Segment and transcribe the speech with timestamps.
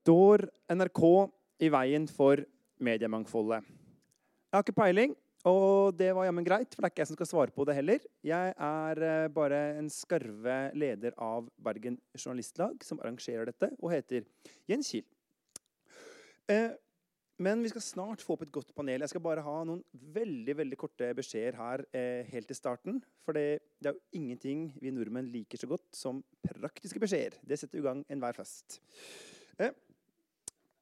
[0.00, 1.00] Står NRK
[1.60, 2.40] i veien for
[2.80, 3.66] mediemangfoldet?
[4.48, 5.10] Jeg har ikke peiling,
[5.44, 7.74] og det var jammen greit, for det er ikke jeg som skal svare på det
[7.76, 8.06] heller.
[8.24, 14.24] Jeg er eh, bare en skarve leder av Bergen Journalistlag, som arrangerer dette, og heter
[14.72, 15.04] Jens Kiel.
[16.48, 16.72] Eh,
[17.44, 19.04] men vi skal snart få opp et godt panel.
[19.04, 19.84] Jeg skal bare ha noen
[20.16, 23.02] veldig veldig korte beskjeder her eh, helt til starten.
[23.24, 27.36] For det, er jo ingenting vi nordmenn liker så godt som praktiske beskjeder.
[27.44, 28.80] Det setter i gang enhver fest.
[29.60, 29.76] Eh,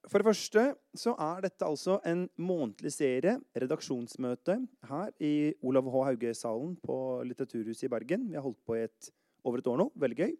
[0.08, 0.62] for det første
[0.96, 4.56] så er dette altså en månedlig serie, redaksjonsmøte,
[4.88, 6.04] her i Olav H.
[6.10, 6.98] Hauge-salen på
[7.28, 8.28] Litteraturhuset i Bergen.
[8.30, 9.10] Vi har holdt på i et,
[9.44, 9.88] over et år nå.
[10.00, 10.32] Veldig gøy.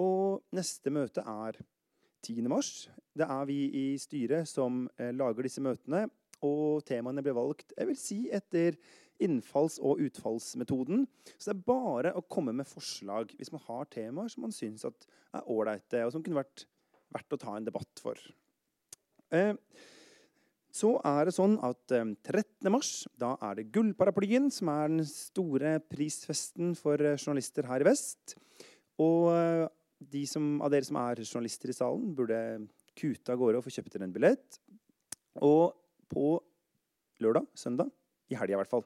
[0.00, 1.58] Og neste møte er
[2.24, 2.48] 10.
[2.50, 2.88] mars.
[3.12, 6.06] Det er vi i styret som eh, lager disse møtene.
[6.46, 8.78] Og temaene ble valgt jeg vil si, etter
[9.20, 11.06] innfalls- og utfallsmetoden.
[11.36, 14.86] Så det er bare å komme med forslag hvis man har temaer som man syns
[14.86, 16.68] er ålreite, og som kunne vært
[17.14, 18.20] verdt å ta en debatt for.
[19.34, 19.54] Eh,
[20.78, 22.44] så er det sånn at 13.
[22.68, 27.84] Eh, mars da er det Gullparaplyen, som er den store prisfesten for eh, journalister her
[27.84, 28.36] i vest.
[28.98, 29.30] Og
[29.98, 32.38] de som, av dere som er journalister i salen, burde
[32.98, 34.58] kute av gårde og få kjøpt dere en billett.
[35.46, 35.76] Og
[36.10, 36.32] på
[37.22, 37.92] lørdag, søndag,
[38.28, 38.84] i helga i hvert fall,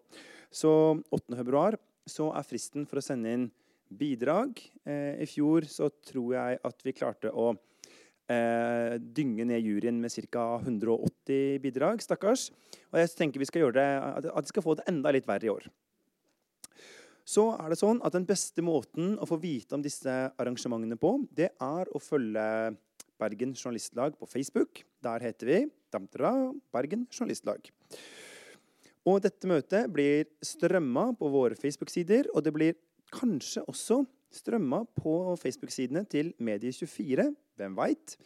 [0.53, 0.71] så
[1.09, 1.33] 8.
[1.39, 3.49] februar, så er fristen for å sende inn
[3.89, 4.61] bidrag.
[4.85, 7.55] I fjor så tror jeg at vi klarte å
[8.31, 10.45] eh, dynge ned juryen med ca.
[10.61, 12.03] 180 bidrag.
[12.05, 12.51] Stakkars.
[12.93, 13.89] Og jeg tenker vi skal gjøre det,
[14.31, 15.67] at de skal få det enda litt verre i år.
[17.23, 21.15] Så er det sånn at Den beste måten å få vite om disse arrangementene på,
[21.31, 22.75] det er å følge
[23.23, 24.83] Bergen Journalistlag på Facebook.
[25.03, 25.59] Der heter vi
[25.93, 26.33] Damtra,
[26.75, 27.71] Bergen Journalistlag.
[29.07, 32.77] Og dette møtet blir strømma på våre Facebook-sider, og det blir
[33.13, 37.27] kanskje også strømma på Facebook-sidene til Medie24.
[37.61, 38.17] Hvem veit?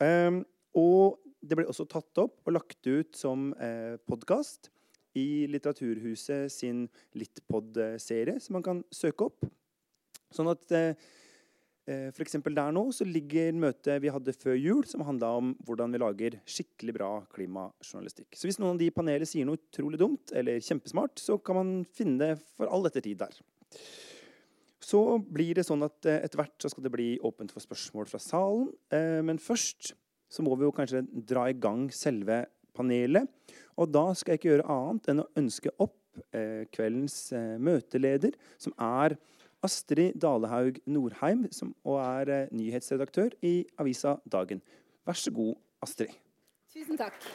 [0.00, 0.42] Um,
[0.78, 4.68] og det ble også tatt opp og lagt ut som eh, podkast
[5.18, 6.84] i Litteraturhuset sin
[7.18, 9.48] Littpod-serie, som man kan søke opp.
[10.30, 10.92] Sånn at eh,
[11.90, 12.36] eh F.eks.
[12.44, 16.38] der nå så ligger møtet vi hadde før jul, som handla om hvordan vi lager
[16.44, 18.36] skikkelig bra klimajournalistikk.
[18.36, 21.74] Så hvis noen av de panelet sier noe utrolig dumt eller kjempesmart, så kan man
[21.96, 23.40] finne det for all ettertid der.
[24.90, 28.08] Så blir det sånn at eh, etter hvert så skal det bli åpent for spørsmål
[28.10, 28.70] fra salen.
[28.94, 29.92] Eh, men først
[30.30, 32.44] så må vi jo kanskje dra i gang selve
[32.76, 33.28] panelet.
[33.78, 35.98] Og da skal jeg ikke gjøre annet enn å ønske opp
[36.34, 37.18] eh, kveldens
[37.62, 39.18] møteleder, som er
[39.66, 44.62] Astrid Dalehaug Norheim, som og er nyhetsredaktør i avisa Dagen.
[45.06, 46.16] Vær så god, Astrid.
[46.72, 47.28] Tusen takk.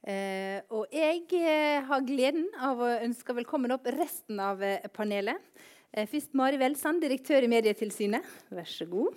[0.00, 0.62] Eh,
[1.00, 5.38] jeg eh, har gleden av å ønske velkommen opp resten av eh, panelet.
[5.92, 8.26] Eh, først Mari Welsand, direktør i Medietilsynet.
[8.52, 9.16] Vær så god.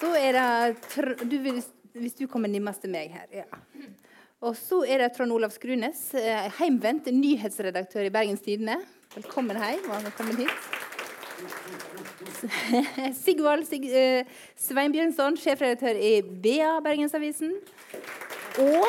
[0.00, 1.60] Så er det du vil,
[1.94, 3.28] Hvis du kommer nærmest til meg her.
[3.44, 3.46] ja.
[4.42, 8.80] Og så er det Trond Olav Skrunes, eh, heimvendt nyhetsredaktør i Bergens Tidende.
[9.14, 9.86] Velkommen hjem.
[10.08, 10.50] Velkommen hit.
[13.22, 14.26] Sigvald Sig uh,
[14.58, 17.54] Sveinbjørnson, sjefredaktør i BA Bergensavisen.
[18.60, 18.84] Og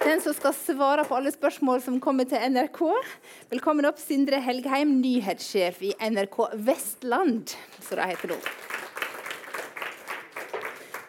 [0.00, 2.80] den som skal svare på alle spørsmål som kommer til NRK.
[3.50, 8.38] Velkommen opp, Sindre Helgheim, nyhetssjef i NRK Vestland, som det heter nå.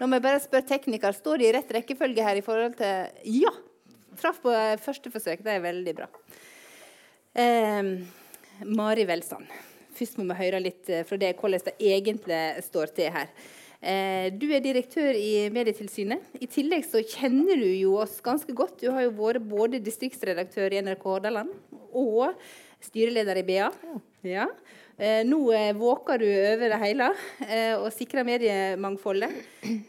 [0.02, 3.40] Nå må jeg bare spørre tekniker, står de i rett rekkefølge her i forhold til
[3.40, 3.56] Ja!
[4.20, 4.52] Traff på
[4.84, 5.40] første forsøk.
[5.46, 6.12] Det er veldig bra.
[7.40, 7.96] Eh,
[8.68, 9.48] Mari Velsand,
[9.96, 13.32] Først må vi høre litt eh, fra deg hvordan det egentlig står til her.
[13.84, 16.24] Eh, du er direktør i Medietilsynet.
[16.40, 18.78] I tillegg så kjenner du jo oss ganske godt.
[18.80, 21.52] Du har jo vært både distriktsredaktør i NRK Hordaland
[21.92, 22.32] og
[22.84, 23.68] styreleder i BA.
[24.24, 24.48] Ja.
[24.96, 25.42] Eh, nå
[25.76, 27.10] våker du over det hele
[27.82, 29.36] og sikrer mediemangfoldet.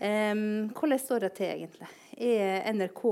[0.00, 1.90] Hvordan står det til, egentlig?
[2.18, 3.04] Er NRK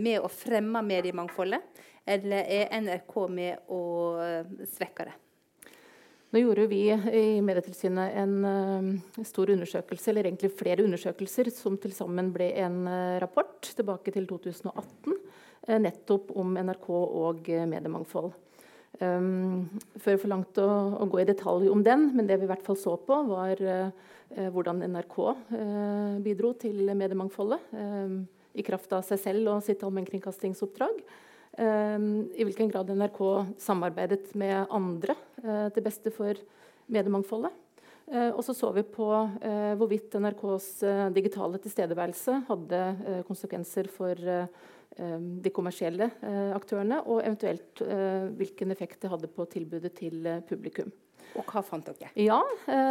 [0.00, 3.82] med å fremme mediemangfoldet, eller er NRK med å
[4.76, 5.18] svekke det?
[6.34, 11.92] Nå gjorde vi i Medietilsynet en uh, stor undersøkelse, eller egentlig flere undersøkelser, som til
[11.94, 15.36] sammen ble en uh, rapport tilbake til 2018, uh,
[15.68, 18.32] eh, nettopp om NRK og mediemangfold.
[18.98, 20.66] Før for langt å,
[21.02, 23.58] å, gå i detalj om den, men det vi i hvert fall så på, var
[24.54, 25.16] hvordan NRK
[26.22, 27.74] bidro til mediemangfoldet
[28.54, 31.02] i kraft av seg selv og sitt allmennkringkastingsoppdrag.
[31.58, 33.20] Ehm, i hvilken grad NRK
[33.62, 35.14] samarbeidet med andre
[35.44, 36.38] eh, til beste for
[36.90, 37.52] mediemangfoldet.
[38.10, 40.68] Eh, og så så vi på eh, hvorvidt NRKs
[41.14, 42.82] digitale tilstedeværelse hadde
[43.28, 44.18] konsekvenser for
[44.94, 46.06] de kommersielle
[46.54, 47.80] aktørene, og eventuelt
[48.38, 50.92] hvilken effekt det hadde på tilbudet til publikum.
[51.34, 52.12] Og hva fant dere?
[52.14, 52.38] Ja,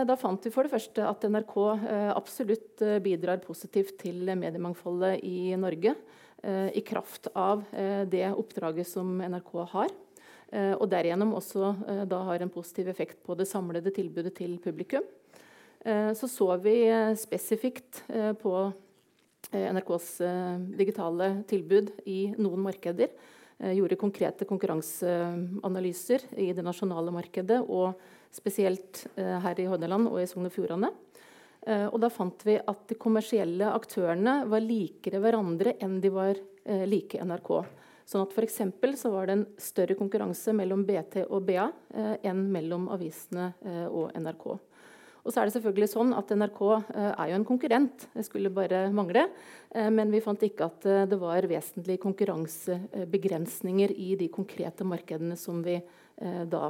[0.03, 1.55] Da fant vi for det første at NRK
[2.11, 5.95] absolutt bidrar positivt til mediemangfoldet i Norge.
[6.43, 7.63] I kraft av
[8.11, 9.91] det oppdraget som NRK har.
[10.75, 11.69] Og derigjennom også
[12.09, 15.05] da har en positiv effekt på det samlede tilbudet til publikum.
[15.83, 16.75] Så så vi
[17.19, 18.03] spesifikt
[18.41, 18.53] på
[19.53, 20.09] NRKs
[20.75, 23.15] digitale tilbud i noen markeder.
[23.63, 27.95] Gjorde konkrete konkurranseanalyser i det nasjonale markedet, og
[28.33, 30.91] spesielt her i Hordaland og i Sogn og Fjordane.
[31.63, 36.35] Og da fant vi at de kommersielle aktørene var likere hverandre enn de var
[36.91, 37.51] like NRK.
[38.03, 38.59] Sånn at F.eks.
[38.99, 41.69] så var det en større konkurranse mellom BT og BA
[42.27, 43.53] enn mellom avisene
[43.87, 44.47] og NRK.
[45.23, 48.51] Og så er det selvfølgelig sånn at NRK eh, er jo en konkurrent, det skulle
[48.53, 49.29] bare mangle.
[49.71, 55.37] Eh, men vi fant ikke at eh, det var vesentlige konkurransebegrensninger i de konkrete markedene
[55.39, 55.77] som vi
[56.17, 56.67] da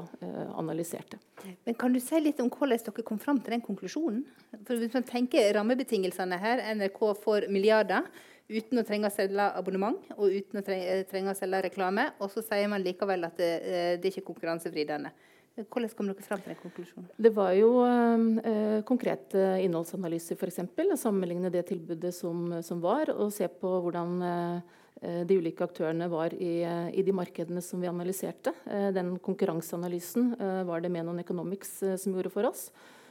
[0.57, 1.17] analyserte.
[1.65, 4.23] Men Kan du si litt om hvordan dere kom fram til den konklusjonen?
[4.63, 8.07] For Hvis man tenker rammebetingelsene her, NRK får milliarder
[8.47, 12.43] uten å trenge å selge abonnement og uten å trenge å selge reklame, og så
[12.45, 13.51] sier man likevel at det,
[13.99, 15.13] det er ikke konkurransevridende.
[15.53, 17.09] Hvordan kom dere frem til den konklusjonen?
[17.21, 20.63] Det var jo eh, konkrete innholdsanalyser, f.eks.
[20.97, 24.79] Sammenligne det tilbudet som, som, var, og se på hvordan eh,
[25.27, 28.53] de ulike aktørene var i, i, de markedene som vi analyserte.
[28.65, 32.69] Eh, den konkurranseanalysen eh, var det Menon Economics eh, som gjorde for oss.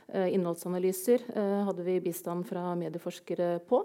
[0.09, 1.29] Eh, innholdsanalyser
[1.69, 3.85] hadde vi bistand fra medieforskere på.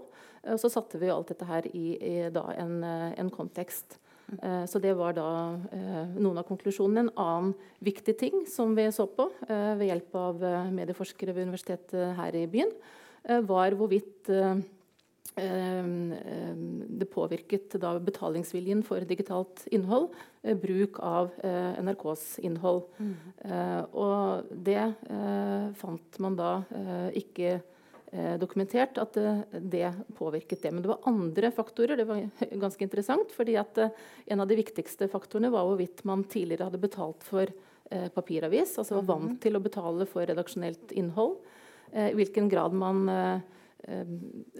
[0.57, 3.97] Så satte vi alt dette her i, i en, en kontekst.
[4.43, 5.27] Eh, så det var da
[5.71, 7.05] eh, noen av konklusjonene.
[7.05, 7.53] En annen
[7.83, 12.47] viktig ting som vi så på eh, ved hjelp av medieforskere ved universitetet her i
[12.51, 12.73] byen,
[13.43, 14.29] var hvorvidt
[15.35, 20.07] det påvirket da betalingsviljen for digitalt innhold,
[20.63, 22.87] bruk av NRKs innhold.
[22.97, 23.13] Mm.
[23.91, 24.81] Og det
[25.77, 26.51] fant man da
[27.13, 27.59] ikke
[28.11, 30.71] Eh, dokumentert at eh, det påvirket det.
[30.71, 31.97] Men det var andre faktorer.
[31.97, 32.29] Det var
[32.63, 33.31] ganske interessant.
[33.35, 33.89] fordi at eh,
[34.25, 37.47] En av de viktigste faktorene var hvorvidt man tidligere hadde betalt for
[37.87, 38.73] papiravis.
[38.77, 39.37] Altså var vant mhm.
[39.39, 41.37] til å betale for redaksjonelt innhold.
[41.95, 43.05] I hvilken grad man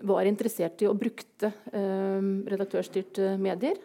[0.07, 3.79] var interessert i og brukte redaktørstyrte medier.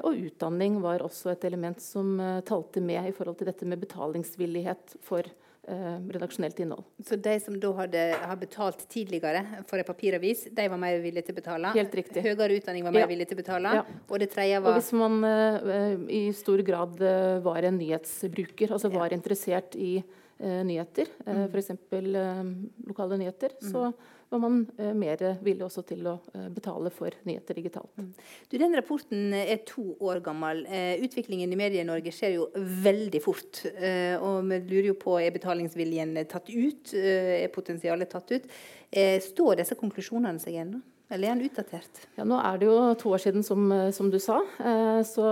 [0.00, 2.14] Og utdanning var også et element som
[2.48, 5.28] talte med i forhold til dette med betalingsvillighet for
[5.68, 6.84] eh, redaksjonelt innhold.
[7.06, 11.28] Så de som da hadde, har betalt tidligere for en papiravis, de var mer villige
[11.28, 11.72] til å betale?
[11.76, 12.24] Helt riktig.
[12.24, 13.10] Høyere utdanning var mer ja.
[13.10, 13.74] villige til å betale?
[13.80, 13.84] Ja.
[14.08, 18.74] Og det tredje var Og hvis man eh, i stor grad eh, var en nyhetsbruker,
[18.76, 19.20] altså var ja.
[19.20, 21.44] interessert i eh, nyheter, eh, mm.
[21.50, 21.74] f.eks.
[22.00, 22.40] Eh,
[22.90, 23.92] lokale nyheter, mm.
[24.30, 27.90] Var man eh, mer villig også til å eh, betale for nyheter digitalt.
[27.98, 28.12] Mm.
[28.50, 30.62] Du, den rapporten er to år gammel.
[30.70, 33.64] Eh, utviklingen i Medie-Norge skjer jo veldig fort.
[33.74, 36.94] Eh, og vi lurer jo på er betalingsviljen tatt ut?
[36.94, 38.46] Eh, er potensialet tatt ut?
[38.90, 40.78] Eh, står disse konklusjonene seg ennå?
[41.10, 42.04] Eller er den utdatert?
[42.14, 44.36] Ja, Nå er det jo to år siden, som, som du sa.
[44.62, 45.24] Eh, så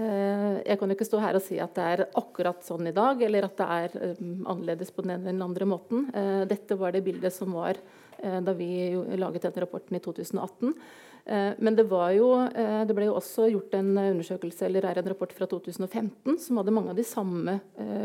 [0.00, 2.94] eh, jeg kan jo ikke stå her og si at det er akkurat sånn i
[2.96, 6.08] dag, eller at det er eh, annerledes på den ene eller den andre måten.
[6.48, 8.68] dette var det bildet som var Eh, da vi
[9.20, 10.72] laget denne rapporten i 2018.
[11.26, 15.08] Eh, men det, jo, eh, det, ble jo også gjort en undersøkelse, eller er en
[15.08, 17.56] rapport fra 2015 som hadde mange av de samme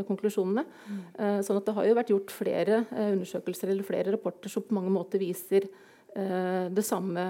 [0.08, 0.64] konklusjonene.
[0.64, 1.04] Mm.
[1.46, 4.94] Sånn at det har jo vært gjort flere undersøkelser eller flere rapporter som på mange
[4.94, 5.68] måter viser
[6.10, 7.26] det samme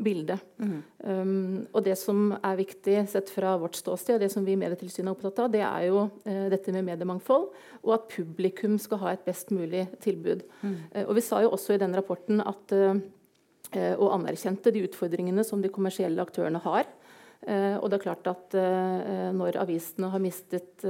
[0.00, 0.42] bildet.
[0.60, 0.82] Mm.
[1.04, 4.60] Um, og det som er viktig sett fra vårt ståsted, og det som vi i
[4.60, 7.48] Medietilsynet er opptatt av, det er jo uh, dette med mediemangfold,
[7.84, 10.44] og at publikum skal ha et best mulig tilbud.
[10.62, 10.76] Mm.
[10.94, 12.94] Uh, og Vi sa jo også i den rapporten at uh,
[13.70, 16.88] og anerkjente de utfordringene som de kommersielle aktørene har.
[17.46, 18.56] og det er klart at
[19.30, 20.82] når avisene har mistet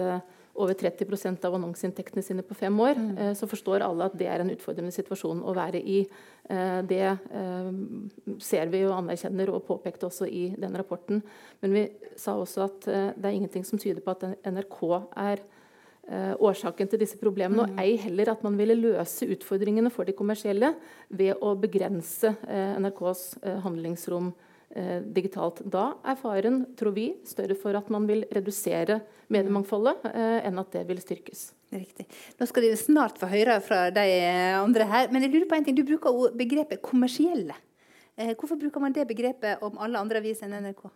[0.54, 3.18] over 30% av annonseinntektene sine på fem år, mm.
[3.18, 6.00] Eh, så forstår alle at det er en utfordrende situasjon å være i.
[6.50, 7.70] Eh, det eh,
[8.42, 11.22] ser vi og anerkjenner og påpekte også i den rapporten.
[11.62, 11.86] Men vi
[12.18, 14.78] sa også at det er ingenting som tyder på at NRK
[15.16, 15.46] er
[16.10, 17.80] årsaken til disse problemene, og mm.
[17.84, 20.72] ei heller at man ville løse utfordringene for de kommersielle
[21.06, 23.22] ved å begrense NRKs
[23.62, 24.32] handlingsrom
[24.70, 25.64] digitalt.
[25.66, 29.00] Da er faren, tror vi, større for at man vil redusere
[29.30, 31.50] mediemangfoldet, eh, enn at det vil styrkes.
[31.70, 32.06] Riktig.
[32.38, 34.06] Nå skal dere snart få høre fra de
[34.58, 35.10] andre her.
[35.12, 35.76] Men jeg lurer på en ting.
[35.78, 37.54] Du bruker begrepet kommersielle.
[38.16, 40.88] Eh, hvorfor bruker man det begrepet om alle andre aviser enn NRK?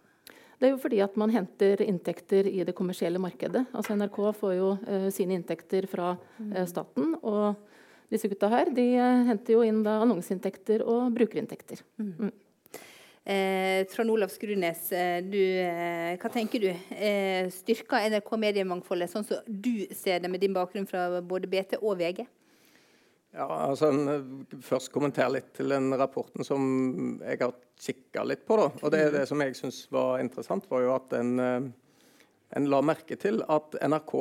[0.59, 3.66] Det er jo fordi at man henter inntekter i det kommersielle markedet.
[3.75, 4.69] Altså NRK får jo
[5.12, 7.16] sine inntekter fra uh, staten.
[7.26, 7.59] Og
[8.09, 8.87] disse gutta her de
[9.28, 11.83] henter jo inn annonseinntekter og brukerinntekter.
[11.99, 12.31] Mm.
[13.25, 13.33] Mm.
[13.33, 16.69] Eh, Trond Olav Skrunes, eh, du, eh, hva tenker du?
[16.95, 21.78] Eh, styrker NRK mediemangfoldet sånn som du ser det, med din bakgrunn fra både BT
[21.81, 22.26] og VG?
[23.35, 28.57] Ja, altså en, Først kommentere litt til den rapporten som jeg har kikka litt på.
[28.57, 31.73] da, og Det, det som jeg syns var interessant, var jo at den eh,
[32.54, 34.12] en la merke til at NRK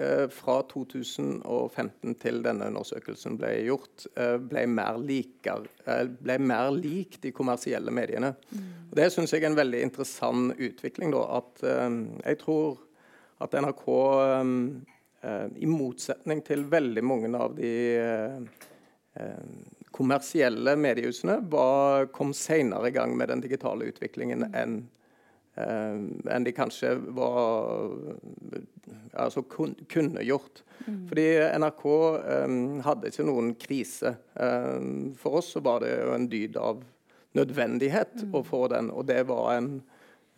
[0.00, 6.70] eh, fra 2015 til denne undersøkelsen ble gjort, eh, ble, mer liker, eh, ble, mer
[6.72, 8.32] lik de kommersielle mediene.
[8.48, 8.70] Mm.
[8.88, 11.12] Og det syns jeg er en veldig interessant utvikling.
[11.12, 11.98] Da, at eh,
[12.30, 12.80] jeg tror
[13.44, 13.84] at NRK,
[14.24, 14.54] eh,
[15.28, 17.74] eh, i motsetning til veldig mange av de
[19.92, 25.01] kommersielle mediehusene, var, kom senere i gang med den digitale utviklingen enn Eh,
[25.54, 27.90] enn de kanskje var,
[29.12, 30.62] altså kun, kunne gjort.
[30.86, 31.08] Mm.
[31.10, 31.26] Fordi
[31.60, 32.56] NRK um,
[32.86, 34.14] hadde ikke noen krise.
[34.34, 36.82] Um, for oss så var det jo en dyd av
[37.38, 38.32] nødvendighet mm.
[38.36, 38.90] å få den.
[38.92, 39.70] Og det var en,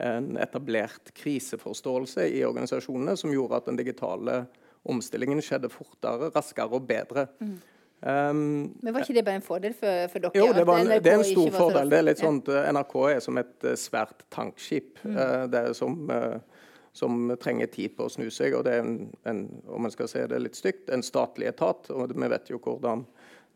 [0.03, 4.45] en, etablert kriseforståelse i organisasjonene som gjorde at den digitale
[4.85, 7.29] omstillingen skjedde fortere, raskere og bedre.
[7.41, 7.57] Mm.
[8.05, 10.37] Um, Men var ikke det bare en fordel for, for dere?
[10.37, 11.89] Jo, det, en, det, er en stor fordel.
[11.89, 15.15] Det er litt sånn at NRK er som et uh, svært tankskip mm.
[15.17, 18.59] uh, det er som, uh, som, trenger tid på å snu seg.
[18.59, 18.99] og Det er en,
[19.31, 19.41] en,
[19.73, 21.89] om man skal si det litt stygt, en statlig etat.
[21.95, 23.07] og Vi vet jo hvordan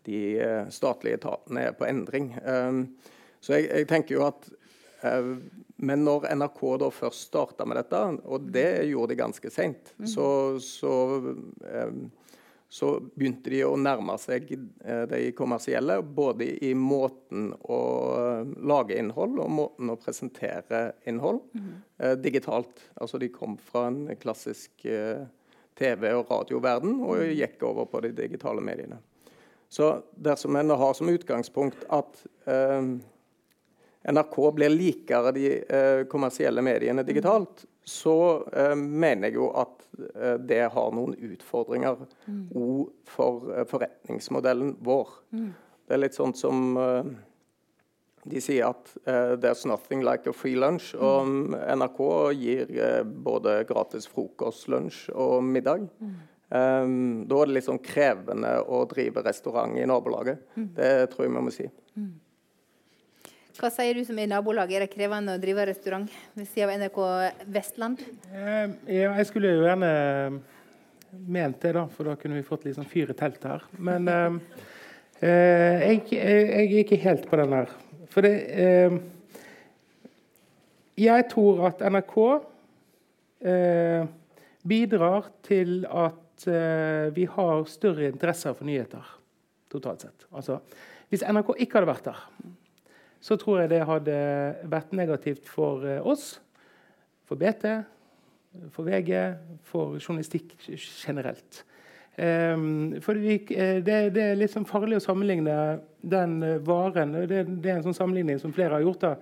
[0.09, 0.23] de
[0.73, 2.31] statlige etatene er på endring.
[2.40, 2.87] Um,
[3.45, 4.49] så jeg, jeg, tenker jo at
[5.76, 10.09] Men når NRK da først starta med dette, og det gjorde de ganske seint, mm.
[10.11, 10.25] så,
[10.64, 12.09] så um,
[12.69, 17.81] så begynte de å nærme seg eh, de kommersielle, både i måten å
[18.19, 21.73] eh, lage innhold og måten å presentere innhold mm.
[22.21, 22.85] digitalt.
[23.01, 24.85] Altså De kom fra en klassisk
[25.79, 27.37] TV- og radioverden og mhm.
[27.39, 28.99] gikk over på de digitale mediene.
[29.69, 32.93] Så dersom en har som utgangspunkt at eh,
[34.09, 38.16] NRK blir likere de eh, kommersielle mediene digitalt, så
[38.52, 42.83] eh, mener jeg jo at eh, det har noen utfordringer òg mm.
[43.09, 45.14] for eh, forretningsmodellen vår.
[45.33, 45.49] Mm.
[45.88, 47.11] Det er litt sånn som eh,
[48.28, 50.92] de sier at uh, 'there's nothing like a free lunch'.
[50.95, 51.00] Mm.
[51.00, 52.00] Og NRK
[52.37, 55.88] gir uh, både gratis frokost, lunsj og middag.
[56.00, 56.16] Mm.
[56.49, 60.45] Um, da er det litt sånn krevende å drive restaurant i nabolaget.
[60.57, 60.68] Mm.
[60.76, 61.68] Det tror jeg vi må si.
[61.97, 62.12] Mm.
[63.59, 64.77] Hva sier du som er nabolaget?
[64.77, 66.99] Er det krevende å drive restaurant ved siden av NRK
[67.50, 68.03] Vestland?
[68.31, 69.88] Eh, jeg skulle jo gjerne
[71.27, 73.65] ment det, da, for da kunne vi fått litt sånn fyr i teltet her.
[73.83, 74.37] Men eh,
[75.27, 77.73] eh, jeg, jeg, er ikke helt på den der.
[78.15, 78.95] For det eh,
[81.03, 82.17] Jeg tror at NRK
[83.43, 84.07] eh,
[84.71, 89.11] bidrar til at eh, vi har større interesser for nyheter
[89.75, 90.31] totalt sett.
[90.31, 90.62] Altså,
[91.11, 92.25] hvis NRK ikke hadde vært der
[93.21, 94.19] så tror jeg det hadde
[94.71, 96.37] vært negativt for eh, oss,
[97.29, 97.67] for BT,
[98.75, 99.13] for VG,
[99.69, 101.65] for journalistikk generelt.
[102.19, 105.53] Um, for vi, eh, det, det, er litt sånn farlig å sammenligne
[106.03, 109.05] den eh, varen Det, det er en sånn sammenligning som flere har gjort.
[109.05, 109.13] da.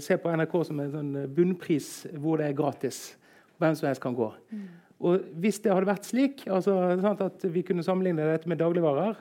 [0.00, 1.88] Se på NRK som en sånn bunnpris
[2.20, 3.14] hvor det er gratis.
[3.60, 4.28] Hvem som helst kan gå.
[4.52, 4.68] Mm.
[5.02, 6.76] Og Hvis det hadde vært slik altså,
[7.12, 9.18] at vi kunne sammenligne dette med dagligvarer,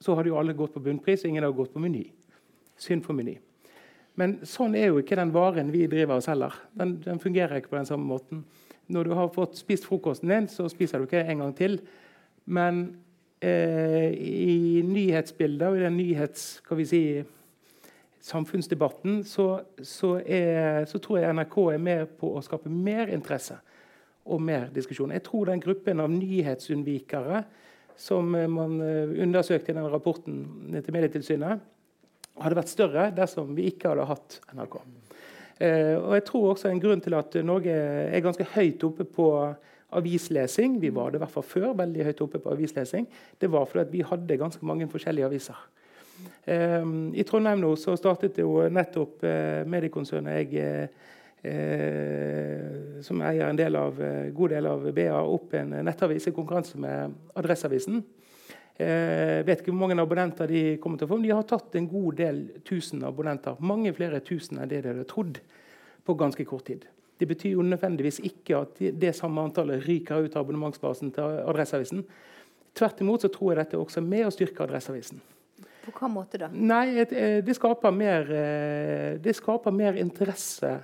[0.00, 2.04] så hadde jo alle gått på bunnpris, og ingen hadde gått på Meny.
[2.80, 3.38] Synd for Meny.
[4.16, 6.54] Men sånn er jo ikke den varen vi driver og selger.
[6.76, 8.44] Den, den, fungerer ikke på den samme måten.
[8.92, 11.80] Når du har fått spist frokosten din, så spiser du ikke en gang til.
[12.48, 12.84] Men
[13.44, 16.46] eh, i nyhetsbildet og i den nyhets,
[16.88, 17.02] si,
[18.26, 23.58] samfunnsdebatten så, så, er, så, tror jeg NRK er med på å skape mer interesse
[24.26, 25.12] og mer diskusjon.
[25.14, 27.44] Jeg tror den gruppen av nyhetsunnvikere
[28.00, 31.60] som man eh, undersøkte i den rapporten til Medietilsynet,
[32.42, 34.76] hadde vært større dersom vi ikke hadde hatt NRK.
[35.56, 39.30] Eh, og jeg tror også En grunn til at Norge er ganske høyt oppe på
[39.96, 43.06] avislesing, vi var det i hvert fall før, veldig høyt oppe på avislesing,
[43.40, 45.60] det var fordi vi hadde ganske mange forskjellige aviser.
[46.44, 50.90] Eh, I Trondheim nå så startet jo nettopp eh, mediekonsernet jeg
[51.46, 56.34] eh, som eier en del av, eh, god del av BA, opp en nettavis i
[56.34, 58.02] konkurranse med Adresseavisen.
[58.76, 61.78] Eh, vet ikke hvor mange abonnenter de kommer til å få, men de har tatt
[61.78, 63.56] en god del tusen abonnenter.
[63.64, 65.40] Mange flere tusen enn det de hadde trodd
[66.04, 66.84] på ganske kort tid.
[67.16, 72.04] Det betyr jo nødvendigvis ikke at det samme antallet ryker ut av abonnementsbasen til Adresseavisen.
[72.76, 75.24] Tvert imot så tror jeg dette også er med å styrke Adresseavisen.
[75.86, 76.50] På hva måte da?
[76.52, 80.82] Nei, eh, Det skaper mer, eh, det skaper mer interesse.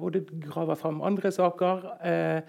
[0.00, 2.42] Og det graver fram andre saker.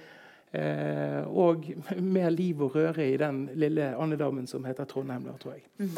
[0.55, 1.65] Eh, og
[1.99, 5.25] mer liv og røre i den lille andedammen som heter Trondheim.
[5.27, 5.65] Da, tror jeg.
[5.77, 5.95] Mm.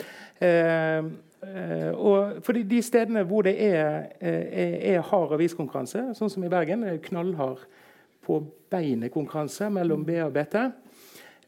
[0.48, 1.10] Eh,
[1.50, 6.46] eh, og for de, de, stedene hvor det er, er, er hard aviskonkurranse, sånn som
[6.48, 7.68] i Bergen, er knallhard
[8.28, 10.58] på beinet konkurranse mellom B og BT,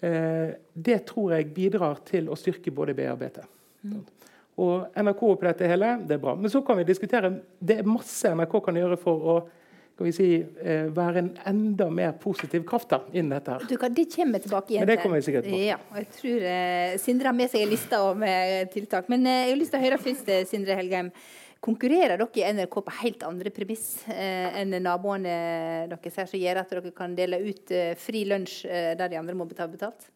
[0.06, 3.42] eh, det tror jeg bidrar til å styrke både B og BT.
[3.90, 4.04] Mm.
[4.60, 6.36] Og NRK på dette hele, det er bra.
[6.36, 9.40] Men så kan vi diskutere det er masse NRK kan gjøre for å
[10.00, 13.52] skal vi si, eh, være en enda mer positiv kraft da, innen dette.
[13.52, 13.66] her.
[13.68, 14.86] Du kan, det kommer tilbake igjen.
[14.86, 15.58] Men det kommer vi sikkert på.
[15.60, 19.10] Ja, jeg tror eh, Sindre har med seg en liste med tiltak.
[19.12, 21.12] Men eh, jeg har lyst til å høre først, eh, Sindre Helgheim.
[21.60, 25.36] Konkurrerer dere i NRK på helt andre premiss eh, enn naboene
[25.92, 28.64] deres her, som gjør at dere kan dele ut eh, fri lunsj
[28.96, 30.08] der de andre må betale betalt?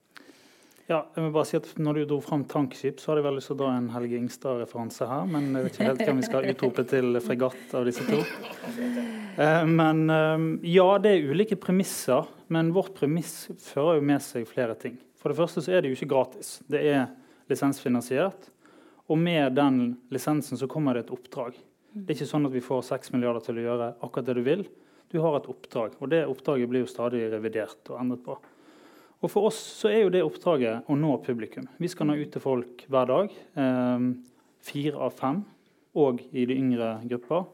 [0.89, 3.37] Ja, jeg vil bare si at når du dro fram tankskip, så hadde jeg vel
[3.39, 5.29] lyst til å dra en Helge Ingstad-referanse her.
[5.31, 8.19] Men jeg vet ikke helt hvem vi skal utrope til fregatt av disse to.
[9.33, 12.27] Eh, men eh, ja, det er ulike premisser.
[12.53, 14.99] Men vårt premiss fører jo med seg flere ting.
[15.17, 16.57] For det første så er det jo ikke gratis.
[16.67, 17.07] Det er
[17.49, 18.51] lisensfinansiert.
[19.07, 19.81] Og med den
[20.13, 21.55] lisensen så kommer det et oppdrag.
[21.93, 24.43] Det er ikke sånn at vi får 6 milliarder til å gjøre akkurat det du
[24.45, 24.67] vil.
[25.13, 28.37] Du har et oppdrag, og det oppdraget blir jo stadig revidert og endret på.
[29.23, 31.69] Og For oss så er jo det oppdraget å nå publikum.
[31.79, 33.35] Vi skal nå ut til folk hver dag.
[33.55, 34.07] Eh,
[34.63, 35.39] fire av fem,
[35.95, 37.45] og i de yngre grupper.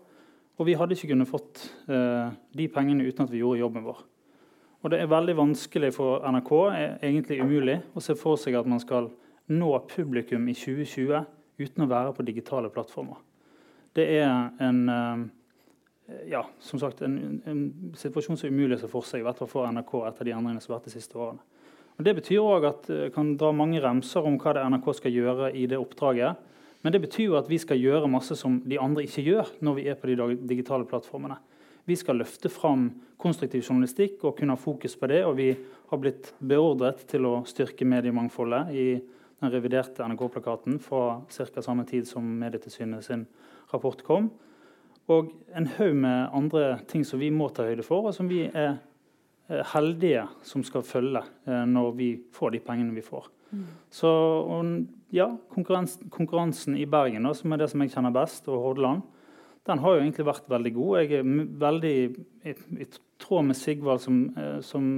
[0.60, 4.02] Og vi hadde ikke kunnet fått eh, de pengene uten at vi gjorde jobben vår.
[4.82, 8.68] Og Det er veldig vanskelig for NRK, er egentlig umulig, å se for seg at
[8.68, 9.12] man skal
[9.52, 11.26] nå publikum i 2020
[11.60, 13.20] uten å være på digitale plattformer.
[13.94, 18.92] Det er en, eh, ja, som sagt, en, en situasjon som er umulig å se
[18.92, 21.20] for seg, i hvert fall for NRK etter de endringene som har vært de siste
[21.20, 21.44] årene.
[22.00, 24.94] Og det betyr også at Jeg eh, kan dra mange remser om hva det NRK
[24.96, 26.38] skal gjøre i det oppdraget.
[26.82, 29.76] Men det betyr jo at vi skal gjøre masse som de andre ikke gjør når
[29.76, 31.36] vi er på de digitale plattformene.
[31.84, 32.88] Vi skal løfte fram
[33.20, 35.26] konstruktiv journalistikk og kunne ha fokus på det.
[35.28, 35.50] Og vi
[35.90, 38.88] har blitt beordret til å styrke mediemangfoldet i
[39.40, 41.62] den reviderte NRK-plakaten fra ca.
[41.62, 43.26] samme tid som Medietilsynet sin
[43.74, 44.32] rapport kom.
[45.10, 48.46] Og en haug med andre ting som vi må ta høyde for, og som vi
[48.48, 48.78] er
[49.50, 53.30] heldige som skal følge eh, når vi får de pengene vi får.
[53.50, 53.66] Mm.
[53.90, 54.10] Så
[55.16, 59.02] ja, konkurransen, konkurransen, i Bergen, da, som er det som jeg kjenner best, og Hordaland,
[59.66, 61.00] den har jo egentlig vært veldig god.
[61.02, 61.32] Jeg er
[61.66, 61.96] veldig
[62.46, 62.88] i, i
[63.22, 64.94] tråd med Sigvald som, eh, som,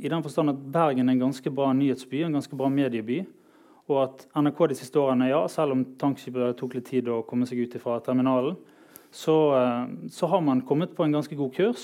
[0.00, 3.22] i den forstand at Bergen er en ganske bra nyhetsby, en ganske bra medieby.
[3.90, 7.48] Og at NRK de siste årene, ja, selv om tankskipet tok litt tid å komme
[7.48, 8.56] seg ut fra terminalen,
[9.12, 9.34] så,
[10.08, 11.82] så har man kommet på en ganske god kurs.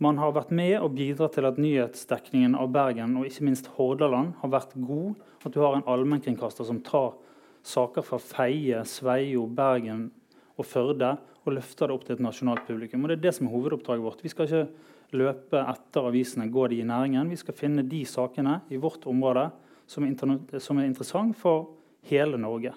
[0.00, 4.32] Man har vært med og bidratt til at nyhetsdekningen av Bergen og ikke minst Hordaland
[4.40, 5.18] har vært god.
[5.44, 7.18] At du har en allmennkringkaster som tar
[7.68, 10.06] saker fra Feie, Sveio, Bergen
[10.56, 13.04] og Førde og løfter det opp til et nasjonalt publikum.
[13.04, 14.24] Og Det er det som er hovedoppdraget vårt.
[14.24, 17.28] Vi skal ikke løpe etter avisene, gå de i næringen.
[17.28, 19.50] Vi skal finne de sakene i vårt område
[19.90, 21.74] som er, som er interessant for
[22.08, 22.72] hele Norge.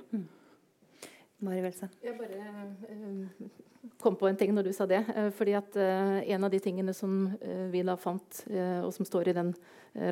[1.43, 1.91] Mari Velsen.
[2.03, 5.01] Jeg bare uh, kom på en ting når du sa det.
[5.11, 7.33] Uh, fordi at uh, En av de tingene som
[7.71, 9.51] vi da fant, og som står i den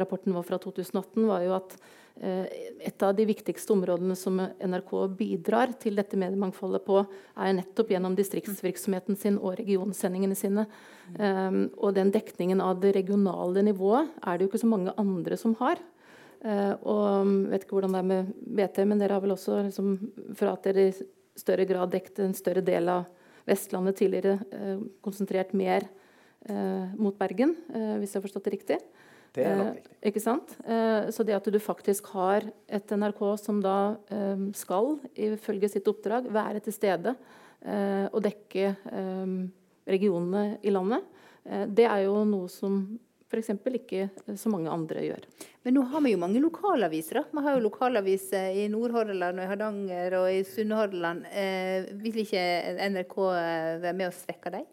[0.02, 1.76] rapporten vår fra 2018, var jo at
[2.22, 7.00] et av de viktigste områdene som NRK bidrar til dette mediemangfoldet på,
[7.39, 10.67] er nettopp gjennom distriktsvirksomheten sin og regionsendingene sine.
[11.80, 15.56] Og den dekningen av det regionale nivået er det jo ikke så mange andre som
[15.63, 15.82] har.
[16.84, 19.96] Og vet ikke hvordan det er med BT, men dere har vel også liksom,
[20.38, 20.91] fra at dere
[21.39, 23.10] større grad dekket en større del av
[23.48, 25.88] Vestlandet tidligere, eh, konsentrert mer
[26.50, 28.78] eh, mot Bergen, eh, hvis jeg har forstått det riktig.
[29.32, 29.98] Det er nok riktig.
[30.10, 30.58] ikke sant?
[31.15, 33.96] så det at du faktisk har et NRK som da
[34.52, 37.13] skal, ifølge sitt oppdrag, være til stede
[38.12, 38.74] og dekke
[39.88, 41.08] regionene i landet,
[41.48, 42.82] det er jo noe som
[43.32, 43.54] f.eks.
[43.80, 45.28] ikke så mange andre gjør.
[45.63, 47.22] Men nå har vi jo mange lokalaviser.
[47.22, 47.24] da.
[47.32, 51.24] Vi har jo lokalaviser i Nordhordland og i Hardanger og i Sunnhordland.
[51.32, 52.44] Eh, vil ikke
[52.91, 54.67] NRK eh, være med og svekke dem?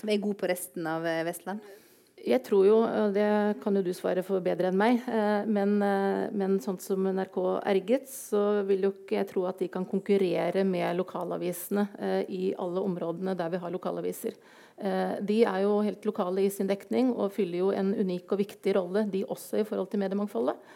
[0.00, 1.62] Som er gode på resten av eh, Vestland?
[2.24, 3.28] Jeg tror jo, og det
[3.60, 8.08] kan jo du svare for bedre enn meg, eh, men, men sånn som NRK erget,
[8.08, 11.84] så vil jo ikke jeg tro at de kan konkurrere med lokalavisene
[12.32, 14.40] i alle områdene der vi har lokalaviser.
[14.76, 18.40] Eh, de er jo helt lokale i sin dekning og fyller jo en unik og
[18.42, 20.72] viktig rolle, de også i forhold til mediemangfoldet.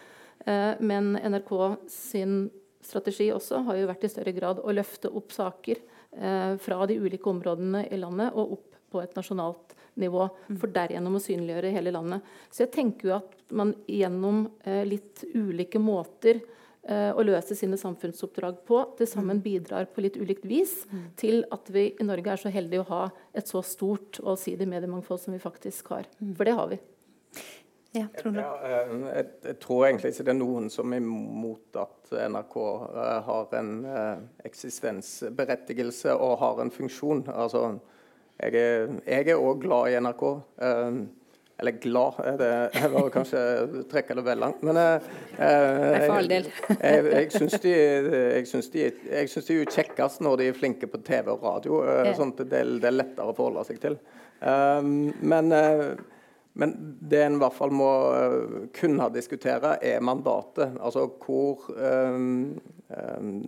[0.46, 1.52] Eh, men NRK
[1.90, 2.40] sin
[2.84, 6.98] strategi også har jo vært i større grad å løfte opp saker eh, fra de
[7.02, 11.90] ulike områdene i landet og opp på et nasjonalt nivå, for derigjennom å synliggjøre hele
[11.92, 12.22] landet.
[12.54, 14.46] Så jeg tenker jo at man gjennom
[14.86, 16.38] litt ulike måter
[16.88, 19.44] Eh, å løse sine samfunnsoppdrag på, til sammen mm.
[19.44, 21.02] bidrar på litt ulikt vis mm.
[21.20, 23.00] til at vi i Norge er så heldige å ha
[23.36, 26.08] et så stort og allsidig mediemangfold som vi faktisk har.
[26.16, 26.30] Mm.
[26.38, 26.78] For det har vi.
[27.98, 32.16] Ja, ja, eh, jeg, jeg, tror egentlig ikke det er noen som er imot at
[32.32, 33.70] NRK uh, har en
[34.48, 37.26] eksistensberettigelse og har en funksjon.
[37.36, 37.66] Altså,
[38.40, 40.28] jeg er òg glad i NRK.
[41.60, 43.40] Eller glad, det jeg var kanskje
[43.90, 44.60] trekke det vel langt.
[44.62, 45.08] Men eh,
[45.42, 46.44] jeg, jeg,
[46.78, 47.72] jeg, jeg syns de,
[48.06, 48.84] de,
[49.48, 51.80] de er kjekkest når de er flinke på TV og radio.
[51.82, 53.98] Eh, sånn at det, det, er lettere å forholde seg til.
[54.38, 55.50] Um, men,
[56.54, 56.78] men
[57.10, 57.90] det en i hvert fall må
[58.78, 60.78] kunne diskutere, er mandatet.
[60.78, 62.54] Altså hvor um,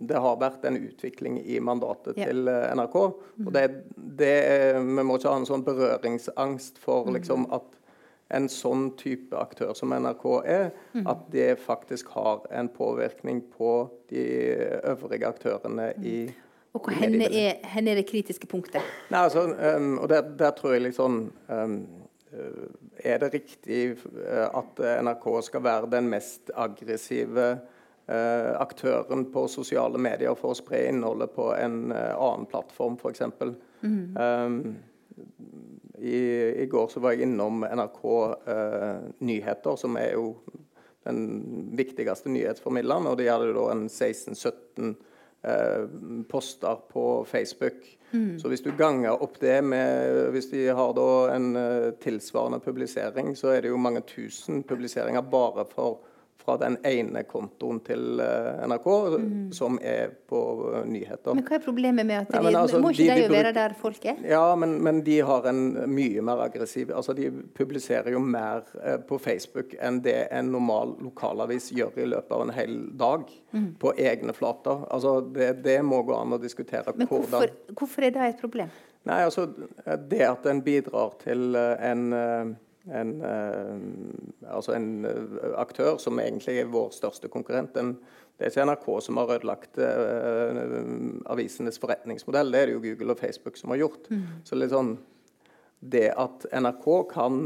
[0.03, 2.27] Det har vært en utvikling i mandatet ja.
[2.27, 2.97] til NRK.
[2.99, 4.35] og det, det,
[4.83, 7.15] Vi må ikke ha en sånn berøringsangst for mm.
[7.21, 7.77] liksom, at
[8.35, 11.07] en sånn type aktør som NRK er, mm.
[11.09, 13.73] at det faktisk har en påvirkning på
[14.11, 14.23] de
[14.93, 16.07] øvrige aktørene mm.
[16.07, 16.17] i
[16.71, 18.85] og hvor henne er, henne er, det kritiske punktet?
[19.11, 21.17] Nei, altså, um, og der, der, tror jeg liksom
[21.49, 21.73] um,
[23.03, 27.49] Er det riktig uh, at NRK skal være den mest aggressive
[28.07, 33.27] uh, aktøren på sosiale medier for å spre innholdet på en uh, annen plattform, f.eks.?
[33.83, 34.15] Mm.
[34.15, 34.63] Um,
[36.01, 36.17] i,
[36.63, 38.03] I, går så var jeg innom NRK
[38.49, 40.33] eh, Nyheter, som er jo
[41.05, 41.21] den
[41.77, 43.09] viktigste nyhetsformidleren.
[43.11, 44.93] Og de hadde da en 16-17
[45.47, 45.83] eh,
[46.29, 47.85] poster på Facebook.
[48.11, 48.39] Mm.
[48.41, 53.35] Så hvis du ganger opp det med Hvis de har da en eh, tilsvarende publisering,
[53.37, 56.01] så er det jo mange tusen publiseringer bare for
[56.41, 58.87] fra den ene kontoen til eh, NRK,
[59.21, 59.51] mm.
[59.55, 61.35] som er på eh, nyheter.
[61.37, 63.53] Men hva er problemet med at de, Nei, altså, Må ikke de, de, de være
[63.55, 64.21] der folk er?
[64.27, 68.97] Ja, men, men, de har en mye mer aggressiv altså De publiserer jo mer eh,
[69.07, 73.27] på Facebook enn det en normal lokalavis gjør i løpet av en hel dag.
[73.51, 73.67] Mm.
[73.81, 74.85] På egne flater.
[74.93, 78.41] Altså, det, det, må gå an å diskutere men hvorfor, hvordan Hvorfor er det et
[78.41, 78.71] problem?
[79.09, 79.47] Nei, altså
[80.09, 82.03] Det at en bidrar til en
[82.89, 87.77] en, uh, altså en uh, aktør som egentlig er vår største konkurrent.
[87.77, 87.93] En,
[88.37, 90.51] det er ikke NRK som har ødelagt uh,
[91.29, 94.09] avisenes forretningsmodell, det er det jo Google og Facebook som har gjort.
[94.09, 94.27] Mm.
[94.47, 94.95] Så litt sånn,
[95.81, 97.37] Det at NRK kan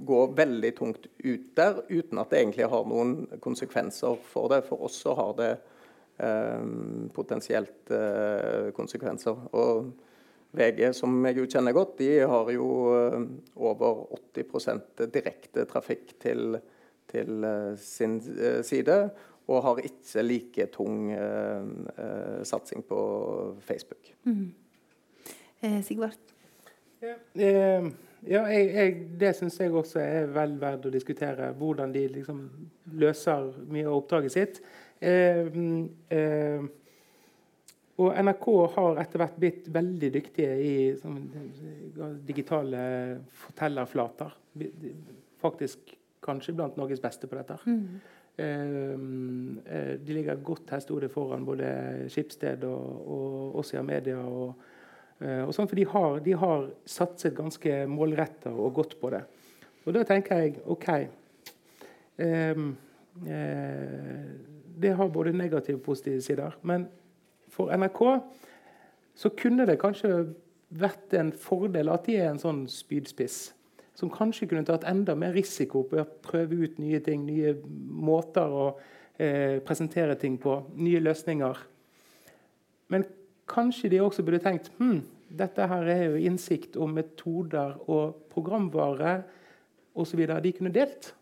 [0.00, 4.62] gå veldig tungt ut der uten at det egentlig har noen konsekvenser for det.
[4.64, 5.50] For oss så har det
[7.12, 7.92] potensielt
[8.72, 9.36] konsekvenser.
[9.52, 9.92] og
[10.52, 13.20] VG, som jeg jo kjenner godt, de har jo eh,
[13.56, 14.02] over
[14.36, 16.58] 80 direkte trafikk til,
[17.08, 18.98] til eh, sin eh, side.
[19.50, 23.00] Og har ikke like tung eh, satsing på
[23.64, 24.12] Facebook.
[24.24, 24.52] Mm.
[25.62, 26.34] Eh, Sigvart?
[27.02, 27.88] Ja, eh,
[28.28, 31.50] ja jeg, jeg, det syns jeg også er vel verdt å diskutere.
[31.58, 32.44] Hvordan de liksom
[33.00, 34.62] løser mye av oppdraget sitt.
[35.02, 36.70] Eh, mm,
[38.02, 41.18] og NRK har etter hvert blitt veldig dyktige i sånn,
[42.26, 42.82] digitale
[43.44, 44.34] fortellerflater.
[45.42, 47.58] Faktisk kanskje blant Norges beste på dette.
[47.66, 48.00] Mm.
[48.32, 49.60] Um,
[50.00, 51.66] de ligger godt hestehode foran både
[52.08, 54.22] Skipsted og, og oss i Media.
[54.24, 54.54] Og,
[55.20, 59.22] uh, og sånn, for de har, de har, satset ganske målretta og godt på det.
[59.82, 60.88] Og da tenker jeg OK
[62.22, 64.26] eh, uh,
[64.82, 66.54] Det har både negative og positive sider.
[66.62, 66.86] men
[67.52, 68.00] for NRK,
[69.14, 70.12] så kunne det kanskje
[70.72, 73.52] vært en fordel at de er en sånn spydspiss.
[73.98, 78.48] Som kanskje kunne tatt enda mer risiko på å prøve ut nye ting, nye måter
[78.48, 78.66] å
[79.20, 81.60] eh, presentere ting på, nye løsninger.
[82.92, 83.04] Men
[83.52, 89.22] kanskje de også burde tenkt hm, dette her er jo innsikt om metoder og programvare
[89.92, 90.24] osv.
[90.24, 91.12] de kunne delt.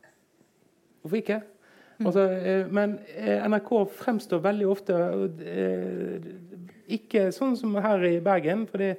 [1.02, 1.40] Hvorfor ikke?
[2.00, 4.96] Altså, eh, men eh, NRK fremstår veldig ofte
[5.44, 6.28] eh,
[6.96, 8.66] ikke sånn som her i Bergen.
[8.70, 8.94] for det,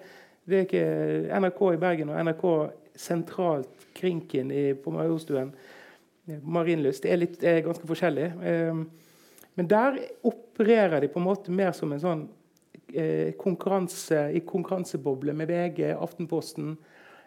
[0.46, 2.46] det er ikke NRK i Bergen og NRK
[3.02, 5.50] sentralt Krinken i, på Majorstuen.
[6.46, 8.28] Marienlyst er, er ganske forskjellig.
[9.58, 12.22] Men der opererer de på en måte mer som en sånn
[13.42, 16.76] konkurranse i konkurranseboble med VG, Aftenposten,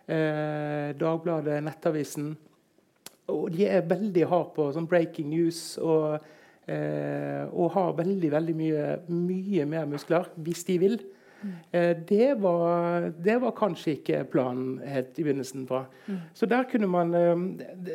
[0.07, 2.33] Dagbladet, Nettavisen.
[3.33, 6.25] Og de er veldig hard på sånn breaking news og,
[6.69, 10.99] eh, og har veldig veldig mye, mye, mer muskler hvis de vil.
[11.45, 11.55] Mm.
[11.73, 15.67] Eh, det, var, det, var, kanskje ikke planen helt i begynnelsen.
[15.69, 15.85] fra.
[16.07, 16.21] Mm.
[16.35, 17.35] Så der kunne man eh,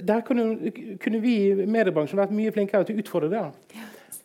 [0.02, 3.46] der kunne, kunne vi i mediebransjen vært mye flinkere til å utfordre det.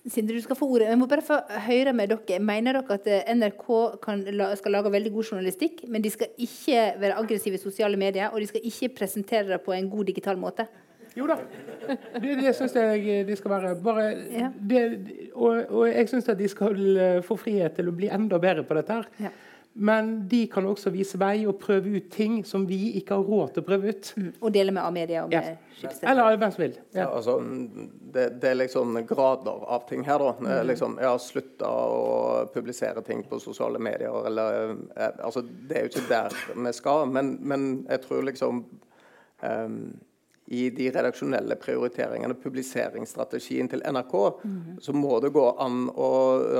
[0.04, 0.90] Sindre, du skal få ordet.
[0.90, 2.40] Jeg må bare få høre med dere.
[2.44, 3.68] Mener dere at eh, NRK
[4.04, 4.24] kan,
[4.60, 8.42] skal lage veldig god journalistikk, men de skal ikke være aggressive i sosiale medier, og
[8.42, 10.68] de skal ikke presentere det på en god digital måte?
[11.14, 11.38] Jo da.
[11.86, 13.74] Det, det syns jeg de skal være.
[13.84, 14.50] Bare, ja.
[14.58, 14.84] det,
[15.32, 16.78] og, og, jeg syns at de skal
[17.26, 19.00] få frihet til å bli enda bedre på dette.
[19.00, 19.28] her.
[19.28, 19.34] Ja.
[19.76, 23.56] Men de kan også vise vei og prøve ut ting som vi ikke har råd
[23.56, 24.10] til å prøve ut.
[24.14, 24.28] Mm.
[24.38, 25.48] Og dele med Amedia og med
[25.82, 25.90] ja.
[26.06, 26.76] Eller hvem som vil.
[26.92, 27.00] Ja.
[27.00, 27.34] Ja, altså,
[28.14, 30.22] det, det, er liksom grader av ting her.
[30.22, 30.30] da.
[30.38, 30.68] Mm.
[30.70, 34.14] Liksom, jeg har slutta å publisere ting på sosiale medier.
[34.30, 37.10] Eller, eh, altså, det er jo ikke der vi skal.
[37.10, 38.62] Men, men jeg tror liksom
[39.42, 39.80] um,
[40.46, 44.60] i de redaksjonelle prioriteringene, publiseringsstrategien til NRK, mm.
[44.84, 46.10] så må det gå an å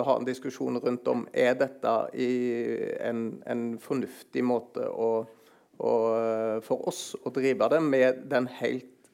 [0.07, 1.94] ha en diskusjon rundt om er dette
[3.05, 5.11] en, en fornuftig måte å,
[5.77, 5.92] å,
[6.64, 9.11] for oss å drive det med den helt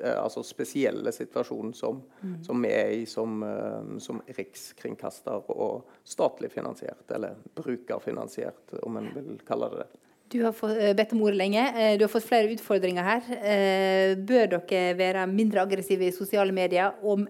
[0.00, 2.38] eh, altså spesielle situasjonen som, mm.
[2.48, 9.12] som vi er i som, eh, som, rikskringkaster og statlig finansiert, eller brukerfinansiert, om en
[9.18, 10.03] vil kalle det det.
[10.34, 11.62] Du har fått, eh, bedt om ordet lenge.
[11.62, 13.26] Eh, du har fått flere utfordringer her.
[13.38, 17.22] Eh, bør dere være mindre aggressive i sosiale medier og,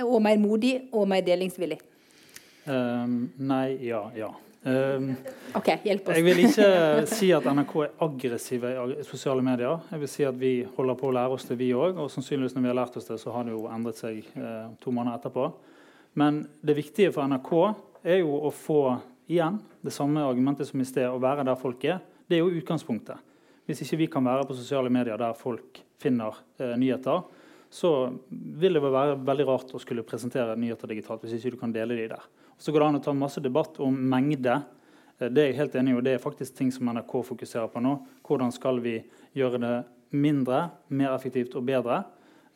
[0.00, 1.82] og mer modig og mer delingsvillig?
[2.64, 4.30] Um, nei, ja, ja.
[4.64, 5.10] Um,
[5.52, 6.16] ok, hjelp oss.
[6.16, 6.68] jeg vil ikke
[7.10, 9.84] si at NRK er aggressive i sosiale medier.
[9.92, 12.00] Jeg vil si at vi holder på å lære oss det, vi òg.
[12.00, 14.72] Og sannsynligvis når vi har lært oss det, så har det jo endret seg eh,
[14.80, 15.50] to måneder etterpå.
[16.16, 17.52] Men det viktige for NRK
[18.00, 18.80] er jo å få
[19.28, 22.00] igjen det samme argumentet som i sted, å være der folk er.
[22.28, 23.20] Det er jo utgangspunktet.
[23.64, 27.24] Hvis ikke vi kan være på sosiale medier der folk finner eh, nyheter,
[27.74, 27.90] så
[28.30, 31.96] vil det være veldig rart å skulle presentere nyheter digitalt hvis ikke du kan dele
[31.98, 32.26] de der.
[32.60, 34.60] Så går det an å ta masse debatt om mengde.
[35.18, 37.72] Eh, det er jeg helt enig i, og det er faktisk ting som NRK fokuserer
[37.72, 37.96] på nå.
[38.26, 38.98] Hvordan skal vi
[39.36, 39.74] gjøre det
[40.14, 42.04] mindre, mer effektivt og bedre,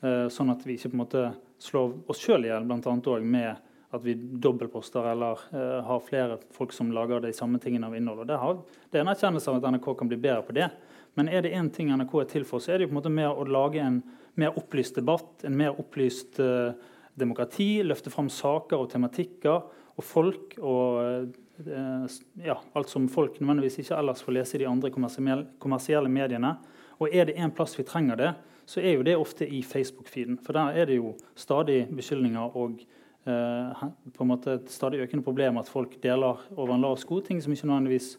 [0.03, 1.25] eh, sånn at vi ikke på en måte
[1.59, 3.19] slår oss sjøl i hjel, bl.a.
[3.19, 7.97] med at vi dobbeltposter eller uh, har flere folk som lager de samme tingene av
[7.97, 8.23] innhold.
[8.25, 10.69] Og det, har, det er en erkjennelse av at NRK kan bli bedre på det.
[11.17, 13.01] Men er det én ting NRK er til for, så er det jo på en
[13.01, 14.03] måte mer å lage en
[14.39, 16.77] mer opplyst debatt, en mer opplyst uh,
[17.19, 19.57] demokrati, løfte fram saker og tematikker
[19.99, 21.33] og folk og
[21.67, 26.53] uh, ja, alt som folk nødvendigvis ikke ellers får lese i de andre kommersielle mediene.
[27.01, 28.31] Og er det en plass vi trenger det,
[28.69, 30.37] så er jo det ofte i Facebook-feeden.
[30.45, 32.83] For der er det jo stadig beskyldninger og
[33.29, 37.43] på en måte et stadig økende problem at folk deler over en lav sko ting
[37.45, 38.15] som ikke nødvendigvis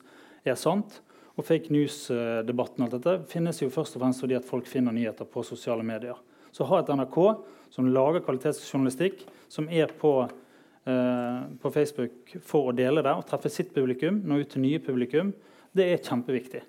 [0.46, 1.00] er sant.
[1.40, 5.28] Og fake news-debatten alt dette finnes jo først og fremst fordi at folk finner nyheter
[5.30, 6.18] på sosiale medier.
[6.52, 7.20] Så ha et NRK
[7.72, 10.14] som lager kvalitetsjournalistikk, som er på,
[10.86, 14.80] eh, på Facebook for å dele det og treffe sitt publikum, nå ut til nye
[14.80, 15.34] publikum,
[15.74, 16.62] det er kjempeviktig.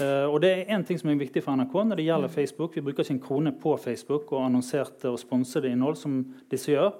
[0.00, 2.74] Eh, og det er en ting som er viktig for NRK når det gjelder Facebook.
[2.74, 6.94] Vi bruker ikke en krone på Facebook og annonserte og sponsede innhold som disse gjør.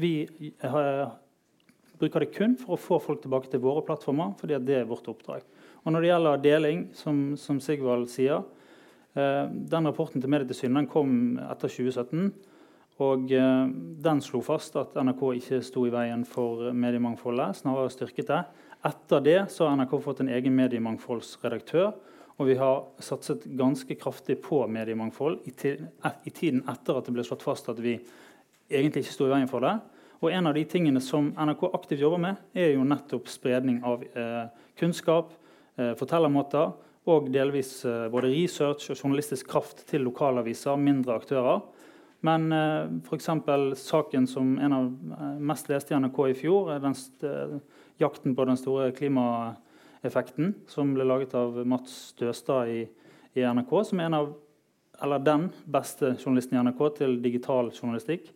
[0.00, 1.08] Vi eh,
[2.00, 5.08] bruker det kun for å få folk tilbake til våre plattformer, fordi det er vårt
[5.12, 5.44] oppdrag.
[5.84, 8.44] Og Når det gjelder deling, som, som Sigvald sier,
[9.12, 11.12] eh, den rapporten til Medietilsynet kom
[11.44, 12.30] etter 2017.
[13.00, 13.66] Og eh,
[14.06, 18.40] Den slo fast at NRK ikke sto i veien for mediemangfoldet, snarere styrket det.
[18.88, 21.92] Etter det så har NRK fått en egen mediemangfoldsredaktør.
[22.40, 27.44] Og vi har satset ganske kraftig på mediemangfold i, tiden etter at det ble slått
[27.44, 27.98] fast at vi
[28.70, 29.74] egentlig ikke sto i veien for det.
[30.20, 34.02] Og En av de tingene som NRK aktivt jobber med, er jo nettopp spredning av
[34.04, 34.46] eh,
[34.78, 35.32] kunnskap,
[35.80, 36.74] eh, fortellermåter
[37.08, 41.62] og delvis eh, både research og journalistisk kraft til lokalaviser, mindre aktører.
[42.20, 43.30] Men eh, f.eks.
[43.80, 47.54] saken som en av eh, mest leste i NRK i fjor, den, eh,
[48.02, 52.82] jakten på den store klimaeffekten, som ble laget av Mats Støstad i,
[53.40, 54.34] i NRK, som er en av,
[55.00, 58.28] eller den beste journalisten i NRK til digital journalistikk.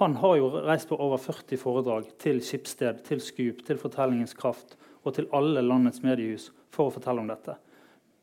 [0.00, 4.78] Han har jo reist på over 40 foredrag til Skipssted, til Skup, til Fortellingens kraft
[5.04, 7.52] og til alle landets mediehus for å fortelle om dette.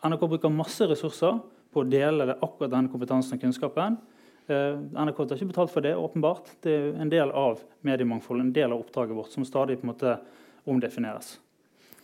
[0.02, 1.38] NRK bruker masse ressurser
[1.70, 4.00] på å dele akkurat denne kompetansen og kunnskapen.
[4.50, 6.50] Eh, NRK har ikke betalt for det, åpenbart.
[6.66, 9.94] Det er en del av mediemangfoldet, en del av oppdraget vårt, som stadig på en
[9.94, 10.18] måte
[10.66, 11.36] omdefineres.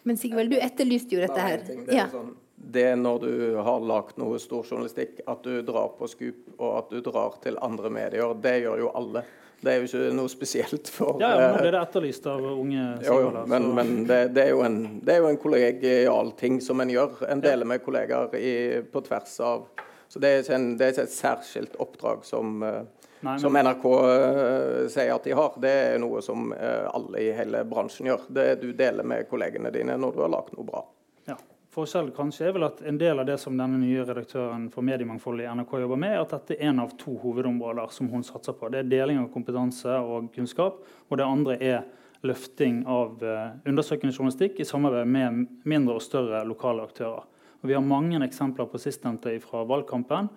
[0.05, 1.65] Men Sigvald, du etterlyste jo dette her.
[1.65, 3.31] Det er, sånn, det er når du
[3.65, 7.57] har lagd noe stor journalistikk, at du drar på Skup og at du drar til
[7.57, 8.37] andre medier.
[8.37, 9.25] Det gjør jo alle.
[9.63, 12.87] Det er jo ikke noe spesielt for Ja, ja Nå er det etterlyst av unge
[13.05, 16.83] jo, jo, men, men det, det, er en, det er jo en kollegial ting som
[16.83, 17.23] en gjør.
[17.31, 18.55] En deler med kollegaer i,
[18.91, 19.69] på tvers av
[20.11, 23.55] Så det er ikke, en, det er ikke et særskilt oppdrag som, eh, Nei, som
[23.55, 25.55] NRK uh, sier at de har.
[25.63, 28.27] Det er noe som alle i hele bransjen gjør.
[28.27, 30.83] Det du deler med kollegene dine når du har lagd noe bra.
[31.73, 35.41] Forskjell kanskje er vel at En del av det som denne nye redaktøren for mediemangfold
[35.41, 38.53] i NRK jobber med, er at dette er en av to hovedområder som hun satser
[38.59, 38.69] på.
[38.69, 41.81] Det er deling av kompetanse og kunnskap, og det andre er
[42.23, 47.25] løfting av uh, undersøkende journalistikk i samarbeid med mindre og større lokale aktører.
[47.63, 50.29] Og vi har mange eksempler på sistnevnte fra valgkampen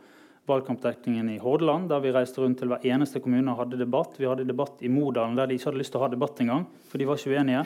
[0.46, 4.14] valgkampdekningen i Hordaland, der vi reiste rundt til hver eneste kommune og hadde debatt.
[4.20, 6.64] Vi hadde debatt i Modalen, der de ikke hadde lyst til å ha debatt engang.
[6.90, 7.64] For de var ikke uenige.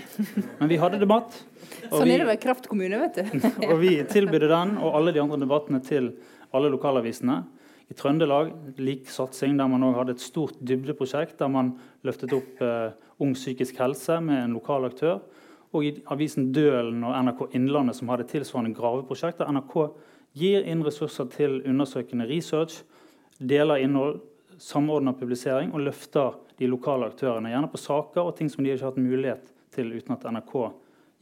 [0.61, 1.37] Men vi hadde debatt.
[1.87, 3.49] sånn er det vel kraftkommune, vet du.
[3.71, 6.12] og vi tilbød den og alle de andre debattene til
[6.57, 7.43] alle lokalavisene.
[7.90, 11.73] I Trøndelag lik satsing, der man også hadde et stort dybdeprosjekt der man
[12.07, 15.19] løftet opp eh, ung psykisk helse med en lokal aktør.
[15.75, 19.77] Og i avisen Dølen og NRK Innlandet, som hadde tilsvarende graveprosjekt, der NRK
[20.37, 22.83] gir inn ressurser til undersøkende research,
[23.38, 24.21] deler innhold,
[24.61, 27.51] samordner publisering og løfter de lokale aktørene.
[27.53, 30.55] Gjerne på saker og ting som de ikke har hatt mulighet til uten at NRK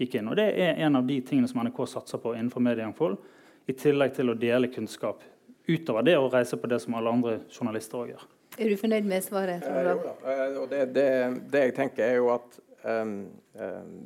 [0.02, 0.30] gikk inn.
[0.30, 3.18] Og Det er en av de tingene som NRK satser på innenfor mediemangfold,
[3.68, 5.22] i tillegg til å dele kunnskap.
[5.68, 8.22] Utover det å reise på det som alle andre journalister òg gjør.
[8.58, 9.62] Er du fornøyd med svaret?
[9.62, 10.14] Eh, jo da.
[10.24, 11.10] Eh, og det, det,
[11.52, 12.56] det, jeg tenker er jo at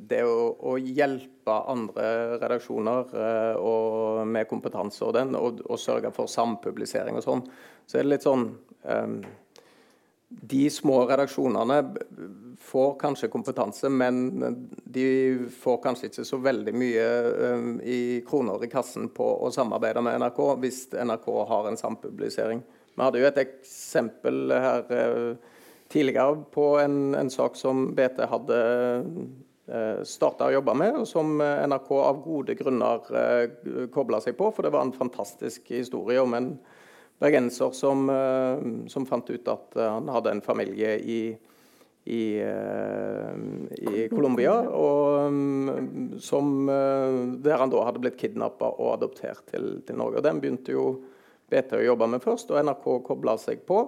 [0.09, 6.11] det å, å, hjelpe andre redaksjoner uh, og med kompetanse og den, og, og sørge
[6.15, 7.45] for sampublisering og sånn,
[7.85, 8.47] så er det litt sånn
[8.83, 9.17] um,
[10.33, 11.77] de små redaksjonene
[12.63, 15.05] får kanskje kompetanse, men de
[15.61, 17.07] får kanskje ikke så veldig mye
[17.85, 22.63] i kroner i kassen på å samarbeide med NRK hvis NRK har en sampublisering.
[22.93, 25.52] Vi hadde jo et eksempel her uh,
[25.93, 28.59] tidligere på en, en, sak som BT hadde
[29.69, 34.49] uh, starta å jobbe med, og som NRK av gode grunner uh, kobla seg på,
[34.51, 36.55] for det var en fantastisk historie om en
[37.23, 41.21] bergenser som, eh, som, fant ut at eh, han hadde en familie i,
[42.03, 43.41] i, eh,
[43.79, 46.67] i Colombia, og som,
[47.43, 50.19] der han da hadde blitt kidnappa og adoptert til, til, Norge.
[50.19, 50.87] Og Den begynte jo
[51.51, 53.85] BT å jobbe med først, og NRK kobla seg på.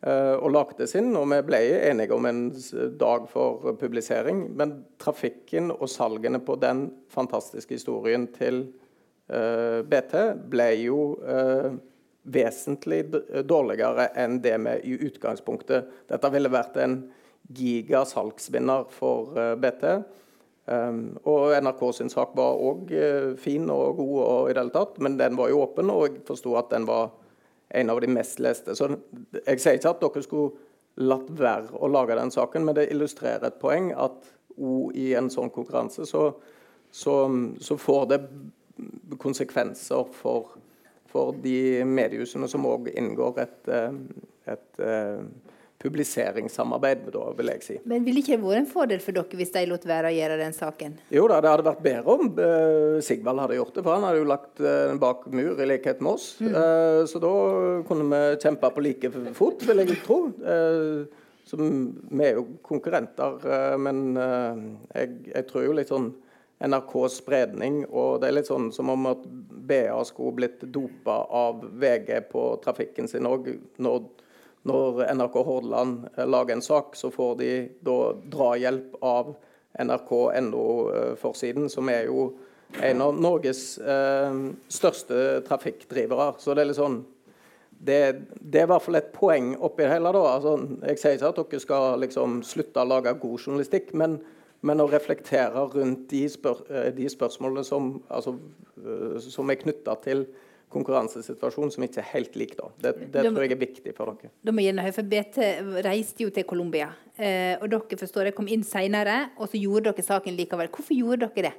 [0.00, 1.58] Og lagde sin, og vi ble
[1.90, 2.46] enige om en
[2.96, 4.46] dag for publisering.
[4.56, 8.62] Men trafikken og salgene på den fantastiske historien til
[9.28, 10.14] BT
[10.48, 11.02] ble jo
[12.22, 13.02] vesentlig
[13.48, 17.02] dårligere enn det vi i utgangspunktet Dette ville vært en
[17.50, 19.84] gigasalgsvinner for uh, eh, BT.
[20.70, 24.62] Um, og NRK sin sak var òg uh, eh, fin og god, og i det
[24.62, 27.10] hele tatt, men den var jo åpen, og jeg forsto at den var
[27.70, 28.74] en av de mest leste.
[28.76, 28.88] Så
[29.46, 30.50] Jeg sier ikke at dere skulle
[31.00, 35.30] latt være å lage den saken, men det illustrerer et poeng at òg i en
[35.30, 36.24] sånn konkurranse så,
[36.90, 37.14] så,
[37.60, 38.18] så får det
[39.20, 40.58] konsekvenser for
[41.10, 43.96] for de mediehusene som òg inngår et, eh,
[44.52, 45.22] et, et eh,
[45.80, 47.76] publiseringssamarbeid, da, vil jeg si.
[47.88, 50.36] Men ville ikke det vært en fordel for dere hvis de lot være å gjøre
[50.40, 50.98] den saken?
[51.14, 54.20] Jo da, det hadde vært bedre om uh, Sigvald hadde gjort det, for han hadde
[54.20, 56.28] jo lagt uh, bak mur i likhet med oss.
[56.42, 56.52] Mm.
[56.52, 57.32] Uh, så da
[57.88, 60.20] kunne vi kjempe på like fot, vil jeg tro.
[61.50, 61.68] som,
[62.10, 63.40] vi er jo konkurrenter,
[63.80, 66.12] men jeg, jeg, tror jo litt sånn
[66.60, 67.82] NRKs spredning.
[67.88, 69.24] Og det er litt sånn som om at
[69.70, 73.48] BA skulle blitt dopa av VG på trafikken sin òg.
[73.82, 74.04] Når,
[74.68, 77.52] når, NRK Hordaland eh, lager en sak, så får de
[77.86, 77.98] da
[78.32, 79.34] drahjelp av
[79.80, 82.26] NRK.no-forsiden, eh, som er jo
[82.80, 86.34] en av Norges eh, største trafikkdrivere.
[86.38, 87.00] Så det er litt sånn
[87.80, 88.00] det,
[88.36, 90.12] det, er i hvert fall et poeng oppi det hele.
[90.12, 90.34] da.
[90.34, 94.20] Altså, jeg sier ikke at dere skal liksom slutte å lage god journalistikk, men
[94.66, 98.36] men å reflektere rundt de, spør eh, de spørsmålene som, altså,
[99.24, 100.26] som er knytta til
[100.70, 102.54] konkurransesituasjonen som ikke er helt lik.
[102.58, 102.68] da.
[102.82, 104.32] Det, det tror jeg er viktig for dere.
[104.46, 105.40] Da må gjerne for BT
[105.86, 109.90] reiste jo til Colombia, eh, og dere forstår jeg kom inn senere, og så gjorde
[109.90, 110.70] dere saken likevel.
[110.70, 111.56] Hvorfor gjorde dere det?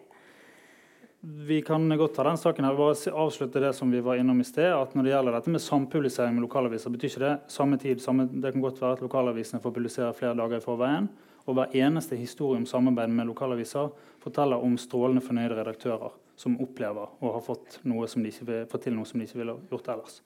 [1.21, 2.73] Vi kan godt ta den saken her.
[2.73, 4.71] Bare avslutte det som vi var innom i sted.
[4.73, 8.01] at Når det gjelder dette med sampublisering med lokalaviser, betyr ikke det samme tid.
[8.01, 11.11] Samme, det kan godt være at lokalavisene får publisere flere dager i forveien.
[11.45, 16.09] Og hver eneste historie om samarbeid med lokalaviser forteller om strålende fornøyde redaktører
[16.41, 20.17] som opplever og har fått, vil, fått til noe som de ikke ville gjort ellers.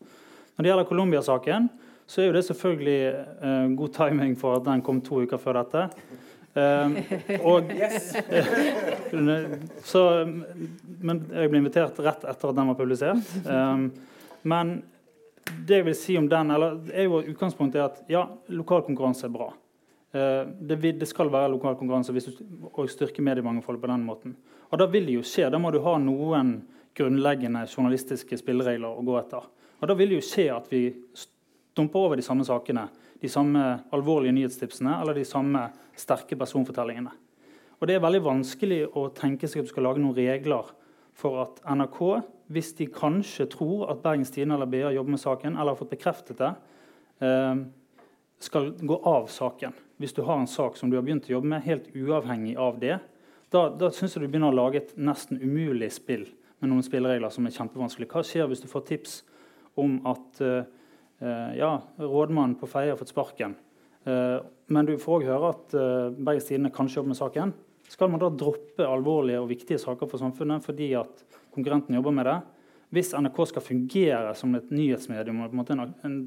[0.56, 1.68] Når det gjelder Colombia-saken,
[2.08, 5.60] så er jo det selvfølgelig eh, god timing for at den kom to uker før
[5.60, 5.88] dette.
[6.56, 7.72] Eh, og,
[9.92, 10.04] så,
[11.02, 13.36] men jeg ble invitert rett etter at den var publisert.
[13.44, 13.88] Eh,
[14.48, 14.76] men
[15.68, 18.24] det jeg vil si om den, eller er jo utgangspunktet er at ja,
[18.54, 19.52] lokalkonkurranse er bra.
[20.16, 24.36] Eh, det, det, skal være lokal konkurranse hvis du, og styrke mediemangfoldet på den måten.
[24.72, 25.50] Og Da vil det jo skje.
[25.52, 26.56] Da må du ha noen
[26.96, 29.44] grunnleggende journalistiske spilleregler å gå etter.
[29.82, 30.88] Og Da vil det jo skje at vi
[31.20, 32.88] stumper over de samme sakene,
[33.20, 35.68] de samme alvorlige nyhetstipsene eller de samme
[36.00, 37.12] sterke personfortellingene.
[37.82, 40.72] Og Det er veldig vanskelig å tenke seg at du skal lage noen regler
[41.16, 42.22] for at NRK,
[42.56, 45.92] hvis de kanskje tror at Bergens Tidende eller BA jobber med saken, eller har fått
[45.92, 46.54] bekreftet det,
[47.20, 47.66] eh,
[48.40, 51.52] skal gå av saken hvis du har en sak som du har begynt å jobbe
[51.54, 52.98] med, helt uavhengig av det,
[53.54, 56.26] da, da syns jeg du begynner å lage et nesten umulig spill
[56.60, 58.10] med noen spilleregler som er kjempevanskelig.
[58.12, 59.20] Hva skjer hvis du får tips
[59.80, 60.66] om at uh,
[61.56, 61.72] ja,
[62.02, 63.56] rådmannen på Feie har fått sparken.
[64.06, 65.72] Men du får òg høre at
[66.14, 67.54] Bergens Tidende kanskje jobber med saken.
[67.90, 71.24] Skal man da droppe alvorlige og viktige saker for samfunnet fordi at
[71.56, 72.36] konkurrenten jobber med det?
[72.96, 76.18] Hvis NRK skal fungere som et nyhetsmedium og en, en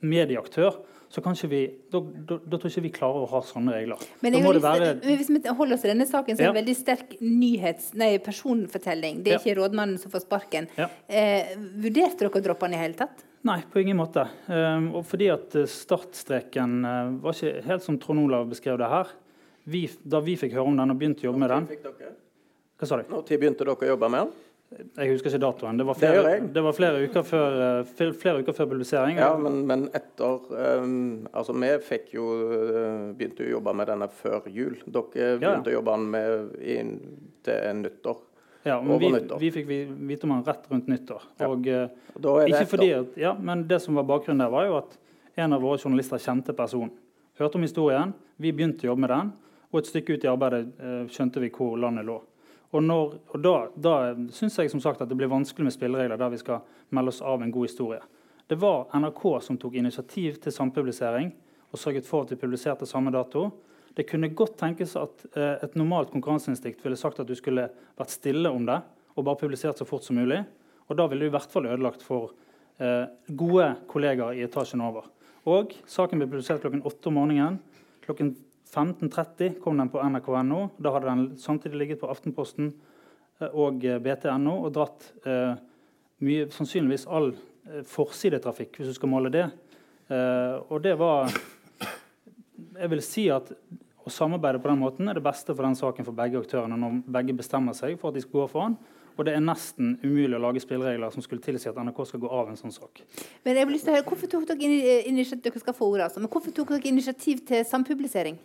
[0.00, 4.02] medieaktør, så kanskje vi, da, da, da, tror ikke vi klarer å ha sånne regler.
[4.22, 4.92] Men, være...
[5.02, 6.58] hvis vi holder oss til denne saken, så er det ja.
[6.60, 9.18] veldig sterk nyhets, nei, personfortelling.
[9.24, 9.40] Det er ja.
[9.42, 10.68] ikke rådmannen som får sparken.
[10.78, 10.86] Ja.
[11.10, 13.24] Eh, vurderte dere å droppe den i hele tatt?
[13.50, 14.28] Nei, på ingen måte.
[14.46, 16.94] Um, og fordi at eh, startstreken uh,
[17.24, 19.10] var ikke helt som Trond Olav beskrev det her.
[19.70, 21.66] Vi, da vi fikk høre om den og begynte å jobbe med den
[22.80, 23.10] Hva sa du?
[23.10, 24.32] Når begynte dere å jobbe med den?
[24.70, 25.78] Jeg husker ikke datoen.
[25.80, 29.16] Det var flere, det det var flere, uker, før, eh, flere uker, før, publisering.
[29.18, 30.44] Ja, men, men etter
[30.78, 34.76] um, Altså, vi fikk jo uh, begynte å jobbe med denne før jul.
[34.86, 35.72] Dere begynte ja.
[35.72, 36.94] å jobbe med den
[37.42, 38.22] til nyttår.
[38.68, 39.10] Ja, men vi,
[39.40, 41.26] vi, fikk vite om den rett rundt nyttår.
[41.48, 44.98] Og, uh, ikke fordi at, ja, men det som var bakgrunnen der, var jo at
[45.40, 46.94] en av våre journalister kjente personen.
[47.40, 49.34] Hørte om historien, vi begynte å jobbe med den,
[49.72, 52.20] og et stykke ut i arbeidet skjønte vi hvor landet lå.
[52.70, 53.94] Og, når, og Da, da
[54.34, 56.62] syns jeg som sagt at det blir vanskelig med spilleregler der vi skal
[56.94, 58.00] melde oss av en god historie.
[58.50, 61.32] Det var NRK som tok initiativ til sampublisering
[61.70, 63.48] og sørget for at vi publiserte samme dato.
[63.94, 67.68] Det kunne godt tenkes at eh, et normalt konkurranseinstinkt ville sagt at du skulle
[67.98, 68.80] vært stille om det
[69.16, 70.40] og bare publisert så fort som mulig.
[70.90, 72.32] Og Da ville du i hvert fall ødelagt for
[72.78, 75.06] eh, gode kollegaer i etasjen over.
[75.46, 77.58] Og Saken ble publisert klokken åtte om morgenen.
[78.06, 78.34] Klokken
[78.70, 80.60] 15.30 kom den på nrk.no.
[80.78, 82.70] Da hadde den samtidig ligget på Aftenposten
[83.40, 85.58] eh, og eh, BT.no og dratt eh,
[86.24, 89.48] mye, sannsynligvis all eh, forsidetrafikk, hvis du skal måle det.
[90.10, 91.30] Eh, og det var
[92.80, 93.50] Jeg vil si at
[94.00, 97.02] å samarbeide på den måten er det beste for den saken for begge aktørene når
[97.18, 98.78] begge bestemmer seg for at de skal gå foran.
[99.18, 102.30] Og det er nesten umulig å lage spilleregler som skulle tilsi at NRK skal gå
[102.32, 103.02] av en sånn sak.
[103.44, 106.06] Men jeg vil lyst til å høre, Hvorfor tok dere initiativ, dere skal få ordet,
[106.06, 108.38] altså, men tok dere initiativ til sampublisering?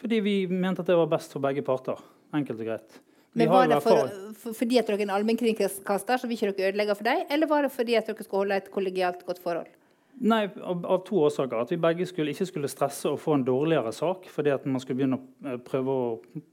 [0.00, 2.00] Fordi vi mente at det var best for begge parter.
[2.36, 3.00] Enkelt og greit.
[3.36, 6.70] Men Var det for, for, fordi at dere er en allmennkringkaster, så vil ikke dere
[6.72, 7.26] ødelegge for dem?
[7.30, 9.68] Eller var det fordi at dere skulle holde et kollegialt godt forhold?
[10.16, 11.58] Nei, av, av, to årsaker.
[11.60, 14.80] At vi begge skulle, ikke skulle stresse og få en dårligere sak fordi at man
[14.80, 16.06] skulle begynne å eh, prøve å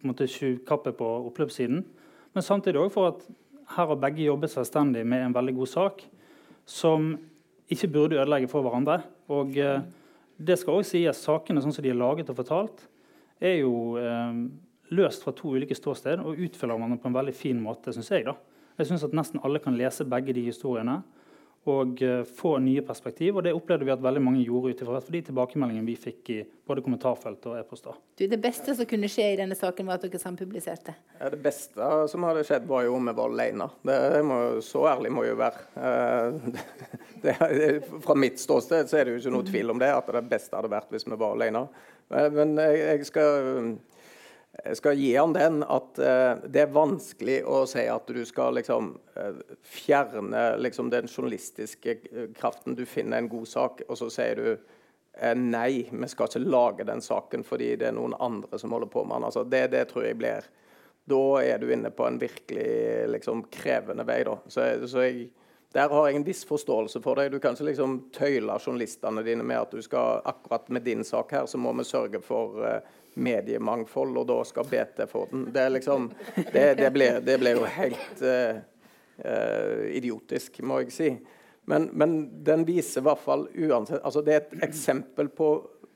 [0.04, 0.28] måtte,
[0.68, 1.86] kappe på oppløpssiden.
[2.36, 3.24] Men samtidig òg for at
[3.78, 6.04] her har begge jobbet selvstendig med en veldig god sak
[6.68, 7.14] som
[7.72, 9.00] ikke burde ødelegge for hverandre.
[9.32, 9.80] Og eh,
[10.36, 12.84] det skal også sies, sakene sånn som de er laget og fortalt,
[13.44, 14.40] er jo eh,
[14.96, 18.26] løst fra to ulike ståsted og utfyller hverandre på en veldig fin måte, syns jeg.
[18.28, 18.38] da.
[18.80, 21.02] Jeg syns at nesten alle kan lese begge de historiene
[21.70, 23.38] og uh, få nye perspektiv.
[23.38, 26.40] og Det opplevde vi at veldig mange gjorde ut ifra de tilbakemeldingene vi fikk i
[26.68, 27.96] både kommentarfelt og e-poster.
[28.20, 30.96] Det beste som kunne skje i denne saken, var at dere sampubliserte?
[31.20, 33.70] Ja, det beste som hadde skjedd, var jo om vi var alene.
[33.88, 33.98] Det,
[34.28, 35.66] må, så ærlig må jo være.
[35.78, 36.52] Uh,
[37.24, 37.72] det, det,
[38.04, 40.60] fra mitt ståsted så er det jo ikke noe tvil om det, at det beste
[40.60, 41.68] hadde vært hvis vi var alene.
[42.12, 43.48] Men jeg, jeg, skal,
[44.54, 48.54] jeg skal gi han den at uh, det er vanskelig å si at du skal
[48.60, 52.78] liksom uh, fjerne liksom, den journalistiske eh, kraften.
[52.78, 54.80] Du finner en god sak, og så sier du
[55.38, 59.04] nei, vi skal ikke lage den saken fordi det er noen andre som holder på
[59.06, 59.26] med den.
[59.28, 60.48] Altså, det, det, tror jeg blir
[61.06, 64.24] Da er du inne på en virkelig liksom, krevende vei.
[64.26, 64.40] Da.
[64.50, 65.28] Så, så jeg
[65.74, 67.32] der har jeg en viss forståelse for deg.
[67.34, 71.34] Du kan ikke liksom tøyle journalistene dine med at du skal akkurat med din sak
[71.34, 72.62] her, så må vi sørge for
[73.16, 75.46] mediemangfold, og da skal BT få den.
[75.54, 78.60] Det, liksom, det, det, blir, det ble, jo helt uh,
[79.94, 81.10] idiotisk, må jeg si.
[81.70, 85.54] Men, men, den viser i hvert fall uansett altså Det er et eksempel på,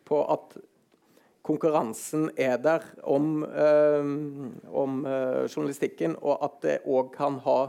[0.08, 0.56] på at
[1.44, 3.44] konkurransen er der om,
[4.72, 4.96] om
[5.48, 7.60] journalistikken, og at det òg kan ha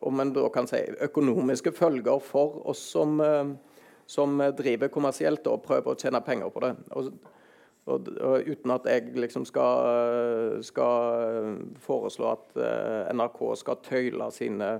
[0.00, 3.20] om en da kan si, økonomiske følger for oss som,
[4.08, 6.72] som driver kommersielt og prøver å tjene penger på det.
[6.96, 7.10] Og,
[7.90, 14.70] og, og uten at jeg liksom skal, skal, foreslå at eh, NRK skal tøyle sine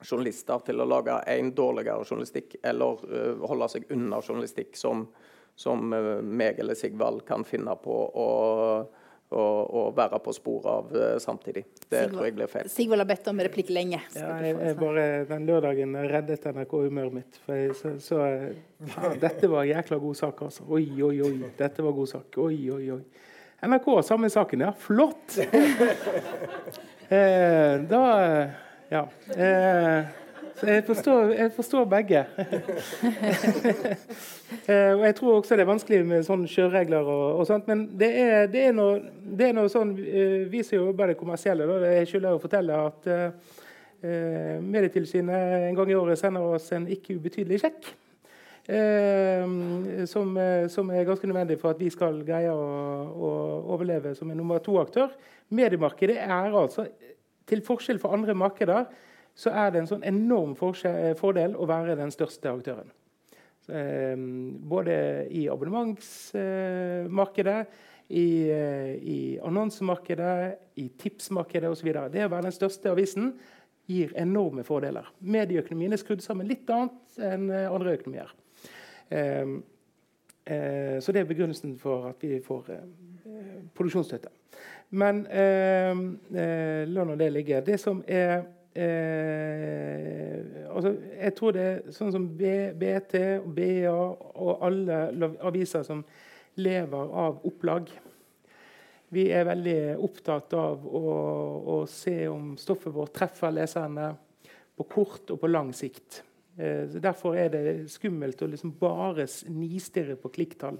[0.00, 5.02] journalister til å lage en dårligere journalistikk, eller uh, holde seg unna journalistikk som,
[5.58, 8.28] som uh, meg eller Sigvald kan finne på å
[9.30, 11.62] og, og, være på sporet av uh, samtidig.
[11.84, 12.70] Det Sigvald, tror jeg blir feil.
[12.72, 14.00] Sigvald har bedt om replikk lenge.
[14.16, 17.38] Ja, jeg, jeg bare, den lørdagen reddet NRK-humøret mitt.
[17.44, 20.66] For jeg, så, så ja, Dette var jækla god sak, altså.
[20.66, 21.52] Oi, oi, oi.
[21.58, 22.40] Dette var god sak.
[22.42, 23.02] Oi, oi, oi.
[23.70, 24.72] NRK, samme saken, ja.
[24.86, 25.38] Flott!
[27.14, 28.02] eh, da
[28.90, 29.04] Ja.
[29.36, 30.19] Eh,
[30.66, 32.24] jeg forstår, jeg forstår begge.
[34.66, 37.06] Eh, og Jeg tror også det er vanskelig med sånne kjøreregler.
[37.06, 40.62] og, og sånt, Men det er, det er, noe, det er noe, sånn eh, Vi
[40.66, 45.96] som jobber det kommersielle, da, jeg skylder å fortelle at uh, Medietilsynet en gang i
[45.96, 47.92] året sender oss en ikke ubetydelig sjekk.
[48.70, 49.46] Eh,
[50.10, 50.34] som,
[50.74, 52.66] som, er ganske nødvendig for at vi skal greie å,
[53.10, 53.30] å
[53.76, 55.14] overleve som en nummer to-aktør.
[55.54, 56.88] Mediemarkedet er altså,
[57.50, 58.90] til forskjell fra andre markeder,
[59.40, 62.90] så er det en sånn enorm fordel å være den største aktøren.
[63.70, 64.16] Eh,
[64.68, 67.66] både i abonnementsmarkedet,
[68.08, 71.92] i, eh, i annonsemarkedet, i tipsmarkedet osv.
[72.10, 73.38] Det å være den største avisen
[73.90, 75.06] gir enorme fordeler.
[75.20, 78.30] Medieøkonomien er skrudd sammen litt annet enn andre økonomier.
[79.10, 79.62] Ehm,
[80.46, 82.64] eh, så det er begrunnelsen for at vi får
[83.74, 84.28] produksjonsstøtte.
[84.90, 87.64] Men la nå det ligge.
[87.64, 90.36] Det som er Eh,
[90.70, 95.00] altså, jeg tror det er sånn som BT og BA og alle
[95.42, 96.04] aviser som
[96.60, 97.90] lever av opplag.
[99.10, 101.04] Vi er veldig opptatt av å,
[101.74, 104.12] å se om stoffet vårt treffer leserne
[104.78, 106.22] på kort og på lang sikt.
[106.54, 110.78] Eh, derfor er det skummelt å liksom bare nistirre på klikktall.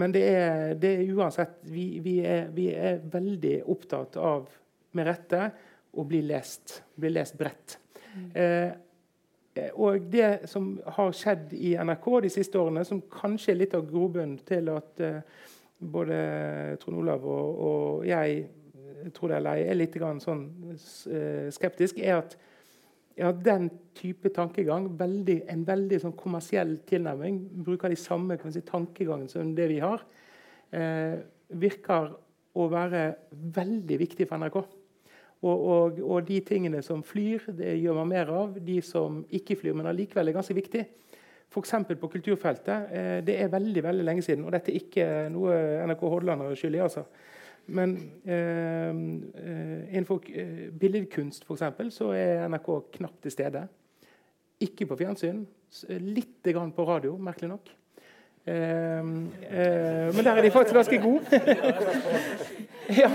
[0.00, 4.48] Men det er, det er uansett vi, vi, er, vi er veldig opptatt av,
[4.96, 5.50] med rette,
[5.96, 6.80] å bli lest.
[7.00, 7.78] Bli lest bredt.
[8.14, 8.30] Mm.
[8.34, 13.76] Eh, og det som har skjedd i NRK de siste årene, som kanskje er litt
[13.78, 15.20] av grobunnen til at eh,
[15.78, 16.18] både
[16.82, 18.44] Trond Olav og, og jeg
[19.14, 22.36] tror det eller er litt sånn, eh, skeptisk, er at
[23.18, 29.28] ja, den type tankegang, veldig, en veldig sånn kommersiell tilnærming, bruker de samme si, tankegangen
[29.30, 30.02] som det vi har,
[30.72, 32.14] eh, virker
[32.54, 34.64] å være veldig viktig for NRK.
[35.44, 38.54] Og, og, og, de tingene som flyr, det gjør man mer av.
[38.64, 40.84] De som ikke flyr, men allikevel er ganske viktig.
[41.52, 41.74] F.eks.
[42.00, 42.88] på kulturfeltet.
[42.90, 46.58] Eh, det er veldig veldig lenge siden, og dette er ikke noe NRK Hordaland har
[46.58, 46.82] skyld i.
[46.86, 47.04] altså.
[47.76, 53.66] Men eh, eh innenfor eh, billedkunst for eksempel, så er NRK knapt til stede.
[54.64, 55.44] Ikke på fjernsyn.
[56.00, 57.72] Litt grann på radio, merkelig nok.
[58.46, 61.24] Eh, eh, men der er de faktisk ganske gode.
[63.00, 63.10] ja,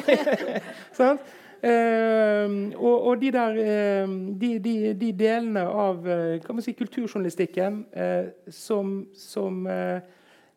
[1.00, 1.22] sant?
[1.60, 8.30] Uh, og, og de, der, uh, de, de, de, delene av uh, si, kulturjournalistikken eh,
[8.48, 9.68] som, som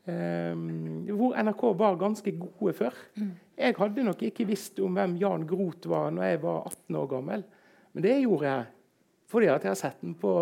[0.03, 2.95] Hvor NRK var ganske gode før.
[3.15, 3.33] Mm.
[3.59, 7.11] Jeg hadde nok ikke visst om hvem Jan Groth var når jeg var 18 år
[7.13, 7.45] gammel.
[7.95, 8.65] Men det gjorde jeg
[9.33, 10.33] fordi at jeg har sett den på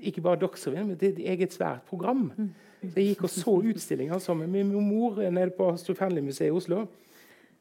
[0.00, 2.30] ikke bare Dagsrevyen, men et eget svært program.
[2.36, 2.48] Mm.
[2.82, 6.56] Så jeg gikk og så utstillinger sammen med min mor nede på Astrup Fearnley-museet i
[6.56, 6.86] Oslo.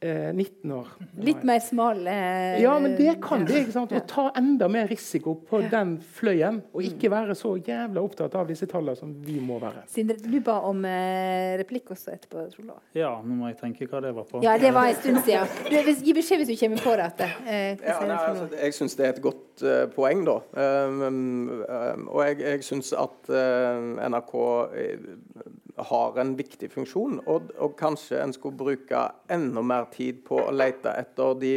[0.02, 0.88] 19 eh, år.
[1.24, 3.62] Litt mer smal eh, Ja, men det kan det.
[3.64, 3.94] ikke sant?
[3.96, 6.88] Å ta enda mer risiko på den fløyen, og mm.
[6.90, 9.86] ikke være så jævla opptatt av disse tallene som vi må være.
[9.92, 14.04] Sindre, du ba om eh, replikk også etterpå, Trond Ja, nå må jeg tenke hva
[14.04, 14.44] det var på.
[14.46, 15.96] Ja, det var en stund siden.
[16.06, 17.12] Gi beskjed hvis du kommer på det.
[17.46, 20.40] Eh, ja, nei, altså, jeg syns det er et godt uh, poeng, da.
[20.58, 21.02] Um,
[21.64, 24.34] um, og jeg, jeg syns at uh, NRK
[25.90, 29.02] har en viktig funksjon, og, og, kanskje en skulle bruke
[29.32, 31.56] enda mer tid på å lete etter de,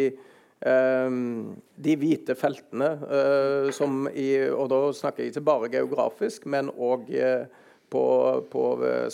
[0.67, 2.93] um, de hvite feltene.
[3.09, 7.11] Uh, som i, og da snakker jeg ikke bare geografisk, men òg
[7.89, 8.07] på,
[8.53, 8.65] på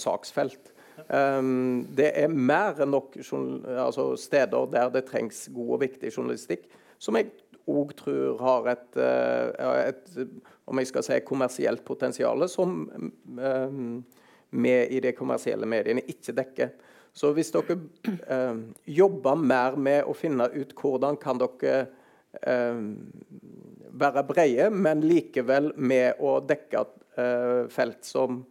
[0.01, 0.75] saksfelt.
[1.09, 6.69] Um, det er mer enn nok altså steder der det trengs god og viktig journalistikk,
[7.03, 7.33] som jeg
[7.71, 10.17] òg tror har et, et,
[10.69, 12.85] om jeg skal si, kommersielt potensial, som
[14.55, 16.75] vi i de kommersielle mediene ikke dekker.
[17.15, 17.77] Så hvis dere
[18.27, 18.57] eh,
[18.91, 21.77] jobber mer med å finne ut hvordan kan dere
[22.43, 22.81] eh,
[23.95, 26.83] være brede, men likevel med å dekke
[27.15, 28.43] eh, felt som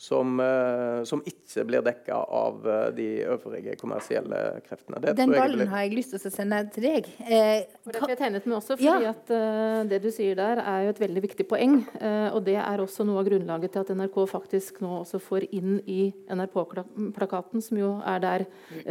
[0.00, 4.96] som, uh, som, ikke blir dekka av uh, de øvrige kommersielle kreftene.
[5.04, 7.10] Det Den ballen har jeg lyst til å sende til deg.
[7.26, 9.12] Eh, jeg tegnet med også, fordi ja.
[9.12, 11.82] at uh, Det du sier der, er jo et veldig viktig poeng.
[12.00, 15.50] Uh, og Det er også noe av grunnlaget til at NRK faktisk nå også får
[15.50, 16.00] inn i
[16.32, 18.46] NRK-plakaten, som jo er der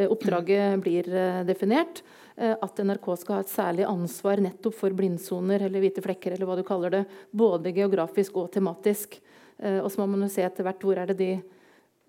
[0.05, 1.07] oppdraget blir
[1.47, 2.03] definert,
[2.37, 6.59] at NRK skal ha et særlig ansvar nettopp for blindsoner eller hvite flekker, eller hva
[6.59, 7.03] du kaller det,
[7.35, 9.17] både geografisk og tematisk.
[9.59, 11.31] Eh, og så må man jo se etter hvert hvor er det de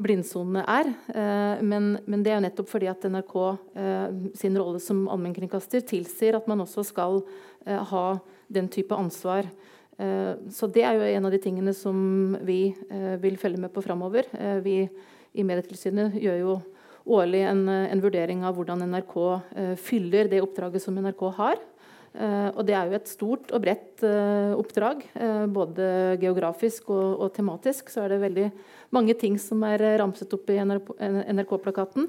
[0.00, 0.92] blindsonene er.
[1.12, 3.34] Eh, men, men, det er jo nettopp fordi at NRK
[3.76, 4.06] eh,
[4.38, 7.22] sin rolle som allmennkringkaster tilsier at man også skal
[7.60, 8.04] ha
[8.48, 9.44] den type ansvar.
[10.48, 11.98] Så det er jo en av de tingene som
[12.48, 12.70] vi
[13.20, 14.24] vil følge med på framover.
[14.64, 16.54] Vi i Medietilsynet gjør jo
[17.18, 19.12] årlig en, en, vurdering av hvordan NRK
[19.76, 21.60] fyller det oppdraget som NRK har.
[22.10, 25.04] Eh, og det er jo et stort og bredt eh, oppdrag.
[25.14, 25.86] Eh, både
[26.22, 28.46] geografisk og, og, tematisk så er det veldig
[28.94, 32.08] mange ting som er ramset opp i NRK-plakaten.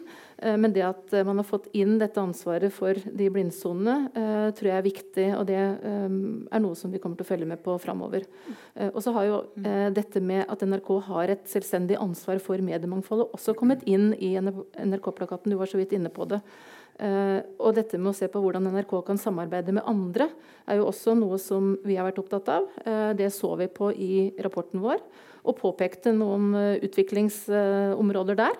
[0.57, 4.09] Men det at man har fått inn dette ansvaret for de blindsonene,
[4.57, 5.27] tror jeg er viktig.
[5.37, 8.25] Og det er noe som vi kommer til å følge med på framover.
[8.89, 9.39] Og så har jo
[9.93, 15.53] dette med at NRK har et selvstendig ansvar for mediemangfoldet også kommet inn i NRK-plakaten.
[15.53, 16.41] Du var så vidt inne på det.
[17.01, 20.27] Uh, og dette med å se på hvordan NRK kan samarbeide med andre,
[20.69, 22.67] er jo også noe som vi har vært opptatt av.
[22.85, 24.13] Uh, det så vi på i
[24.43, 25.01] rapporten vår,
[25.41, 28.59] og påpekte noen uh, utviklingsområder der.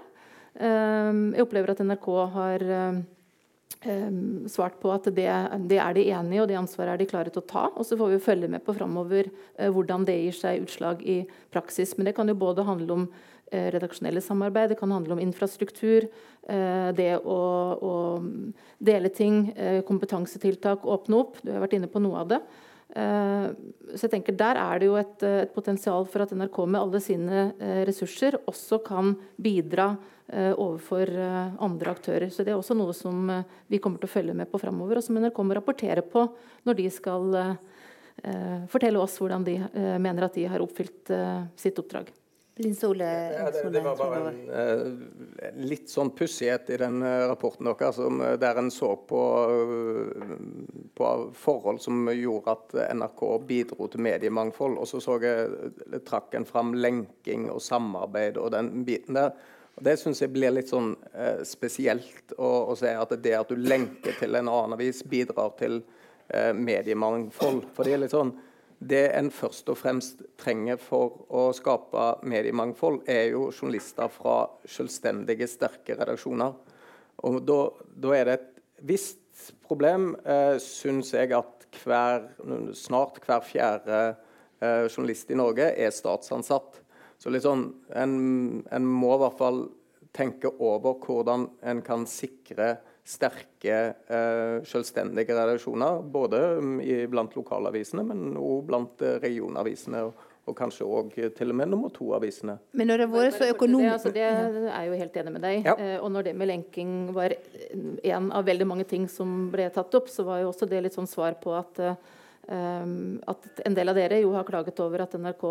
[0.61, 2.63] jeg opplever at NRK har
[4.51, 5.29] svart på at det,
[5.71, 7.63] det, er de enige i, og det ansvaret er de klare til å ta.
[7.71, 11.21] Og så får vi følge med på framover hvordan det gir seg utslag i
[11.55, 11.95] praksis.
[11.95, 13.07] Men det kan jo både handle om
[13.51, 16.05] Eh, redaksjonelle samarbeid, det kan handle om infrastruktur,
[16.47, 17.39] eh, det å,
[17.83, 17.95] å
[18.79, 21.41] dele ting, eh, kompetansetiltak, åpne opp.
[21.43, 22.39] Du har vært inne på noe av det.
[22.91, 26.99] Så jeg tenker Der er det jo et, et potensial for at NRK med alle
[27.03, 27.43] sine
[27.87, 29.93] ressurser også kan bidra
[30.31, 31.07] overfor
[31.59, 32.27] andre aktører.
[32.27, 33.31] Så Det er også noe som
[33.71, 36.25] vi kommer til å følge med på framover, og som NRK må rapportere på
[36.67, 37.35] når de skal
[38.71, 39.57] fortelle oss hvordan de
[39.99, 41.15] mener at de har oppfylt
[41.59, 42.11] sitt oppdrag.
[42.55, 47.29] Linn Sole, ja, det, det, var bare en uh, litt sånn pussighet i den uh,
[47.31, 49.21] rapporten deres, som der en så på,
[50.99, 54.75] på, forhold som gjorde at NRK bidro til mediemangfold.
[54.83, 55.71] Og så, så jeg,
[56.07, 59.31] trakk en fram lenking og samarbeid og den biten der.
[59.79, 60.91] Og Det syns jeg blir litt sånn
[61.47, 65.79] spesielt å, å, se at det at du lenker til en annen avis, bidrar til
[66.27, 67.69] mediemangfold.
[67.71, 68.35] For det er litt sånn
[68.81, 75.47] det en først og fremst trenger for å skape mediemangfold, er jo journalister fra selvstendige,
[75.49, 76.55] sterke redaksjoner.
[77.29, 77.59] Og Da,
[77.93, 82.25] da er det et visst problem, eh, syns jeg, at hver,
[82.73, 83.99] snart hver fjerde
[84.61, 86.81] eh, journalist i Norge er statsansatt.
[87.21, 89.61] Så sånn, en, en må i hvert fall
[90.11, 93.77] tenke over hvordan en kan sikre sterke,
[94.07, 96.01] eh, selvstendige redaksjoner.
[96.11, 96.81] Både mm,
[97.11, 100.03] blant lokalavisene, men òg blant eh, regionavisene.
[100.09, 102.55] Og, og kanskje òg til og med nummer to-avisene.
[102.77, 105.45] Men når det har vært så økonomisk altså, Det er jeg jo helt enig med
[105.45, 105.67] deg.
[105.69, 105.75] Ja.
[105.77, 107.35] Eh, og når det med lenking var
[108.15, 110.97] en av veldig mange ting som ble tatt opp, så var jo også det litt
[110.97, 111.83] sånn svar på at,
[112.49, 115.45] um, at en del av dere jo har klaget over at NRK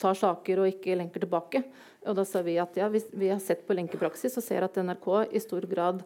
[0.00, 1.64] tar saker og ikke lenker tilbake.
[2.08, 4.78] Og da sa vi at ja, vi, vi har sett på lenkepraksis og ser at
[4.78, 6.04] NRK i stor grad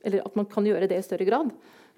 [0.00, 1.50] Eller at man kan gjøre det i større grad.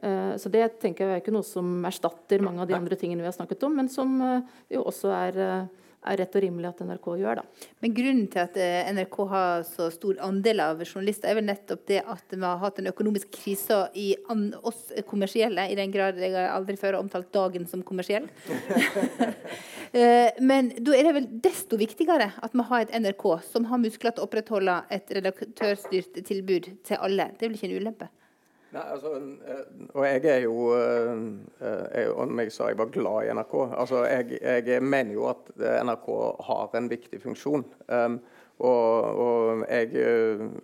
[0.02, 3.22] Uh, så det tenker jeg er ikke noe som erstatter mange av de andre tingene
[3.22, 4.40] vi har snakket om, men som uh,
[4.72, 5.38] jo også er
[6.02, 7.40] er rett og rimelig at NRK gjør.
[7.40, 7.68] Da.
[7.82, 11.84] Men Grunnen til at eh, NRK har så stor andel av journalister, er vel nettopp
[11.90, 14.08] det at vi har hatt en økonomisk krise i
[14.62, 18.28] oss kommersielle, i den grad jeg har aldri før omtalt dagen som kommersiell.
[19.92, 23.80] Eh, men da er det vel desto viktigere at vi har et NRK som har
[23.82, 27.26] muskler til å opprettholde et redaktørstyrt tilbud til alle.
[27.36, 28.08] Det er vel ikke en ulempe?
[28.72, 29.10] Nei, altså,
[29.44, 31.24] eh, og jeg er jo eh,
[31.60, 35.50] jeg, Om jeg sa jeg var glad i NRK altså, jeg, jeg mener jo at
[35.60, 36.08] NRK
[36.46, 37.66] har en viktig funksjon.
[37.92, 38.16] Um,
[38.62, 39.90] og, og, jeg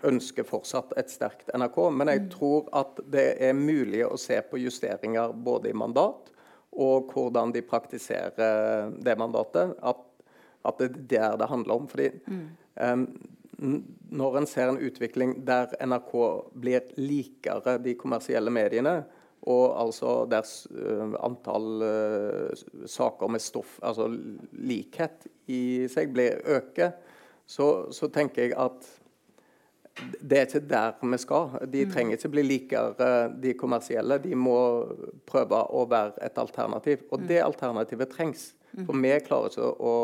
[0.07, 1.79] ønsker fortsatt et sterkt NRK.
[1.91, 2.29] Men jeg mm.
[2.33, 6.31] tror at det er mulig å se på justeringer både i mandat
[6.79, 9.75] og hvordan de praktiserer det mandatet.
[9.83, 10.05] At,
[10.69, 11.89] at det er der det handler om.
[11.91, 12.47] fordi mm.
[12.77, 13.09] um,
[13.59, 16.13] når en ser en utvikling der NRK
[16.55, 19.01] blir likere de kommersielle mediene,
[19.49, 24.09] og altså der uh, antall uh, saker med stoff, altså
[24.53, 26.97] likhet i seg, blir øker,
[27.49, 28.89] så, så, tenker jeg at
[30.21, 31.55] det er ikke der vi skal.
[31.73, 31.93] De mm.
[31.93, 33.09] trenger ikke bli likere
[33.43, 34.21] de kommersielle.
[34.23, 34.59] De må
[35.27, 37.07] prøve å være et alternativ.
[37.11, 37.27] Og mm.
[37.31, 38.45] det alternativet trengs.
[38.77, 38.85] Mm.
[38.85, 39.95] For vi klarer ikke å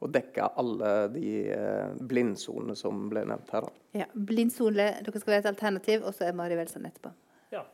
[0.00, 3.66] og dekke alle de eh, blindsonene som ble nevnt her.
[3.96, 7.12] Ja, Blindsone, dere skal være et alternativ, og så er Mari Welsand etterpå.
[7.52, 7.66] Ja,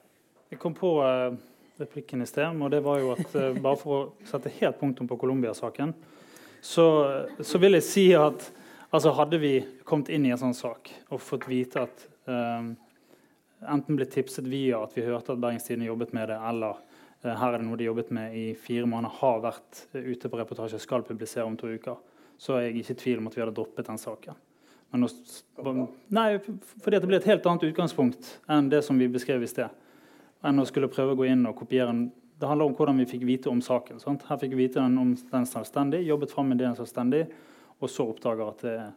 [0.51, 1.37] jeg kom på uh,
[1.79, 5.11] replikken i sted, og det var jo at uh, bare for å sette helt punktum
[5.11, 5.95] på Colombia-saken,
[6.67, 6.87] så,
[7.39, 8.49] så, vil jeg si at
[8.91, 9.53] altså, hadde vi
[9.87, 12.73] kommet inn i en sånn sak og fått vite at um,
[13.63, 16.83] enten ble tipset via at vi hørte at Bergens Tidende jobbet med det, eller
[17.27, 20.83] her er det noe de jobbet med i fire måneder, har vært ute på reportasje,
[20.83, 22.03] skal publisere om to uker
[22.39, 24.37] så er jeg ikke i tvil om at vi hadde droppet den saken.
[24.97, 25.09] Nå,
[26.15, 26.29] nei,
[26.85, 29.73] fordi det ble et helt annet utgangspunkt enn det som vi beskrev i sted.
[30.47, 32.07] Enn å skulle prøve å gå inn og kopiere en
[32.37, 33.97] Det handler om hvordan vi fikk vite om saken.
[33.97, 34.27] Sant?
[34.29, 37.23] Her fikk vi vite den om den selvstendig, jobbet fram med den selvstendig,
[37.81, 38.91] og så oppdager at det er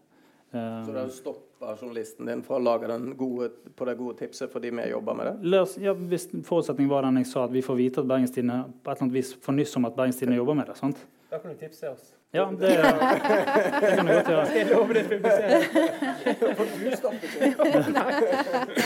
[0.51, 3.47] eh, Så det har stoppa journalisten din fra å lage den gode,
[3.79, 5.51] på det gode tipset fordi vi jobber med det?
[5.55, 8.91] Løs, ja, hvis Forutsetningen var den jeg sa, at vi får vite at Bergenstidene på
[8.91, 10.75] et eller annet vis får nyss om at Bergenstidene jobber med det.
[10.83, 11.07] sant?
[11.31, 12.11] Da kan du tipse oss.
[12.31, 12.67] Ja, det,
[13.81, 14.41] det kan du godt gjøre.
[14.53, 15.63] Jeg lover det publiserer.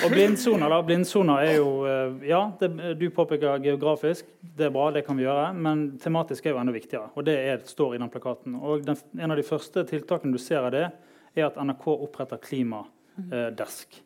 [0.06, 0.78] Og blindsoner, da.
[0.88, 2.70] Blindsoner er jo eh, Ja, det,
[3.02, 4.30] du påpeker geografisk.
[4.40, 5.50] Det er bra, det kan vi gjøre.
[5.60, 7.10] Men tematisk er jo enda viktigere.
[7.20, 8.56] Og det er, står i den plakaten.
[8.56, 10.88] Og den, en av de første tiltakene du ser av det,
[11.36, 14.00] er at NRK oppretter klimadesk.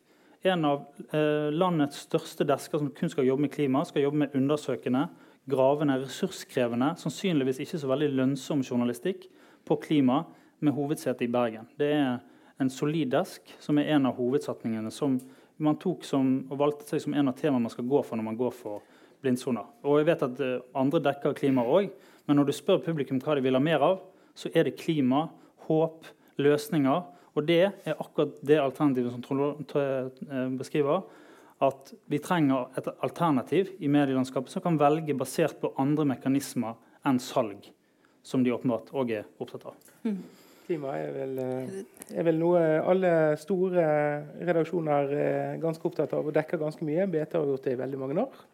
[0.50, 0.82] En av
[1.12, 5.06] eh, landets største desker som kun skal jobbe med klima, skal jobbe med undersøkende,
[5.48, 9.28] gravende, ressurskrevende, sannsynligvis ikke så veldig lønnsom journalistikk
[9.68, 10.24] på klima,
[10.58, 11.68] med hovedsete i Bergen.
[11.78, 12.16] Det er
[12.58, 15.20] en solid desk som er en av hovedsetningene som
[15.62, 18.26] man tok som, og valgte seg som en av temaene man skal gå for når
[18.26, 18.82] man går for
[19.22, 19.66] blindsoner.
[19.86, 21.90] Og jeg vet at uh, andre dekker klima òg,
[22.26, 24.02] men når du spør publikum hva de vil ha mer av,
[24.38, 25.26] så er det klima,
[25.66, 26.06] håp,
[26.38, 27.06] løsninger.
[27.34, 30.10] Og det er akkurat det alternativet som Trond uh,
[30.58, 31.02] beskriver.
[31.64, 37.18] At vi trenger et alternativ i medielandskapet som kan velge basert på andre mekanismer enn
[37.22, 37.66] salg,
[38.22, 39.88] som de åpenbart òg er opptatt av.
[40.06, 40.20] Mm.
[40.68, 41.38] Klima er vel,
[42.12, 43.84] er vel, noe alle store
[44.44, 47.08] redaksjoner er ganske opptatt av og dekker ganske mye.
[47.08, 48.44] BT har gjort det i veldig mange år.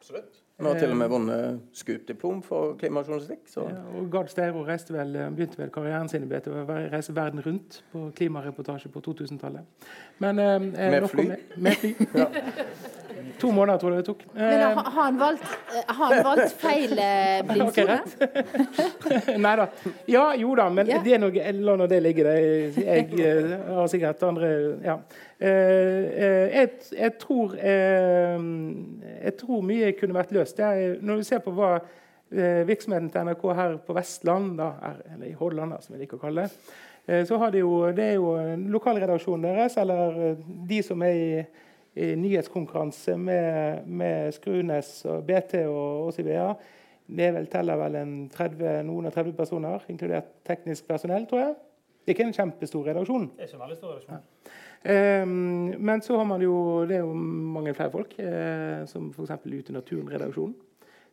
[0.00, 0.42] Absolutt.
[0.58, 3.42] Vi har til og med vunnet SKUP-diplom for klimajournalistikk.
[3.56, 8.06] Ja, og Gard Steiro begynte vel karrieren sin i BT å reise verden rundt på
[8.16, 9.88] klimareportasje på 2000-tallet.
[10.18, 11.26] Men eh, eh Med fly?
[11.28, 11.94] Med, med fly.
[12.22, 12.30] ja.
[13.40, 14.22] To måneder tror jeg det tok.
[14.34, 15.44] Men har han valgt,
[15.88, 16.92] har han valgt feil
[17.48, 17.98] blindsone?
[18.20, 19.66] Okay, Nei da.
[20.10, 21.00] Ja, jo da, men ja.
[21.04, 22.24] det er noe, la nå det ligge.
[22.26, 24.52] Jeg, jeg har sikkert andre
[24.84, 24.98] Ja.
[25.36, 30.62] Jeg, jeg, tror, jeg, tror, mye kunne vært løst.
[30.64, 31.74] Jeg, når du ser på hva
[32.66, 34.70] virksomheten til NRK her på Vestland, da,
[35.12, 38.16] eller i Hordaland, som jeg liker å kalle det, så har de jo, det er
[38.16, 38.32] jo
[38.72, 40.40] lokalredaksjonen deres, eller
[40.72, 41.28] de som er i
[41.96, 46.50] i nyhetskonkurranse med, med Skrunes og BT og oss i BA.
[47.06, 47.96] Det vel, teller vel
[48.34, 51.56] 30, noen og 30 personer, inkludert teknisk personell, tror jeg.
[52.06, 53.28] Det er ikke en kjempestor redaksjon.
[53.34, 54.20] Det er ikke en veldig stor redaksjon.
[54.20, 54.52] Ja.
[54.86, 59.32] Um, men så har man jo, det er jo mange flere folk, eh, som f.eks.
[59.46, 60.54] Ute i Naturen-redaksjonen,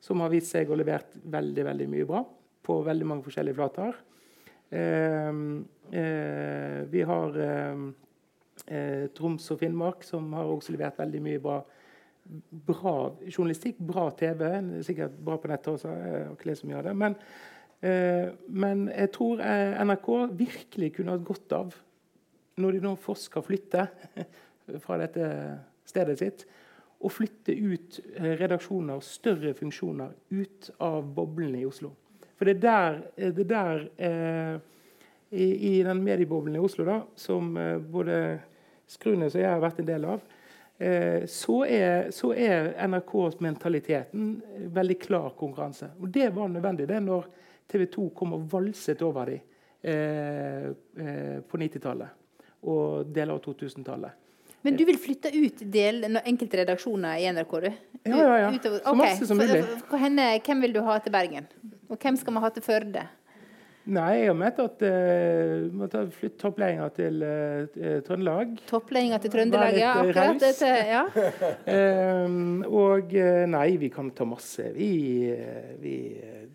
[0.03, 2.21] som har vist seg å levert veldig veldig mye bra
[2.63, 3.97] på veldig mange forskjellige flater.
[4.73, 5.63] Um,
[5.93, 7.41] uh, vi har
[7.73, 7.88] um,
[8.68, 11.59] eh, Troms og Finnmark, som har også levert veldig mye bra,
[12.68, 12.95] bra
[13.28, 14.43] journalistikk, bra TV.
[14.86, 15.91] Sikkert bra på nettet også.
[15.91, 16.95] Jeg har ikke lest så mye av det.
[17.03, 17.18] Men,
[17.82, 20.09] eh, men jeg tror eh, NRK
[20.39, 21.78] virkelig kunne hatt godt av,
[22.61, 23.88] når de nå forsker flytte
[24.86, 25.30] fra dette
[25.89, 26.45] stedet sitt,
[27.03, 31.91] å flytte ut redaksjoner redaksjoner, større funksjoner, ut av boblene i Oslo.
[32.38, 33.01] For det er der,
[33.36, 34.55] det er der eh,
[35.34, 35.45] i,
[35.78, 38.18] i, den medieboblen i Oslo da, som eh, både
[38.89, 40.23] Skruene som jeg har vært en del av,
[40.77, 44.34] eh, så er, så er NRK-mentaliteten
[44.75, 45.93] veldig klar konkurranse.
[46.01, 47.29] Og det var nødvendig det når
[47.71, 49.39] TV 2 kom og valset over dem
[49.81, 50.67] eh,
[51.05, 52.19] eh, på 90-tallet
[52.63, 54.19] og deler av 2000-tallet.
[54.63, 57.55] Men du vil flytte ut del, enkelte redaksjoner i NRK?
[57.59, 57.71] du?
[58.07, 58.51] Ja, ja, ja.
[58.55, 58.79] Utover.
[58.86, 59.59] Så masse som mulig.
[59.91, 61.49] Hvem vil du ha til Bergen?
[61.91, 63.03] Og hvem skal vi ha til Førde?
[63.84, 68.53] Nei, jeg har ment at uh, må ta flytte toppledelsen til uh, Trøndelag.
[68.69, 69.95] Toppledelsen til Trøndelag, ja.
[69.99, 71.01] Akkurat dette, ja.
[72.23, 73.11] um, og
[73.51, 74.69] nei, vi kan ta masse.
[74.77, 74.88] Vi,
[75.84, 75.95] vi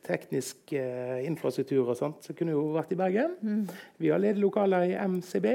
[0.06, 2.24] teknisk uh, infrastruktur og sånt.
[2.24, 3.36] Så kunne jo vært i Bergen.
[3.44, 3.60] Mm.
[4.00, 5.50] Vi har ledige lokaler i MCB.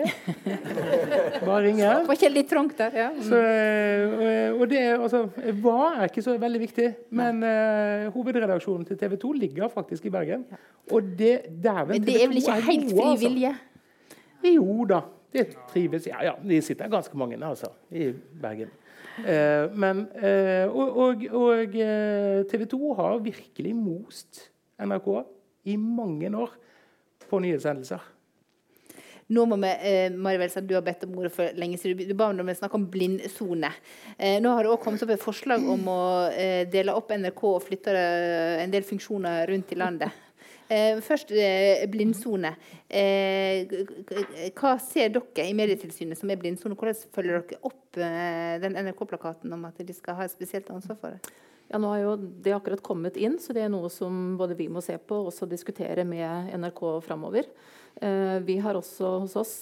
[1.48, 1.90] Bare ringe.
[2.06, 3.10] Var ikke litt trangt der, ja.
[3.18, 3.26] Mm.
[3.32, 3.42] Så,
[4.60, 5.24] og det altså,
[5.64, 6.88] hva er ikke så veldig viktig.
[7.18, 7.42] Men
[8.14, 10.46] hovedredaksjonen til TV 2 ligger faktisk i Bergen.
[10.92, 13.56] Og det Dæven, Men det er vel ikke helt fri altså.
[14.54, 15.02] Jo da.
[15.34, 18.12] Det trives Ja, ja, de sitter ganske mange altså, i
[18.42, 18.70] Bergen.
[19.18, 24.50] Eh, men, eh, og, og, og eh, TV 2 har virkelig most
[24.82, 25.10] NRK
[25.70, 26.54] i mange år
[27.30, 28.02] på nyhetshendelser.
[29.34, 32.08] Nå må vi, eh, Marivel, Du har bedt om ordet for lenge siden.
[32.08, 33.72] Du ba om å snakke om blindsone.
[34.18, 37.44] Eh, nå har det også kommet opp et forslag om å eh, dele opp NRK
[37.44, 40.12] og flytte eh, en del funksjoner rundt i landet.
[40.72, 42.54] Eh, først eh, blindsone.
[42.88, 43.68] Eh,
[44.56, 46.78] hva ser dere i Medietilsynet som er blindsone?
[46.80, 47.82] Hvordan følger dere opp
[48.64, 51.34] den NRK-plakaten om at de skal ha et spesielt ansvar for det?
[51.72, 54.68] Ja, nå har jo det akkurat kommet inn, så det er noe som både vi
[54.70, 57.48] må se på og også diskutere med NRK framover.
[58.44, 59.54] Vi har også hos oss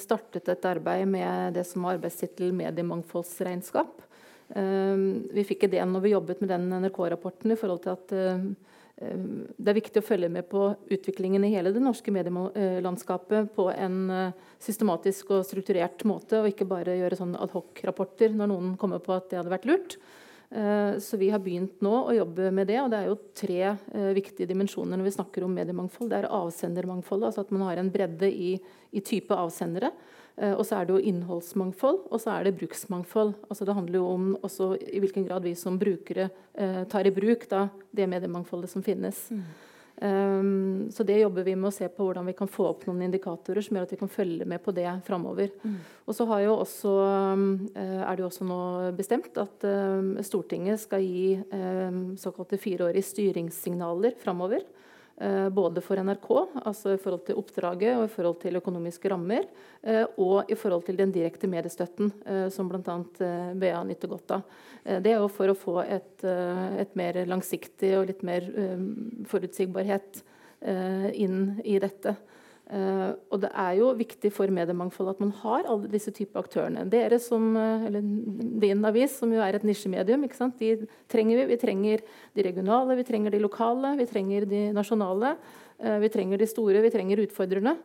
[0.00, 4.02] startet et arbeid med det som har arbeidstittel mediemangfoldsregnskap.
[4.48, 8.16] Vi fikk ideen når vi jobbet med den NRK-rapporten i forhold til at
[8.98, 13.98] det er viktig å følge med på utviklingen i hele det norske medielandskapet på en
[14.10, 19.14] eh, systematisk og strukturert måte, og ikke bare gjøre sånne adhoc-rapporter når noen kommer på
[19.14, 20.00] at det hadde vært lurt.
[20.48, 22.78] Så vi har begynt nå å jobbe med det.
[22.80, 26.08] og Det er jo tre viktige dimensjoner når vi snakker om mediemangfold.
[26.08, 29.90] Det er avsendermangfoldet, altså at man har en bredde i, i type avsendere.
[30.38, 33.32] Og så er det jo innholdsmangfold, og så er det bruksmangfold.
[33.50, 36.28] Altså det handler jo om også i hvilken grad vi som brukere
[36.90, 39.24] tar i bruk da, det mediemangfoldet som finnes.
[39.34, 39.42] Mm.
[40.00, 43.00] Um, så det jobber vi med å se på hvordan vi kan få opp noen
[43.08, 45.50] indikatorer som gjør at vi kan følge med på det framover.
[45.64, 45.78] Mm.
[46.06, 46.92] Og så har jo også,
[47.34, 48.60] uh, er det jo også nå
[48.98, 49.66] bestemt at
[50.28, 54.62] Stortinget skal gi uh, såkalte fireårige styringssignaler framover.
[55.20, 56.28] Eh, både for NRK,
[56.62, 59.48] altså i forhold til oppdraget og i forhold til økonomiske rammer,
[59.82, 62.94] eh, og i forhold til den direkte mediestøtten, eh, som bl.a.
[63.58, 64.44] BA nyter godt av.
[65.02, 68.46] Det er jo for å få et, et mer langsiktig og litt mer
[69.28, 70.22] forutsigbarhet
[71.12, 72.14] inn i dette.
[72.68, 76.82] Uh, og det er jo viktig for mediemangfoldet at man har alle disse typer aktørene.
[76.92, 78.04] Dere som, uh, eller
[78.60, 80.74] Din avis, som jo er et nisjemedium, de
[81.08, 81.46] trenger vi.
[81.48, 82.02] Vi trenger
[82.36, 85.38] de regionale, vi trenger de lokale, vi trenger de nasjonale.
[85.80, 87.78] Uh, vi trenger de store, vi trenger utfordrerne.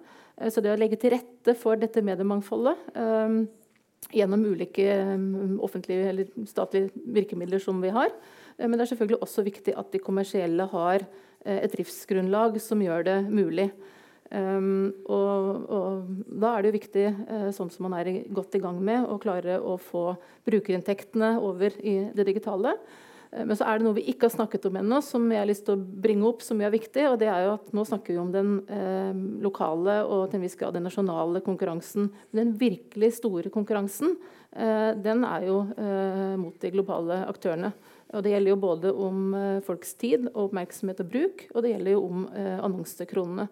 [0.49, 2.75] så det å legge til rette for dette mediemangfoldet
[4.11, 4.95] gjennom ulike
[5.61, 8.09] offentlige eller statlige virkemidler som vi har.
[8.57, 11.05] men det er selvfølgelig også viktig at de kommersielle har
[11.45, 13.69] et driftsgrunnlag som gjør det mulig.
[14.33, 16.05] Um, og, og,
[16.41, 19.19] da er det jo viktig, uh, sånn som man er godt i gang med, å
[19.21, 20.15] klare å få
[20.47, 22.71] brukerinntektene over i det digitale.
[23.29, 25.49] Uh, men så er det noe vi ikke har snakket om ennå, som jeg har
[25.49, 27.03] lyst til å bringe opp, som er viktig.
[27.11, 29.13] og det er jo at Nå snakker vi om den uh,
[29.43, 32.09] lokale og til en viss grad den nasjonale konkurransen.
[32.33, 34.17] Den virkelig store konkurransen
[34.53, 35.55] den er jo
[36.37, 37.71] mot de globale aktørene.
[38.13, 39.23] Og Det gjelder jo både om
[39.65, 43.47] folks tid og oppmerksomhet og bruk, og det gjelder jo om annonsekronene.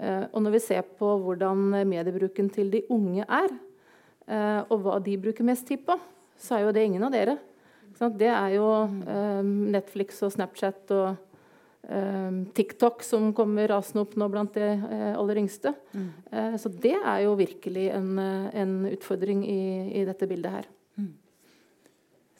[0.00, 3.52] Eh, og når vi ser på hvordan mediebruken til de unge er,
[4.26, 5.96] eh, og hva de bruker mest tid på,
[6.40, 7.36] så er jo det ingen av dere.
[7.94, 8.66] Det er jo
[9.06, 9.44] eh,
[9.76, 11.30] Netflix og Snapchat og
[12.56, 14.70] TikTok som kommer rasende opp nå blant de
[15.20, 15.74] aller yngste.
[15.92, 16.06] Mm.
[16.56, 19.58] Så det er jo virkelig en, en utfordring i,
[20.00, 20.70] i, dette bildet her.
[20.96, 21.10] Mm.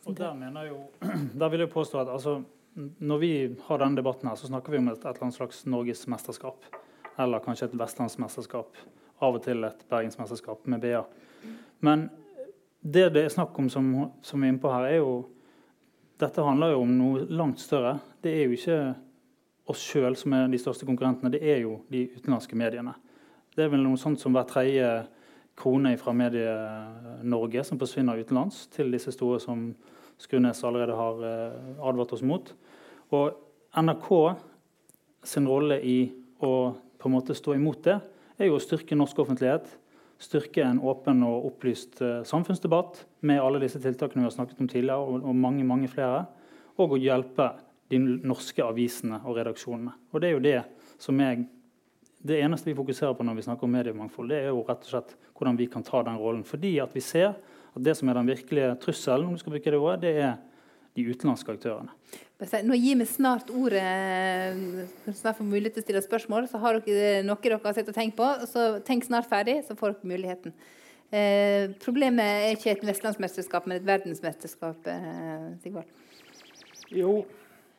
[0.08, 0.78] Og der mener jo,
[1.42, 2.38] der vil jeg påstå at altså,
[3.04, 3.30] Når vi
[3.66, 6.64] har denne debatten, her, så snakker vi om et, et eller annet slags norgesmesterskap
[7.18, 8.76] eller kanskje et vestlandsmesterskap.
[9.22, 11.04] Av og til et bergensmesterskap med BA.
[11.84, 12.08] Men
[12.82, 15.14] det det er snakk om, som, som vi er inne på her, er jo
[16.20, 17.96] Dette handler jo om noe langt større.
[18.22, 18.76] Det er jo ikke
[19.66, 22.94] oss sjøl som er de største konkurrentene, det er jo de utenlandske mediene.
[23.56, 24.86] Det er vel noe sånt som hver tredje
[25.58, 29.72] krone fra Medie-Norge som forsvinner utenlands, til disse store som
[30.22, 32.52] Skrunes allerede har eh, advart oss mot.
[33.10, 33.34] Og
[33.74, 34.08] NRK
[35.26, 35.98] sin rolle i
[36.38, 36.52] å
[37.04, 37.98] på en måte stå imot det,
[38.40, 39.66] er jo å styrke norsk offentlighet.
[40.24, 44.70] Styrke en åpen og opplyst uh, samfunnsdebatt med alle disse tiltakene vi har snakket om
[44.70, 46.22] tidligere, og, mange mange flere.
[46.80, 47.50] Og å hjelpe
[47.92, 49.92] de norske avisene og redaksjonene.
[50.14, 50.56] Og Det er jo det
[51.02, 51.44] som er
[52.24, 54.94] det eneste vi fokuserer på når vi snakker om mediemangfold, det er jo rett og
[54.94, 56.40] slett hvordan vi kan ta den rollen.
[56.48, 59.74] Fordi at vi ser at det som er den virkelige trusselen, om du skal bruke
[59.74, 60.38] det ordet, det er
[60.94, 61.92] de utenlandske aktørene.
[62.66, 63.82] Nå gir vi snart ordet
[65.16, 66.48] snart får mulighet til å stille spørsmål.
[66.50, 69.76] Så har dere noe dere har sett og tenkt på, så tenk snart ferdig, så
[69.78, 70.56] får dere muligheten.
[71.14, 74.86] Eh, problemet er ikke et vestlandsmesterskap, men et verdensmesterskap.
[74.90, 75.90] Eh, Sigvald.
[76.94, 77.22] Jo,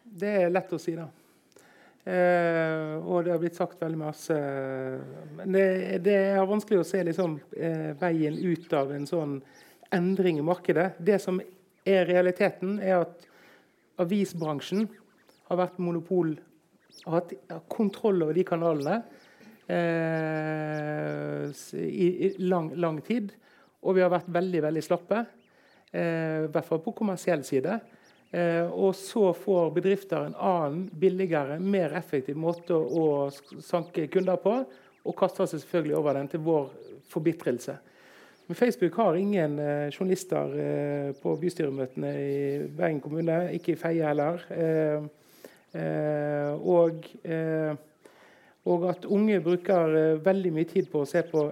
[0.06, 1.10] det er lett å si, da.
[2.06, 4.36] Eh, og det har blitt sagt veldig masse.
[5.40, 5.68] Men det,
[6.06, 9.40] det er vanskelig å se liksom, eh, veien ut av en sånn
[9.96, 10.94] endring i markedet.
[11.00, 11.42] Det som
[11.86, 13.26] er realiteten, er at
[14.02, 14.88] avisbransjen
[15.50, 16.36] har vært monopol
[17.06, 17.34] har hatt
[17.70, 18.96] kontroll over de kanalene
[19.68, 21.50] eh,
[21.82, 23.34] i, i lang, lang, tid.
[23.86, 25.26] Og vi har vært veldig veldig slappe,
[25.92, 27.78] eh, i hvert fall på kommersiell side.
[28.32, 33.30] Eh, og så får bedrifter en annen, billigere, mer effektiv måte å,
[33.64, 34.58] sanke kunder på,
[35.06, 36.72] og kaster seg selvfølgelig over den til vår
[37.12, 37.78] forbitrelse.
[38.48, 43.38] Men Facebook har ingen eh, journalister eh, på bystyremøtene i Bergen kommune.
[43.58, 44.44] Ikke i Feie heller.
[44.54, 45.08] Eh,
[45.82, 47.74] eh og, eh,
[48.66, 51.48] og, at unge bruker eh, veldig mye tid på å se på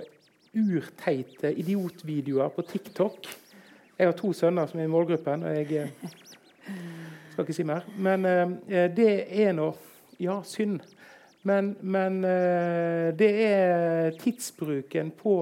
[0.53, 3.29] urteite idiotvideoer på TikTok.
[3.97, 5.89] Jeg har to sønner som er i målgruppen, og jeg
[7.31, 7.87] skal ikke si mer.
[7.97, 8.25] Men
[8.69, 9.73] det er nå
[10.21, 10.79] Ja, synd.
[11.43, 12.21] Men, men
[13.17, 15.33] det er tidsbruken på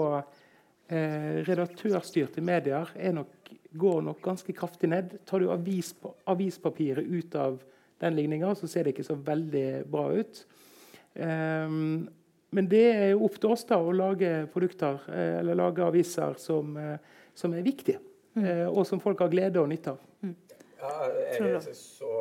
[0.92, 5.18] eh, redaktørstyrte medier nok, går nok ganske kraftig ned.
[5.26, 5.94] Tar du avis,
[6.30, 7.62] avispapiret ut av
[8.02, 10.44] den ligninga, så ser det ikke så veldig bra ut.
[11.14, 11.78] Eh,
[12.52, 16.36] men det er jo opp til oss da å lage produkter eh, eller lage aviser
[16.42, 16.98] som, eh,
[17.38, 18.02] som er viktige.
[18.36, 18.46] Mm.
[18.46, 20.02] Eh, og som folk har glede og nytte av.
[20.24, 20.36] Mm.
[20.82, 22.12] Ja, jeg, jeg, så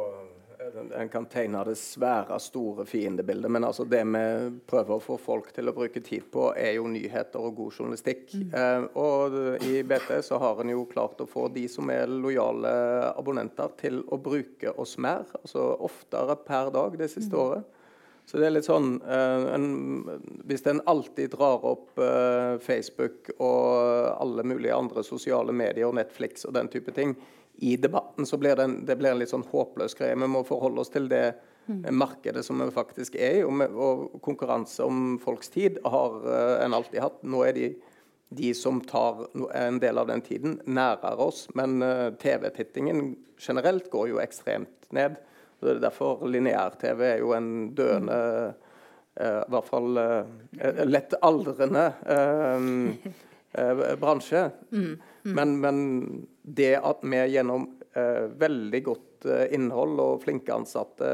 [0.98, 4.22] en kan tegne det svære, store fiendebildet, men altså det vi
[4.70, 8.30] prøver å få folk til å bruke tid på, er jo nyheter og god journalistikk.
[8.34, 8.54] Mm.
[8.60, 12.70] Eh, og i BT så har en jo klart å få de som er lojale
[13.14, 17.42] abonnenter, til å bruke oss mer, altså oftere per dag det siste mm.
[17.44, 17.76] året.
[18.30, 19.64] Så det er litt sånn eh, en,
[20.46, 26.46] Hvis en alltid drar opp eh, Facebook og alle mulige andre sosiale medier og Netflix
[26.46, 27.16] og den type ting
[27.60, 30.16] i debatten, så blir det en, det blir en litt sånn håpløs greie.
[30.16, 31.34] Vi må forholde oss til det
[31.68, 31.82] mm.
[31.92, 33.44] markedet som vi faktisk er i.
[33.44, 37.18] Og, med, og, konkurranse om folks tid har uh, en alltid hatt.
[37.20, 37.68] Nå er de,
[38.32, 39.26] de som tar
[39.60, 41.44] en del av den tiden, nærere oss.
[41.58, 45.20] Men uh, TV-tittingen generelt går jo ekstremt ned.
[45.60, 48.68] Og det er derfor lineær-TV er jo en døende uh,
[49.20, 49.98] I hvert fall
[50.88, 51.90] lett aldrende
[54.00, 54.46] bransje.
[54.70, 54.92] Mm.
[55.24, 55.32] Mm.
[55.34, 55.80] Men, men
[56.56, 61.10] det at vi gjennom eh, veldig godt eh, innhold og flinke ansatte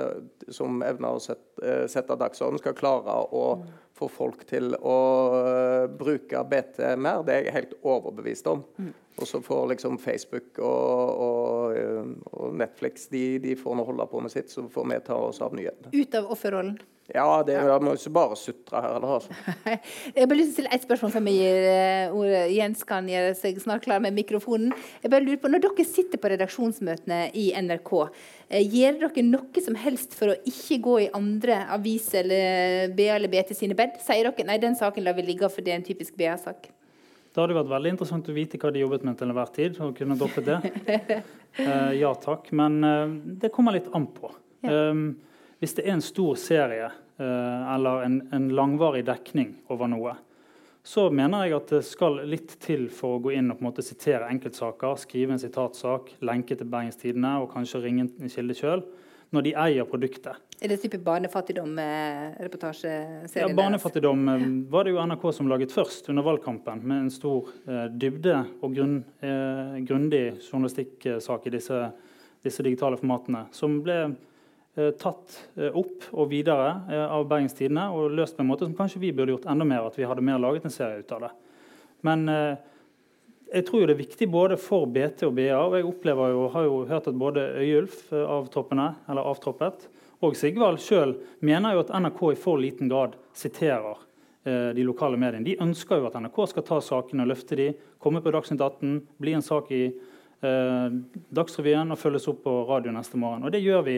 [0.49, 3.67] som evner å sette, eh, sette dagsorden, skal klare å mm.
[3.97, 4.99] få folk til å
[5.33, 8.65] uh, bruke BT mer, det er jeg helt overbevist om.
[8.77, 8.93] Mm.
[9.17, 14.09] Og så får liksom Facebook og, og, eh, og Netflix de, de får nå holde
[14.11, 15.95] på med sitt, så får vi ta oss av nyhetene.
[15.97, 16.77] Ut av offerrollen?
[17.15, 17.77] Ja, det ja.
[17.79, 18.97] må ikke bare sutre her.
[18.99, 19.35] Altså.
[20.17, 22.41] jeg bare lyst til å stille ett spørsmål før vi gir uh, ordet.
[22.57, 24.73] Jens kan gjøre seg snart klar med mikrofonen.
[25.05, 29.63] Jeg bare lurer på, Når dere sitter på redaksjonsmøtene i NRK, uh, gjør dere noe
[29.63, 34.01] som helst for å ikke gå i andre aviser eller BA eller BT sine bed?
[34.03, 36.73] Sier dere nei, den saken lar vi ligge, for det er en typisk BA-sak?
[37.37, 39.77] Det hadde vært veldig interessant å vite hva de jobbet med til enhver tid.
[39.85, 41.21] og kunne droppet det.
[41.61, 42.49] Uh, ja takk.
[42.57, 42.81] Men
[43.37, 44.33] det kommer litt an på.
[44.65, 44.89] Ja.
[44.89, 45.11] Um,
[45.61, 50.15] hvis det er en stor serie uh, eller en, en, langvarig dekning over noe,
[50.87, 53.69] så mener jeg at det skal litt til for å gå inn og på en
[53.71, 58.55] måte sitere enkeltsaker, skrive en sitatsak, lenke til Bergens Tidende og kanskje ringe en kilde
[58.57, 58.85] sjøl,
[59.35, 60.39] når de eier produktet.
[60.57, 63.45] Er det type barnefattigdom-reportasjeserie?
[63.45, 67.13] Eh, ja, barnefattigdom eh, var det jo NRK som laget først under valgkampen, med en
[67.13, 71.79] stor eh, dybde og grunn, eh, grundig journalistikksak i disse,
[72.47, 73.99] disse digitale formatene, som ble
[74.77, 78.67] Eh, tatt eh, opp og videre eh, av Bergens Tidende og løst på en måte
[78.67, 79.87] som kanskje vi burde gjort enda mer.
[79.89, 81.31] at vi hadde mer laget en serie ut av det.
[82.05, 82.29] Men
[83.53, 85.53] jeg tror jo det er viktig både for BT og BA.
[85.59, 89.87] og Jeg opplever jo, har jo hørt at både Øyulf avtroppene, eller avtroppet,
[90.25, 94.03] og Sigvald sjøl mener jo at NRK i for liten grad siterer
[94.47, 95.45] de lokale mediene.
[95.45, 97.67] De ønsker jo at NRK skal ta sakene og løfte de,
[97.99, 100.99] komme på Dagsnytt 18, bli en sak i eh,
[101.35, 103.43] Dagsrevyen og følges opp på radio neste morgen.
[103.43, 103.97] Og det gjør vi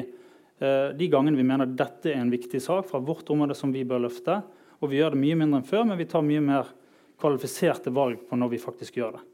[0.59, 3.84] Eh, de gangene vi mener dette er en viktig sak fra vårt område som vi
[3.86, 4.40] bør løfte.
[4.82, 6.72] Og vi gjør det mye mindre enn før, men vi tar mye mer
[7.18, 9.24] kvalifiserte valg på når vi faktisk gjør det.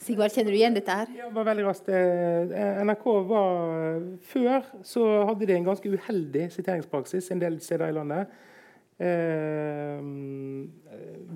[0.00, 1.10] Sigvard, kjenner du igjen dette her?
[1.18, 1.90] Ja, var veldig raskt.
[1.92, 3.98] Eh, NRK var
[4.30, 8.32] Før så hadde de en ganske uheldig siteringspraksis en del steder i landet.
[9.00, 10.00] Eh,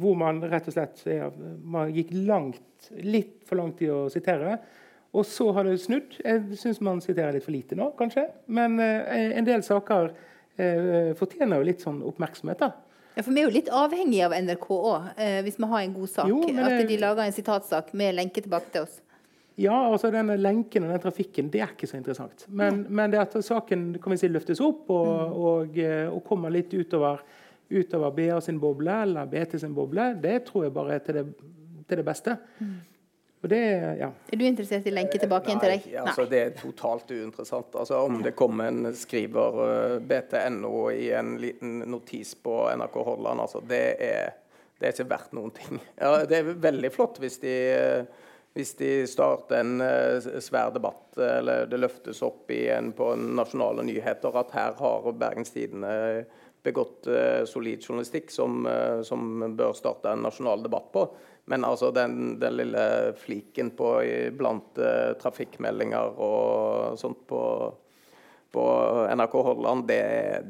[0.00, 1.28] hvor man rett og slett ja,
[1.64, 4.58] man gikk langt, litt for langt i å sitere.
[5.14, 6.16] Og så har det snudd.
[6.24, 8.26] Jeg syns man siterer litt for lite nå, kanskje.
[8.52, 10.10] Men eh, en del saker
[10.56, 12.64] eh, fortjener jo litt sånn oppmerksomhet.
[12.64, 12.72] da.
[13.14, 15.94] Ja, for Vi er jo litt avhengig av NRK òg, eh, hvis vi har en
[15.94, 16.28] god sak.
[16.28, 19.00] Jo, at de lager en sitatsak med lenke tilbake til oss.
[19.54, 22.46] Ja, altså den lenken og den trafikken, det er ikke så interessant.
[22.48, 25.36] Men, men det at saken kan vi si, løftes opp og, mm.
[25.50, 27.22] og, eh, og kommer litt utover,
[27.70, 31.24] utover BA sin boble eller BT sin boble, det tror jeg bare er til det,
[31.86, 32.34] til det beste.
[32.58, 32.74] Mm.
[33.48, 34.08] Det, ja.
[34.32, 35.86] Er du interessert i lenke tilbake igjen til deg?
[35.90, 37.74] Nei, altså, det er totalt uinteressant.
[37.76, 43.44] Altså, om det kommer en skriver uh, BTNO i en liten notis på NRK Hordaland,
[43.44, 44.30] altså, det, er,
[44.78, 45.82] det, er, ikke verdt noen ting.
[46.00, 47.52] Ja, det er veldig flott hvis de,
[48.56, 54.40] hvis de starter en uh, svær debatt, eller det løftes opp en, på nasjonale nyheter
[54.40, 56.24] at her har Bergens Tidende
[56.64, 58.64] begått uh, solid journalistikk som,
[59.04, 61.08] som bør starte en nasjonal debatt på.
[61.44, 62.84] Men altså den, den lille
[63.20, 63.88] fliken på
[64.38, 67.40] blant uh, trafikkmeldinger og sånt på,
[68.54, 68.64] på
[69.12, 70.00] NRK Holland, det,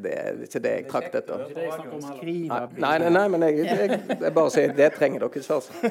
[0.04, 1.46] det, er ikke det jeg trakk etter.
[2.78, 5.58] Nei, nei, nei, men jeg, jeg, jeg bare sier det trenger dere ikke.
[5.58, 5.74] altså.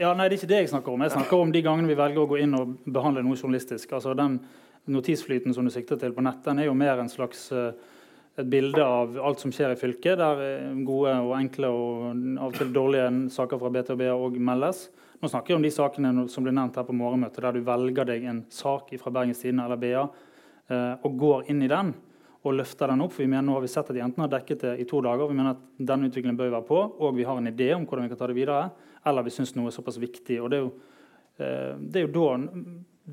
[0.00, 1.02] Ja, nei, Det er ikke det jeg snakker om.
[1.04, 3.92] Jeg snakker om de gangene vi velger å gå inn og behandle noe journalistisk.
[3.94, 4.40] Altså Den
[4.90, 7.70] notisflyten som du sikter til på nett, den er jo mer en slags uh,
[8.40, 12.04] et bilde av alt som skjer i fylket, der eh, gode og enkle og
[12.40, 14.86] av og til dårlige saker fra BTB òg meldes.
[15.20, 18.08] Nå snakker jeg om de sakene som ble nevnt her på morgenmøtet, der du velger
[18.08, 20.06] deg en sak fra Bergens Tidende eller BA
[20.72, 21.92] eh, og går inn i den
[22.42, 23.12] og løfter den opp.
[23.14, 25.02] for vi mener Nå har vi sett at de enten har dekket det i to
[25.04, 27.84] dager, vi mener at denne utviklingen bør være på, og vi har en idé om
[27.84, 28.64] hvordan vi kan ta det videre,
[29.06, 30.40] eller vi syns noe er såpass viktig.
[30.42, 30.72] og det er jo
[31.42, 32.26] det er jo da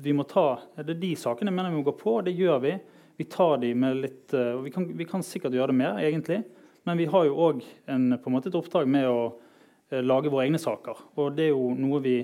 [0.04, 2.74] vi må ta Det er de sakene mener vi må gå på, det gjør vi.
[3.20, 4.32] Vi tar de med litt
[4.64, 6.38] vi kan, vi kan sikkert gjøre det mer, egentlig.
[6.88, 9.18] Men vi har jo òg et oppdrag med å
[10.00, 11.02] lage våre egne saker.
[11.20, 12.14] Og det er jo noe vi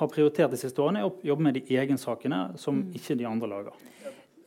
[0.00, 2.92] har prioritert de siste årene, er å jobbe med de egne sakene som mm.
[2.96, 3.76] ikke de andre lager.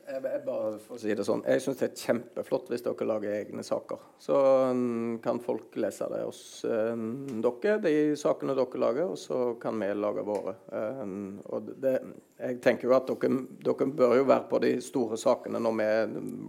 [0.04, 3.36] Jeg, bare for å si det sånn, jeg syns det er kjempeflott hvis dere lager
[3.38, 4.02] egne saker.
[4.20, 4.36] Så
[4.68, 9.80] um, kan folk lese det hos um, dere, de sakene dere lager, og så kan
[9.80, 10.56] vi lage våre.
[10.68, 11.94] Um, og det,
[12.36, 15.88] jeg tenker jo at dere, dere, bør jo være på de store sakene når vi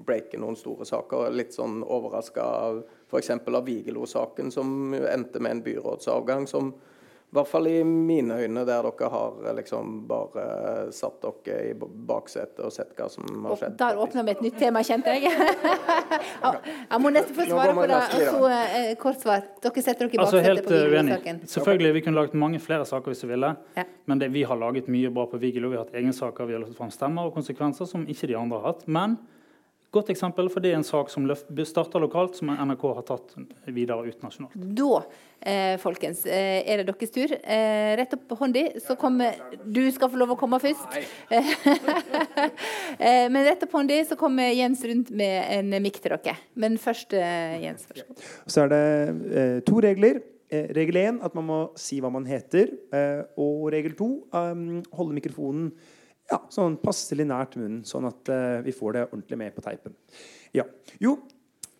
[0.09, 1.29] breaker noen store saker.
[1.31, 3.31] Litt sånn overraska av f.eks.
[3.39, 6.49] av Vigelo-saken, som endte med en byrådsavgang.
[6.51, 6.73] som
[7.25, 10.45] i hvert fall i mine øyne, der dere har liksom bare
[10.95, 13.75] satt dere i baksetet og sett hva som har skjedd.
[13.81, 15.33] Der åpna vi et nytt tema, kjente jeg.
[16.93, 17.99] jeg må nesten få svare på det.
[17.99, 19.43] Og så eh, kort svar.
[19.65, 21.43] Dere setter dere i altså, baksetet på Vigelo-saken.
[21.57, 23.51] Selvfølgelig, vi kunne laget mange flere saker hvis vi ville.
[23.75, 23.87] Ja.
[24.05, 25.73] Men det, vi har laget mye bra på Vigelo.
[25.73, 28.39] Vi har hatt egne saker, vi har løftet fram stemmer og konsekvenser som ikke de
[28.39, 28.87] andre har hatt.
[28.87, 29.19] Men
[29.95, 33.35] Godt eksempel, for det er en sak som starter lokalt, som NRK har tatt
[33.71, 34.57] videre ut nasjonalt.
[34.75, 35.03] Da,
[35.39, 37.31] eh, folkens, eh, er det deres tur.
[37.31, 40.99] Eh, rett opp hånda, så kommer Du skal få lov å komme først.
[42.99, 46.35] eh, men rett opp hånda, så kommer Jens rundt med en mikk til dere.
[46.55, 47.87] Men først eh, Jens.
[47.87, 48.25] Først.
[48.51, 48.85] Så er det
[49.31, 50.23] eh, to regler.
[50.51, 52.69] regel én at man må si hva man heter.
[53.35, 55.71] og regel to holde mikrofonen
[56.31, 59.95] ja, sånn passelig nært munnen, sånn at uh, vi får det ordentlig med på teipen.
[60.55, 60.65] Ja.
[61.01, 61.17] Jo,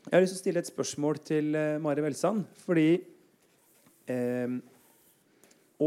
[0.05, 2.45] jeg har lyst til å stille et spørsmål til uh, Mari Velsand.
[2.65, 2.89] Fordi
[4.11, 4.57] uh,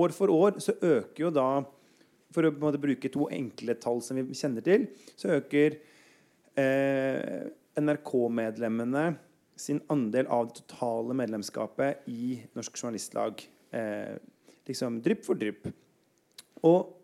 [0.03, 1.49] år for år så øker jo da
[2.35, 4.83] For å måte, bruke to enkle tall som vi kjenner til,
[5.17, 5.79] så øker
[7.81, 9.05] NRK-medlemmene
[9.57, 13.41] sin andel av det totale medlemskapet i Norsk Journalistlag.
[14.69, 15.71] liksom drypp for drypp.
[16.69, 16.98] Og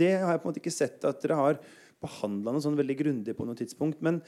[0.00, 1.58] det har jeg på en måte ikke sett at dere har
[2.04, 4.02] behandla noe sånn veldig grundig på noe tidspunkt.
[4.04, 4.20] Men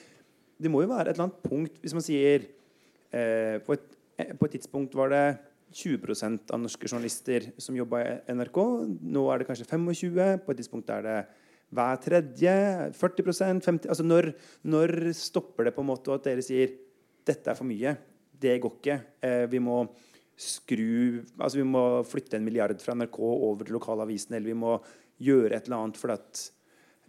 [0.63, 2.47] det må jo være et eller annet punkt hvis man sier
[3.13, 3.87] eh, på, et,
[4.21, 5.25] eh, på, et, tidspunkt var det
[5.77, 8.61] 20% av norske journalister som jobba i NRK.
[9.03, 11.19] Nå er det kanskje 25 På et tidspunkt er det
[11.77, 12.57] hver tredje.
[12.97, 14.31] 40% 50 altså når,
[14.65, 16.77] når stopper det på en måte at dere sier
[17.27, 17.97] dette er for mye?
[18.37, 19.01] Det går ikke.
[19.25, 19.83] Eh, vi må
[20.37, 24.77] skru altså Vi må flytte en milliard fra NRK over til lokalavisen, eller vi må
[25.23, 26.43] gjøre et eller annet fordi at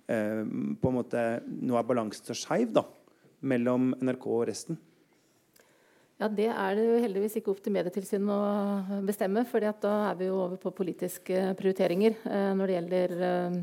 [0.07, 0.43] eh,
[0.79, 2.77] på en måte nå er balansen så skeiv
[3.41, 4.79] mellom NRK og resten?
[6.17, 9.45] Ja, Det er det heldigvis ikke opp til Medietilsynet å bestemme.
[9.45, 13.59] for da er vi jo over på politiske prioriteringer eh, når det gjelder eh,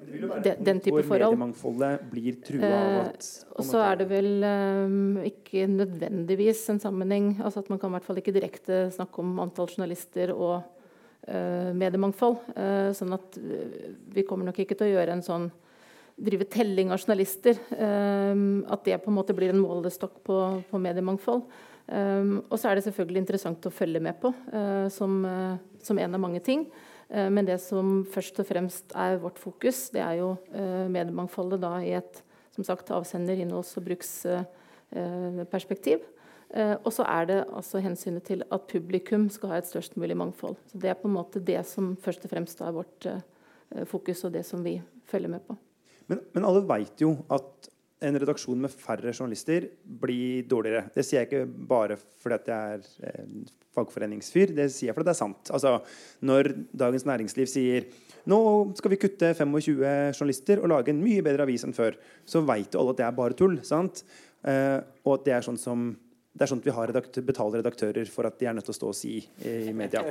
[0.00, 1.34] den, den type forhold.
[1.34, 6.64] Hvor mediemangfoldet blir trua av eh, at Og så er det vel um, ikke nødvendigvis
[6.72, 10.32] en sammenheng altså at Man kan i hvert fall ikke direkte snakke om antall journalister
[10.34, 10.60] og
[11.28, 12.38] uh, mediemangfold.
[12.56, 13.40] Uh, sånn at
[14.14, 15.50] vi kommer nok ikke til å gjøre en sånn
[16.20, 17.56] drive telling av journalister.
[17.72, 20.38] Um, at det på en måte blir en målestokk på,
[20.70, 21.44] på mediemangfold.
[21.90, 25.24] Um, og så er det selvfølgelig interessant å følge med på uh, som,
[25.82, 26.68] som en av mange ting.
[27.10, 31.60] Eh, men det som først og fremst er vårt fokus, det er jo eh, mediemangfoldet
[31.62, 32.22] da i et
[32.54, 35.98] som sagt, avsender-, innholds- og bruksperspektiv.
[36.50, 40.16] Eh, og så er det altså hensynet til at publikum skal ha et størst mulig
[40.18, 40.56] mangfold.
[40.70, 43.00] Så Det er på en måte det som først og fremst er vårt
[43.86, 45.54] fokus, og det som vi følger med på.
[46.10, 47.70] Men, men alle veit jo at
[48.00, 49.66] en redaksjon med færre journalister
[50.00, 50.86] blir dårligere.
[50.94, 53.34] Det sier jeg ikke bare fordi at jeg er eh,
[53.76, 55.50] fagforeningsfyr, det sier jeg fordi det er sant.
[55.54, 55.76] Altså,
[56.26, 56.52] når
[56.84, 57.90] Dagens Næringsliv sier
[58.28, 58.38] nå
[58.76, 61.96] skal vi kutte 25 journalister og lage en mye bedre avis enn før,
[62.28, 63.58] så veit jo alle at det er bare tull.
[63.64, 64.04] sant?
[64.44, 65.90] Eh, og at det er sånn som
[66.30, 68.78] det er sånn at vi redaktør, betaler redaktører for at de er nødt til å
[68.78, 70.04] stå og si i, media.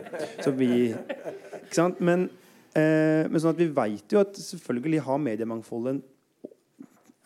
[0.44, 2.02] Så vi, ikke sant?
[2.04, 2.26] Men,
[2.76, 6.04] eh, men sånn at vi veit jo at selvfølgelig har mediemangfoldet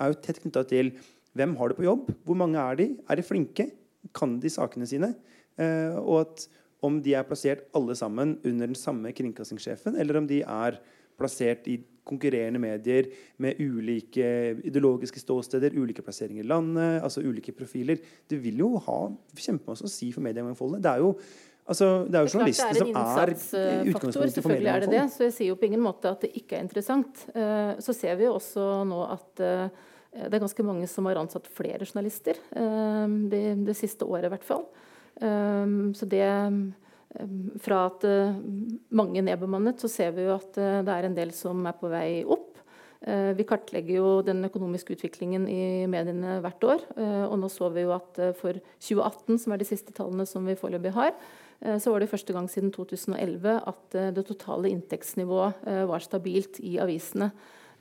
[0.02, 0.94] er jo tett knytta til
[1.38, 3.70] hvem har det på jobb, hvor mange er de, er de flinke,
[4.14, 5.14] kan de sakene sine?
[5.58, 6.46] Eh, og at
[6.84, 10.78] om de er plassert alle sammen under den samme kringkastingssjefen, eller om de er
[11.17, 13.08] plassert i konkurrerende medier
[13.39, 14.28] med ulike
[14.67, 18.01] ideologiske ståsteder, ulike plasseringer i landet, altså ulike profiler.
[18.30, 19.00] Det vil jo ha
[19.39, 20.84] kjempemasse å si for mediemangfoldet.
[20.84, 21.17] Det er jo
[21.63, 23.30] Altså, det er jo journalister som er
[23.88, 24.51] utgangspunktet for.
[24.51, 27.22] Det, så jeg sier jo på ingen måte at det ikke er interessant.
[27.32, 29.70] Eh, så ser vi jo også nå at Eh,
[30.14, 34.34] det er ganske mange som har ansatt flere journalister eh, det, det siste året, i
[34.36, 34.66] hvert fall.
[35.22, 36.26] Eh, så det
[37.62, 38.06] Fra at
[38.90, 42.24] mange nedbemannet, så ser vi jo at det er en del som er på vei
[42.26, 42.50] opp.
[43.38, 46.82] Vi kartlegger jo den økonomiske utviklingen i mediene hvert år.
[47.28, 50.58] Og nå så vi jo at for 2018, som er de siste tallene som vi
[50.58, 51.14] foreløpig har,
[51.64, 56.04] Eh, så var det første gang siden 2011 at eh, det totale inntektsnivået eh, var
[56.04, 57.32] stabilt i avisene.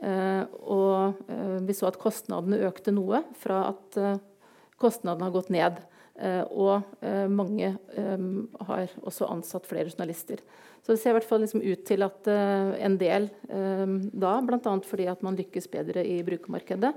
[0.03, 1.21] Og
[1.63, 3.99] vi så at kostnadene økte noe fra at
[4.83, 5.79] kostnadene har gått ned.
[6.51, 6.83] Og
[7.31, 10.43] mange har også ansatt flere journalister.
[10.83, 14.75] Så det ser i hvert fall liksom ut til at en del da, bl.a.
[14.91, 16.93] fordi at man lykkes bedre i brukermarkedet,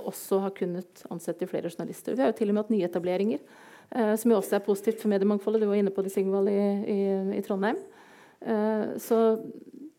[0.00, 2.16] også har kunnet ansette flere journalister.
[2.16, 3.44] Vi har jo til og med hatt nyetableringer.
[3.90, 5.62] Eh, som jo også er positivt for mediemangfoldet.
[5.62, 6.60] Du var inne på det, Sigvald, i,
[6.90, 7.00] i,
[7.38, 7.78] i Trondheim.
[8.40, 9.20] Eh, så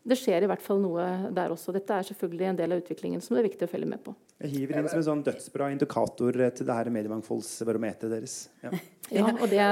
[0.08, 1.04] det skjer i hvert fall noe
[1.36, 1.74] der også.
[1.76, 4.14] Dette er selvfølgelig en del av utviklingen som det er viktig å følge med på.
[4.44, 8.38] Jeg hiver inn som en sånn dødsbra indikator til det her mediemangfoldsbarometeret deres.
[8.64, 8.72] Ja.
[9.18, 9.26] ja.
[9.34, 9.68] og det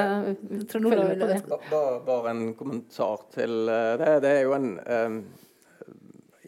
[0.71, 1.39] følger med på det.
[2.09, 4.11] Bare en kommentar til eh, det.
[4.25, 5.17] Det er jo en um,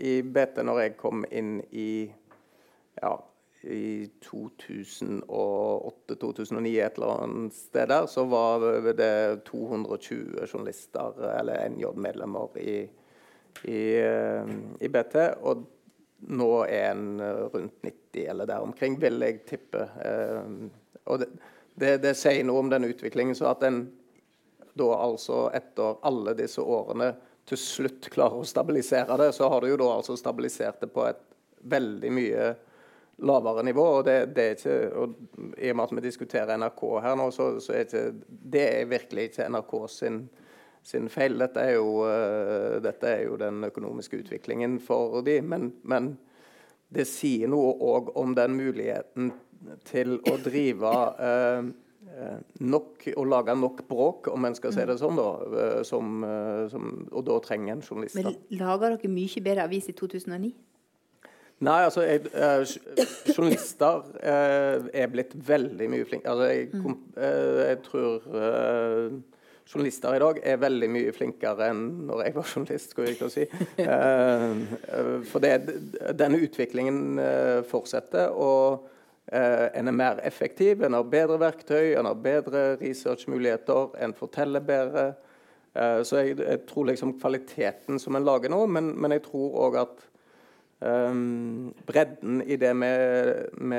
[0.02, 1.90] I BT, når jeg kom inn i
[2.98, 3.14] ja,
[3.62, 8.60] i 2008-2009 et eller annet sted der, så var
[8.98, 12.90] det 220 journalister eller NJ-medlemmer i,
[13.64, 15.16] i, eh, i, BT.
[15.42, 15.64] Og
[16.34, 17.22] nå er en
[17.54, 19.88] rundt 90 eller der omkring, vil jeg tippe.
[20.04, 20.52] Eh,
[21.08, 21.32] og det,
[21.78, 23.36] det, det sier noe om den utviklingen.
[23.38, 23.86] så at en
[24.78, 27.12] da altså etter alle disse årene
[27.48, 31.06] til slutt klarer å stabilisere det, så har du jo da altså stabilisert det på
[31.08, 31.22] et
[31.68, 32.50] veldig mye
[33.28, 33.86] lavere nivå.
[34.00, 35.16] og det, det, er ikke, og
[35.58, 38.92] I og med at vi diskuterer NRK her nå, så, så er ikke, det er
[38.92, 40.20] virkelig ikke NRK sin,
[40.88, 41.38] sin feil.
[41.42, 46.14] Dette er, jo, uh, dette er, jo, den økonomiske utviklingen for de, men, men
[46.94, 49.34] det sier noe òg om den muligheten
[49.88, 51.68] til å drive uh,
[52.64, 56.24] nok og lage nok bråk, om en skal si det sånn, da, som,
[56.72, 58.18] som, og da trenger en journalist.
[58.18, 60.56] Men lager dere mye bedre avis i 2009?
[61.66, 62.64] Nei, altså jeg, eh,
[63.34, 66.34] Journalister eh, er blitt veldig mye flinkere.
[66.34, 68.28] Altså, jeg, kom, eh, jeg, tror
[69.68, 72.92] journalister i dag er veldig mye flinkere enn når jeg var journalist.
[72.94, 73.48] skulle jeg ikke si.
[73.84, 74.46] Eh,
[74.98, 75.54] eh, for det,
[76.18, 77.20] denne utviklingen
[77.70, 78.32] fortsetter.
[78.34, 78.94] og
[79.28, 85.04] en er mer effektiv, en har bedre verktøy, en har bedre researchmuligheter, en forteller bedre.
[85.76, 89.76] så jeg, jeg, tror liksom kvaliteten som en lager nå, men, men jeg tror òg
[89.82, 90.08] at
[90.78, 93.78] Um, bredden i det vi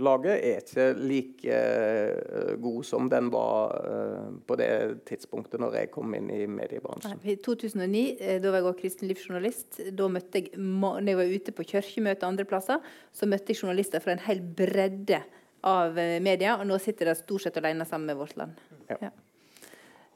[0.00, 4.70] lager, er ikke like uh, god som den var uh, på det
[5.10, 7.20] tidspunktet når jeg kom inn i mediebransjen.
[7.20, 9.82] I 2009 eh, da var jeg også kristen livsjournalist.
[9.92, 12.80] Da møtte jeg, når jeg var ute på kirkemøte andre plasser,
[13.12, 15.20] så møtte jeg journalister fra en hel bredde
[15.68, 16.56] av media.
[16.56, 18.56] Og nå sitter de stort sett alene sammen med Vårt Land.
[18.88, 19.02] Ja.
[19.10, 19.16] Ja.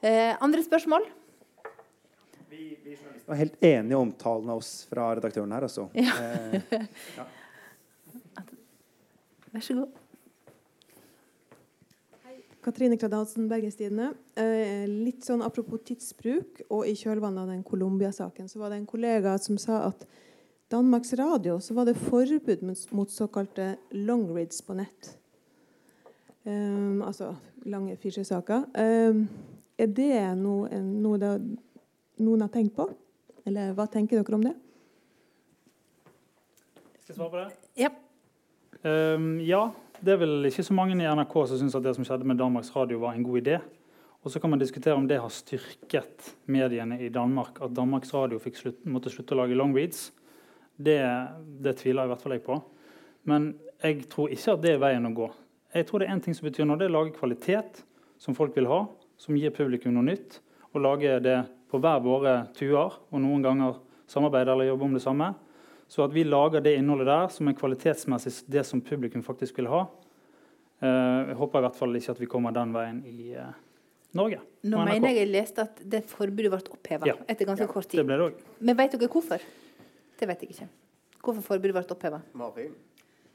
[0.01, 1.05] Uh, andre spørsmål?
[3.25, 5.87] Var helt enig i omtalen av oss fra redaktøren her, altså.
[5.97, 6.15] Ja.
[6.19, 6.79] Eh,
[7.17, 7.27] ja.
[9.53, 9.99] Vær så god.
[12.25, 12.35] Hei.
[12.65, 14.11] Katrine Kladalsen, Bergens Tidende.
[14.39, 18.89] Eh, litt sånn apropos tidsbruk, og i kjølvannet av den Colombia-saken, så var det en
[18.89, 20.07] kollega som sa at
[20.73, 22.63] Danmarks Radio så var det forbud
[22.97, 25.11] mot såkalte longrids på nett.
[26.43, 27.35] Um, altså
[27.69, 28.65] lange featuresaker.
[28.73, 29.27] Um,
[29.77, 31.19] er det noe, noe
[32.21, 32.87] noen har tenkt på?
[33.47, 34.53] Eller hva tenker dere om det?
[37.03, 37.47] Skal jeg svare på det?
[37.79, 37.89] Ja.
[38.83, 39.63] Um, ja.
[40.03, 42.39] Det er vel ikke så mange i NRK som syns at det som skjedde med
[42.39, 43.59] Danmarks Radio, var en god idé.
[44.23, 48.39] Og så kan man diskutere om det har styrket mediene i Danmark at Danmarks Radio
[48.39, 50.11] slutt, måtte slutte å lage longreads.
[50.75, 50.99] Det,
[51.63, 52.57] det tviler i hvert fall jeg på.
[53.27, 53.53] Men
[53.83, 55.29] jeg tror ikke at det er veien å gå.
[55.75, 57.83] Jeg tror det er en ting som betyr noe, det er å lage kvalitet
[58.21, 58.83] som folk vil ha,
[59.19, 60.39] som gir publikum noe nytt.
[60.71, 61.37] Og lage det
[61.73, 65.31] på hver våre tuer, og noen ganger samarbeide eller jobbe om det samme.
[65.89, 69.71] Så at vi lager det innholdet der som er kvalitetsmessig det som publikum faktisk vil
[69.71, 69.83] ha.
[70.83, 73.51] Eh, jeg håper i hvert fall ikke at vi kommer den veien i uh,
[74.17, 74.39] Norge.
[74.69, 77.17] Nå mener jeg jeg leste at det forbudet ble oppheva ja.
[77.25, 78.01] etter ganske ja, kort tid.
[78.01, 78.55] Det ble det også.
[78.61, 79.45] Men vet dere hvorfor?
[80.19, 80.71] Det vet jeg ikke.
[81.23, 82.21] Hvorfor forbudet ble oppheva?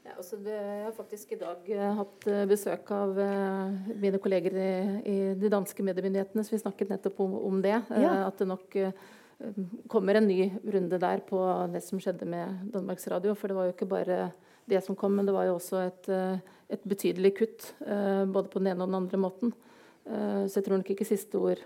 [0.09, 4.17] Ja, altså det, jeg har faktisk i dag uh, hatt uh, besøk av uh, mine
[4.21, 4.69] kolleger i,
[5.05, 7.75] i, de danske mediemyndighetene, så vi snakket nettopp om, om det.
[7.93, 8.15] Ja.
[8.25, 8.77] At det nok
[9.87, 11.39] kommer en ny runde der på
[11.71, 13.35] det som skjedde med Danmarks Radio.
[13.37, 14.17] For det var jo ikke bare
[14.69, 16.09] det som kom, men det var jo også et,
[16.67, 17.69] et betydelig kutt.
[17.79, 19.53] både på den ene og den andre måten.
[20.03, 21.63] så jeg tror nok ikke siste ord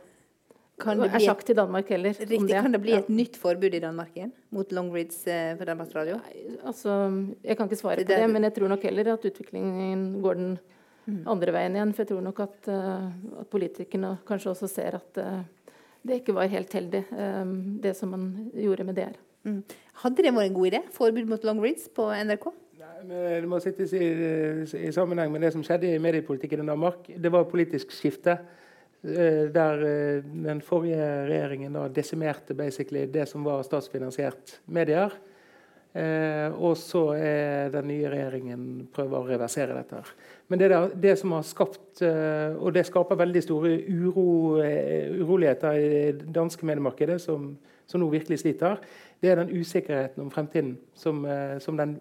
[0.82, 2.16] kan det er sagt i Danmark heller.
[2.18, 2.62] Riktig, det.
[2.66, 5.94] Kan det bli et nytt forbud i Danmark igjen mot long reads eh, på Danmarks
[5.96, 6.18] Radio?
[6.18, 6.96] Nei, altså,
[7.44, 10.40] jeg kan ikke svare det på det, men jeg tror nok heller at utviklingen går
[10.40, 10.56] den
[11.06, 11.20] mm.
[11.30, 11.94] andre veien igjen.
[11.94, 15.44] For jeg tror nok at, uh, at politikerne kanskje også ser at uh,
[16.04, 18.28] det ikke var helt heldig, um, det som man
[18.58, 19.14] gjorde med DR.
[19.44, 19.62] Mm.
[20.02, 20.82] Hadde det vært en god idé?
[20.96, 22.50] Forbud mot long reads på NRK?
[22.82, 24.04] Nei, Det må sittes i,
[24.80, 27.08] i, sammenheng med det som skjedde i mediepolitikken i Danmark.
[27.08, 28.38] Det var politisk skifte
[29.04, 35.12] der eh, den forrige regjeringen da desimerte det som var statsfinansiert medier.
[35.94, 40.00] Eh, og så er den nye regjeringen prøver å reversere dette.
[40.48, 45.12] Men det, der, det som har skapt eh, Og det skaper veldig store uro, eh,
[45.20, 47.52] uroligheter i det danske mediemarkedet, som,
[47.86, 48.80] som, nå virkelig sliter,
[49.22, 52.00] det er den usikkerheten om fremtiden som, eh, som den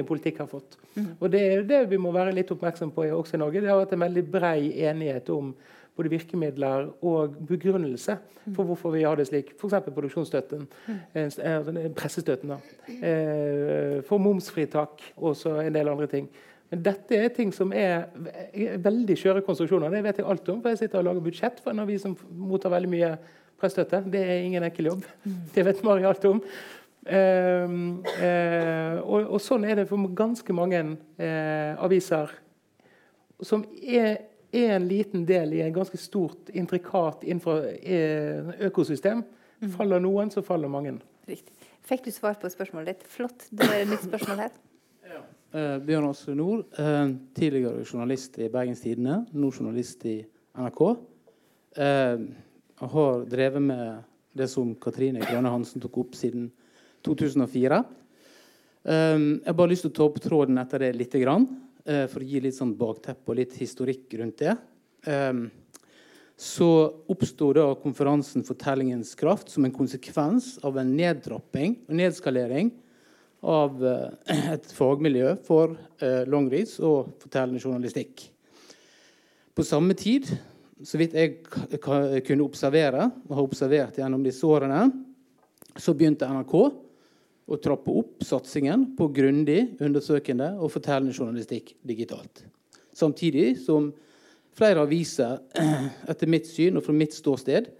[0.00, 0.78] i politikk har fått.
[0.94, 1.08] Mm.
[1.18, 3.60] Og Det er det vi må være litt oppmerksom på også i Norge.
[3.60, 5.54] Det har vært en veldig brei enighet om
[5.96, 8.18] både virkemidler og begrunnelse
[8.54, 9.54] for hvorfor vi har det slik.
[9.56, 9.78] F.eks.
[9.86, 10.66] produksjonsstøtten,
[11.14, 12.52] eh, pressestøtten.
[12.52, 16.28] da, for momsfritak og en del andre ting.
[16.70, 18.08] Men dette er ting som er
[18.82, 19.90] veldig skjøre konstruksjoner.
[19.90, 22.16] Det vet jeg alt om, for jeg sitter og lager budsjett for en avis som
[22.30, 23.12] mottar veldig mye
[23.60, 24.02] pressstøtte.
[24.10, 25.06] Det er ingen enkel jobb.
[25.54, 26.42] Det vet Mari alt om.
[27.06, 27.76] Eh,
[28.26, 30.80] eh, og, og, sånn er det for ganske mange
[31.22, 32.32] eh, aviser
[33.46, 39.22] som er en liten del i en ganske stort, intrikat eh, økosystem.
[39.60, 39.70] Mm.
[39.74, 40.96] Faller noen, så faller mange.
[41.26, 41.54] Riktig.
[41.86, 43.10] Fikk du svar på spørsmålet ditt?
[43.10, 43.46] Flott.
[43.50, 44.54] Det er nytt spørsmål her.
[45.06, 45.20] Ja.
[45.54, 50.16] Eh, Bjørn Asle Nord, eh, tidligere journalist i Bergens Tidende, nå journalist i
[50.58, 50.80] NRK.
[51.78, 52.24] Eh,
[52.90, 54.02] har drevet med
[54.36, 56.50] det som Katrine Grønne Hansen tok opp siden
[57.06, 57.78] 2004.
[58.86, 61.14] Um, jeg har bare lyst til å ta opp tråden etter det litt.
[61.18, 61.46] Grann.
[61.86, 64.56] Eh, for å gi litt sånn bakteppe og litt historikk rundt det.
[66.36, 66.66] Så
[67.08, 72.72] oppsto konferansen 'Fortellingens kraft' som en konsekvens av en nedtrapping og nedskalering
[73.42, 78.26] av eh, et fagmiljø for eh, longreads og fortellende journalistikk.
[79.54, 80.28] På samme tid,
[80.84, 81.38] så vidt jeg
[81.80, 84.90] kunne observere, og har observert gjennom disse årene,
[85.78, 86.56] så begynte NRK
[87.46, 92.42] å trappe opp satsingen på grundig, undersøkende og fortellende journalistikk digitalt.
[92.96, 93.92] Samtidig som
[94.56, 95.38] flere aviser,
[96.10, 97.70] etter mitt syn og fra mitt ståsted,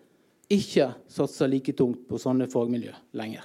[0.53, 3.43] ikke satser like tungt på sånne fagmiljø lenger.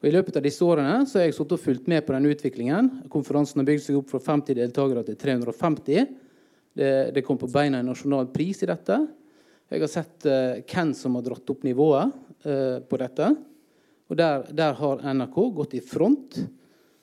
[0.00, 2.86] Og I løpet av disse årene har jeg og fulgt med på den utviklingen.
[3.12, 6.14] Konferansen har bygd seg opp fra 50 deltakere til 350.
[6.72, 8.96] Det, det kom på beina en nasjonal pris i dette.
[9.68, 12.16] Jeg har sett uh, hvem som har dratt opp nivået
[12.46, 13.28] uh, på dette.
[14.10, 16.40] Og der, der, har NRK gått i front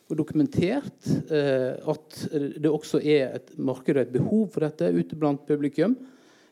[0.08, 2.20] og dokumentert eh, at
[2.60, 5.96] det også er et marked og et behov for dette ute blant publikum.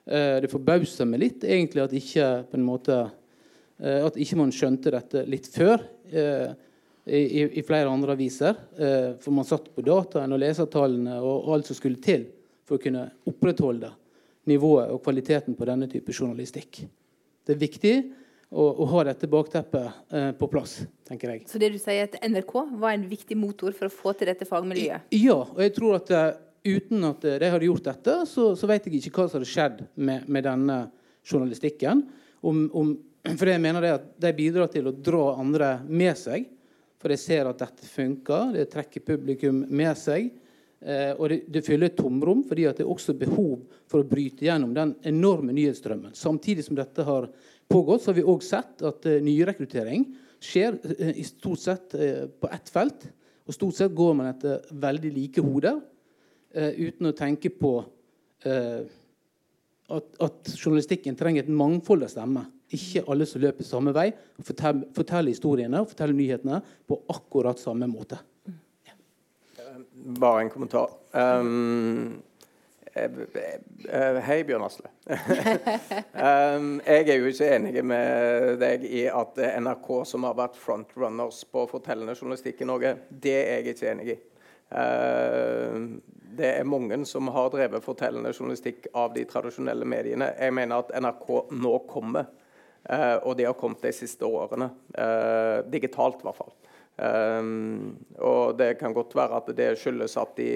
[0.07, 3.01] Eh, det forbauser meg litt egentlig at ikke, på en måte,
[3.83, 6.49] eh, at ikke man skjønte dette litt før eh,
[7.05, 8.55] i, i, flere andre aviser.
[8.79, 12.29] Eh, for man satt på dataen og lesertallene og, alt som skulle til
[12.65, 13.91] for å kunne opprettholde
[14.49, 16.85] nivået og kvaliteten på denne type journalistikk.
[17.45, 17.97] Det er viktig
[18.55, 20.77] å, ha dette bakteppet eh, på plass,
[21.07, 21.43] tenker jeg.
[21.51, 24.47] Så det du sier at NRK var en viktig motor for å få til dette
[24.47, 25.09] fagmiljøet?
[25.17, 26.27] Ja, og jeg tror at uh,
[26.65, 29.51] uten at uh, de hadde gjort dette, så, så, vet jeg ikke hva som hadde
[29.51, 30.79] skjedd med, med denne
[31.25, 32.05] journalistikken.
[32.45, 32.95] Om, om,
[33.39, 36.47] for jeg mener det at De bidrar til å dra andre med seg.
[37.01, 38.55] For jeg ser at dette funker.
[38.55, 40.31] Det trekker publikum med seg.
[40.85, 44.45] Eh, og det, det, fyller et tomrom fordi det er også behov for å bryte
[44.45, 46.13] gjennom den enorme nyhetsstrømmen.
[46.13, 47.25] Samtidig som dette har
[47.67, 50.07] pågått, så har vi òg sett at uh, nyrekruttering
[50.43, 53.07] skjer uh, i stort sett uh, på ett felt.
[53.45, 55.83] Og stort sett går man etter veldig like hoder
[56.55, 57.69] uten å tenke på
[58.47, 62.45] at, at, journalistikken trenger et mangfold av stemmer.
[62.73, 64.05] Ikke alle som løper samme vei,
[64.39, 68.21] og forteller, historiene og forteller nyhetene på akkurat samme måte.
[70.15, 70.95] Bare en kommentar.
[71.11, 72.34] Um, Eh, eh,
[72.95, 74.89] hei, Bjørn Asle.
[75.11, 81.41] um, jeg er jo ikke enig med deg i at NRK som har vært frontrunners
[81.51, 82.93] på fortellende journalistikk i Norge.
[83.09, 84.17] Det er jeg ikke enig i.
[84.71, 85.99] Uh,
[86.35, 90.31] det er mange som har drevet fortellende journalistikk av de tradisjonelle mediene.
[90.39, 92.31] Jeg mener at NRK nå kommer,
[93.23, 94.67] og de har kommet de siste årene.
[95.71, 96.51] Digitalt, i hvert fall.
[96.95, 100.49] Um, og Det kan godt være at det skyldes at de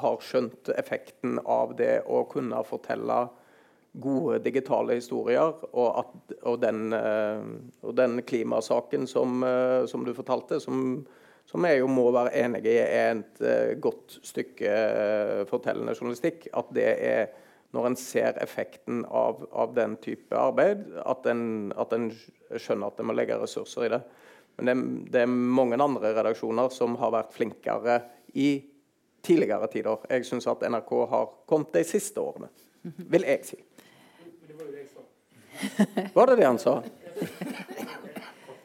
[0.00, 3.26] har skjønt effekten av det å kunne fortelle
[4.00, 5.52] gode digitale historier.
[5.72, 7.44] Og, at, og, den, uh,
[7.84, 11.04] og den, klimasaken som, uh, som, du fortalte, som,
[11.50, 14.74] som jeg jo må være enig i er et uh, godt stykke
[15.52, 16.48] fortellende journalistikk.
[16.56, 17.26] At det er
[17.74, 22.12] når en ser effekten av, av den type arbeid, at en, at en
[22.54, 24.04] skjønner at en må legge ressurser i det.
[24.56, 24.74] Men det,
[25.12, 27.98] det, er mange andre redaksjoner som har vært flinkere
[28.34, 28.48] i
[29.24, 30.04] tidligere tider.
[30.10, 32.50] Jeg syns at NRK har kommet de siste årene,
[32.82, 33.60] vil jeg si.
[36.14, 36.78] Var det det han sa?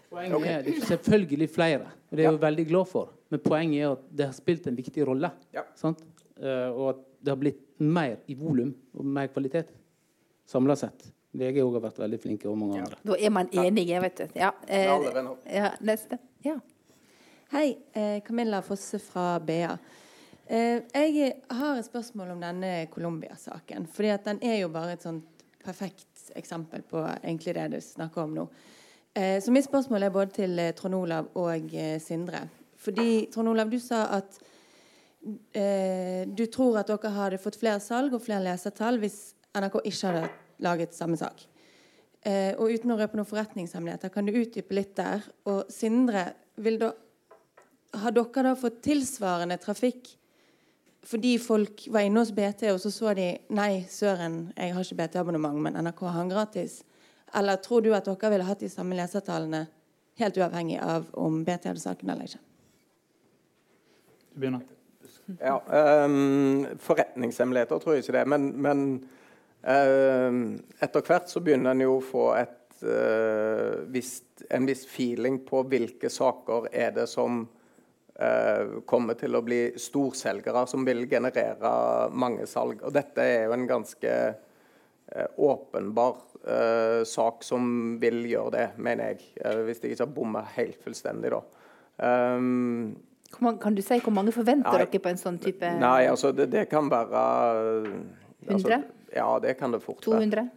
[0.09, 2.43] Poenget er det er selvfølgelig flere, og det er jeg ja.
[2.43, 3.13] veldig glad for.
[3.29, 5.29] Men poenget er at det har spilt en viktig rolle.
[5.55, 5.63] Ja.
[5.85, 9.71] Uh, og at det har blitt mer i volum og mer kvalitet.
[10.49, 11.11] samla sett.
[11.31, 12.97] VG har vært veldig flinke, og mange andre.
[13.05, 14.27] Da er man enige, vet du.
[14.39, 14.89] Ja, eh,
[15.53, 16.17] ja neste.
[16.45, 16.57] Ja.
[17.51, 19.77] Hei, eh, Camilla Fosse fra BA.
[20.49, 23.87] Eh, jeg har et spørsmål om denne Colombia-saken.
[23.87, 25.25] fordi at Den er jo bare et sånt
[25.63, 28.47] perfekt eksempel på egentlig det du snakker om nå.
[29.13, 32.49] Eh, så mitt spørsmål er både til eh, Trond Olav og eh, Sindre.
[32.77, 34.39] Fordi Trond Olav, du sa at
[35.53, 40.07] eh, du tror at dere hadde fått flere salg og flere lesertall hvis NRK ikke
[40.07, 40.29] hadde
[40.63, 41.45] laget samme sak.
[42.27, 45.23] Eh, og uten å røpe noen forretningshemmeligheter, kan du utdype litt der?
[45.47, 46.25] Og Sindre,
[46.59, 46.91] da,
[48.01, 50.15] har dere da fått tilsvarende trafikk
[51.09, 54.97] fordi folk var inne hos BT, og så så de Nei, søren, jeg har ikke
[54.99, 56.81] BT-abonnement, men NRK har han gratis.
[57.39, 59.63] Eller tror du at dere ville hatt de samme lesertallene
[60.19, 62.41] helt uavhengig av om BT hadde saken eller ikke?
[64.33, 64.67] Du begynner.
[65.39, 65.55] Ja,
[66.03, 68.25] um, Forretningshemmeligheter tror jeg ikke det.
[68.27, 69.18] Men, men uh,
[69.61, 75.65] etter hvert så begynner en jo å få et, uh, visst, en viss feeling på
[75.67, 81.73] hvilke saker er det som uh, kommer til å bli storselgere, som vil generere
[82.15, 82.85] mange salg.
[82.87, 86.25] Og dette er jo en ganske uh, åpenbar
[87.03, 87.63] sak som
[87.99, 89.25] vil gjøre det, mener jeg.
[89.67, 91.41] hvis jeg ikke har bomma helt fullstendig, da.
[91.99, 92.95] Um,
[93.59, 94.85] kan du si hvor mange forventer Nei.
[94.85, 97.23] dere på en sånn type Nei, altså det, det kan være
[97.83, 97.89] uh,
[98.47, 98.87] 100?
[99.15, 100.49] Ja, det kan det fort 200?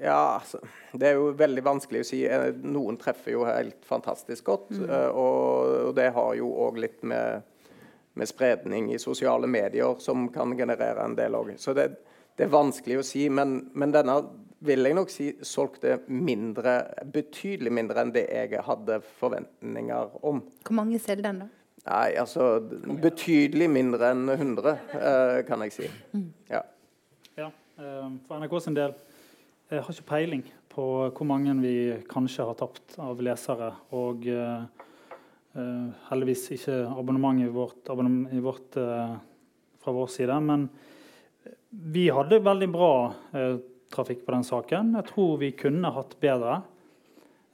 [0.00, 0.58] Ja, altså,
[0.92, 2.22] Det er jo veldig vanskelig å si.
[2.28, 4.70] Eh, noen treffer jo helt fantastisk godt.
[4.76, 4.88] Mm.
[4.88, 7.46] Eh, og, det har jo òg litt med,
[8.14, 11.54] med, spredning i sosiale medier som kan generere en del òg.
[11.58, 11.88] Så det,
[12.36, 13.26] det, er vanskelig å si.
[13.32, 14.20] Men, men, denne
[14.64, 16.80] vil jeg nok si solgte mindre,
[17.14, 20.42] betydelig mindre enn det jeg hadde forventninger om.
[20.66, 21.54] Hvor mange selger den, da?
[21.88, 22.58] Nei, altså
[23.00, 25.86] Betydelig mindre enn 100, eh, kan jeg si.
[26.50, 26.58] Ja.
[26.58, 26.66] ja
[27.78, 28.94] for NRK sin del
[29.68, 30.40] jeg har ikke peiling
[30.72, 30.84] på
[31.14, 31.74] hvor mange vi
[32.10, 33.68] kanskje har tapt av lesere.
[33.94, 34.64] Og uh,
[36.08, 40.40] heldigvis ikke abonnement i vårt, abonnement i vårt fra vår side.
[40.40, 40.66] Men
[41.70, 42.92] vi hadde veldig bra
[43.92, 44.94] trafikk på den saken.
[44.98, 46.62] Jeg tror vi kunne hatt bedre.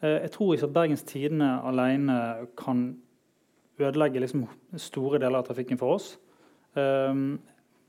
[0.05, 2.19] jeg tror ikke at Bergens Tidende alene
[2.57, 2.87] kan
[3.81, 4.47] ødelegge liksom
[4.77, 6.15] store deler av trafikken for oss.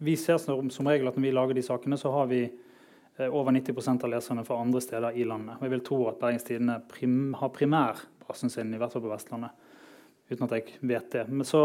[0.03, 3.53] Vi ser som, regel at når vi lager de sakene, så har vi uh, over
[3.55, 5.57] 90% av leserne fra andre steder i landet.
[5.59, 9.13] Og jeg vil tro at Bergens Tidende prim, har primærbasen sin i hvert fall på
[9.13, 9.55] Vestlandet.
[10.31, 11.25] Uten at jeg vet det.
[11.29, 11.63] Men så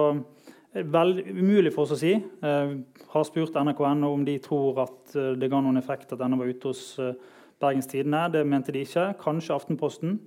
[0.71, 2.13] det veldig umulig for oss å si.
[2.15, 6.47] Jeg har spurt NRK.no om de tror at det ga noen effekt at denne var
[6.47, 6.83] ute hos
[7.61, 8.29] Bergens Tidende.
[8.37, 9.09] Det mente de ikke.
[9.25, 10.21] Kanskje Aftenposten.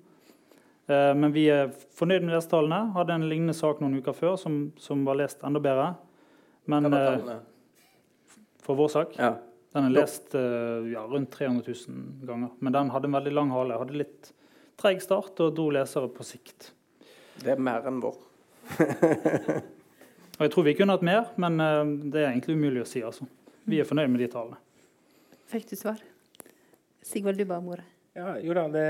[0.88, 2.94] Eh, men vi er fornøyd med lesetallene.
[2.98, 5.94] Hadde en lignende sak noen uker før som, som var lest enda bedre.
[6.70, 7.38] Men eh,
[8.64, 9.34] for vår sak ja.
[9.74, 12.50] Den er lest eh, ja, rundt 300 000 ganger.
[12.62, 13.80] Men den hadde en veldig lang hale.
[13.82, 14.28] Hadde litt
[14.78, 16.68] treg start og dro lesere på sikt.
[17.42, 18.20] Det er mer enn vår.
[20.38, 21.58] og Jeg tror vi kunne hatt mer, men
[22.14, 23.02] det er egentlig umulig å si.
[23.02, 23.26] altså.
[23.66, 24.62] Vi er fornøyd med de tallene.
[25.50, 26.06] Fikk du svar?
[27.02, 27.90] Sigvald, du ba om ordet.
[28.14, 28.86] Ja, jo da, det,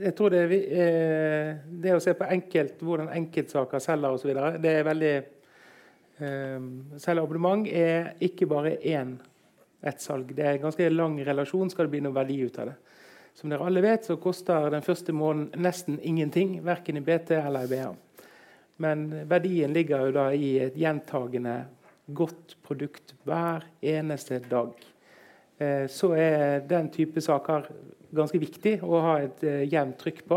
[0.00, 0.42] jeg tror det,
[0.72, 1.50] eh,
[1.84, 4.30] det å se på enkelt, hvordan enkeltsaker selger osv.
[4.64, 5.26] Det er veldig eh,
[7.02, 9.16] Selv abonnement er ikke bare én
[9.84, 10.32] ett salg.
[10.34, 12.76] Det er en ganske lang relasjon skal det bli noe verdi ut av det.
[13.34, 17.66] Som dere alle vet, så koster den første måneden nesten ingenting, verken i BT eller
[17.66, 17.88] i BA.
[18.82, 21.64] Men verdien ligger jo da i et gjentagende
[22.14, 24.72] godt produkt hver eneste dag.
[25.58, 27.68] Eh, så er den type saker
[28.14, 30.36] ganske viktig å ha et uh, jevnt trykk på.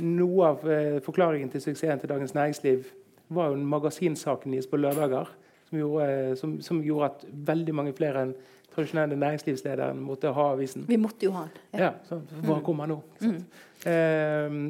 [0.00, 2.86] Noe av uh, forklaringen til suksessen til Dagens Næringsliv
[3.34, 5.30] var jo magasinsaken deres på lørdager.
[5.68, 8.34] Som gjorde, uh, som, som gjorde, at veldig mange flere enn
[8.72, 10.86] tradisjonelle næringslivsledere måtte ha avisen.
[10.88, 11.58] Vi måtte jo ha den.
[11.74, 12.62] Ja, ja så hva mm.
[12.64, 13.02] kommer nå?
[13.20, 13.42] Mm.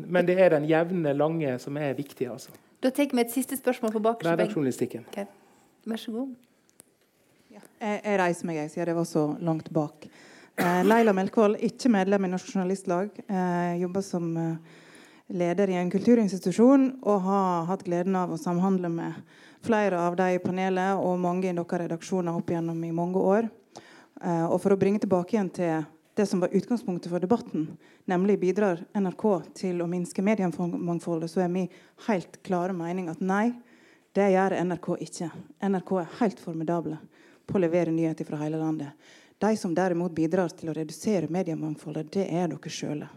[0.08, 2.26] men det er den jevne, lange som er viktig.
[2.32, 2.50] altså.
[2.82, 5.04] Da tar vi et siste spørsmål på bakerste Hverdagsjournalistikken.
[5.12, 5.28] Okay.
[5.86, 6.32] Vær så god.
[7.52, 10.06] Jeg, jeg, reiser meg, jeg, siden det var så langt bak.
[10.56, 13.10] Eh, Leila Melkvold, ikke medlem i Norsk Journalistlag.
[13.26, 14.80] Eh, jobber som eh,
[15.32, 20.34] leder i en kulturinstitusjon og har hatt gleden av å samhandle med flere av de
[20.34, 23.48] i panelet og mange i deres redaksjoner opp igjennom i mange år.
[24.22, 25.84] Eh, og for å bringe tilbake igjen til
[26.18, 27.70] det som var utgangspunktet for debatten,
[28.04, 29.24] nemlig bidrar NRK
[29.56, 31.70] til å minske mediemangfoldet, så er min
[32.08, 33.54] helt klare mening at nei,
[34.12, 35.30] det gjør NRK ikke.
[35.64, 36.98] NRK er helt formidable
[37.48, 38.92] på å levere nyheter fra hele landet.
[39.40, 43.08] De som derimot bidrar til å redusere mediemangfoldet, det er dere sjøle.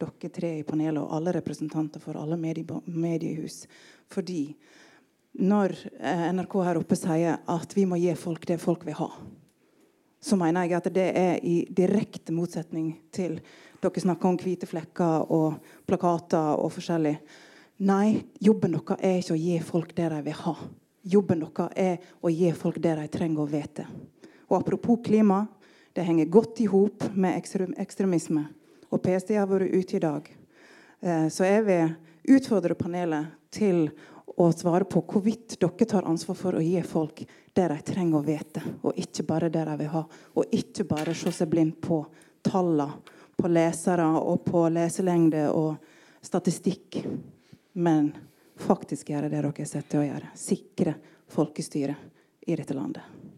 [0.00, 3.64] Dere tre i panelet og alle representanter for alle medie mediehus.
[4.10, 4.54] Fordi
[5.40, 9.08] når eh, NRK her oppe sier at vi må gi folk det folk vil ha,
[10.24, 13.40] så mener jeg at det er i direkte motsetning til
[13.82, 17.18] dere snakker om hvite flekker og plakater og forskjellig.
[17.84, 20.54] Nei, jobben deres er ikke å gi folk det de vil ha.
[21.04, 23.84] Jobben deres er å gi folk det de trenger å vite.
[24.48, 25.42] Og apropos klima,
[25.92, 28.46] det henger godt i hop med ekstremisme.
[28.94, 30.28] Og PST har vært ute i dag.
[31.00, 31.94] Eh, så jeg vil
[32.36, 33.88] utfordre panelet til
[34.38, 38.26] å svare på hvorvidt dere tar ansvar for å gi folk det de trenger å
[38.26, 40.04] vite, og ikke bare det de vil ha.
[40.38, 42.00] Og ikke bare se seg blind på
[42.46, 43.02] tallene,
[43.34, 45.74] på lesere og på leselengde og
[46.22, 47.00] statistikk.
[47.82, 48.12] Men
[48.62, 50.30] faktisk gjøre det dere er satt til å gjøre.
[50.38, 50.94] Sikre
[51.34, 53.33] folkestyret i dette landet.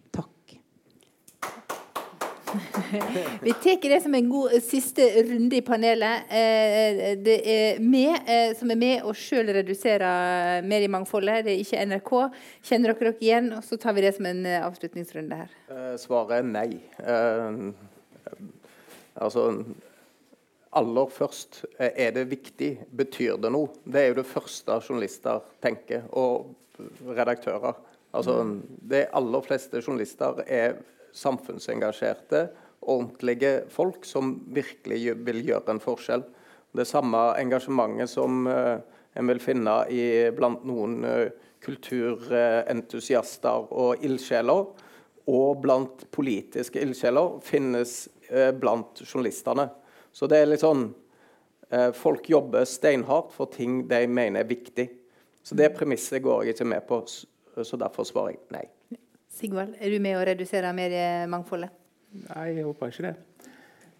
[3.46, 6.28] Vi tar det som en god siste runde i panelet.
[6.28, 11.44] Eh, det er vi eh, som er med og sjøl reduserer mediemangfoldet.
[11.46, 12.12] Det er ikke NRK.
[12.66, 13.50] Kjenner dere dere igjen?
[13.56, 15.52] Og så tar vi det som en eh, avslutningsrunde her.
[16.00, 16.70] Svaret er nei.
[19.14, 19.48] altså
[20.76, 22.72] aller først, er det viktig?
[22.92, 23.72] Betyr det noe?
[23.84, 26.52] Det er jo det første journalister tenker, og
[27.06, 27.78] redaktører.
[28.16, 28.36] Altså,
[28.90, 30.76] de aller fleste journalister er
[31.16, 32.48] samfunnsengasjerte,
[32.86, 36.22] ordentlige folk som virkelig vil gjøre en forskjell.
[36.76, 38.78] Det samme engasjementet som uh,
[39.16, 41.28] en vil finne i, blant noen uh,
[41.64, 44.66] kulturentusiaster og ildsjeler,
[45.26, 49.68] og blant politiske ildsjeler, finnes uh, blant journalistene.
[50.12, 50.92] Så det er litt sånn
[51.98, 54.84] Folk jobber steinhardt for ting de mener er viktig.
[55.42, 58.75] Så det premisset går jeg ikke med på, så derfor svarer jeg nei.
[59.36, 61.72] Sigvald, er du med å redusere mediemangfoldet?
[62.30, 63.14] Nei, jeg håper ikke det.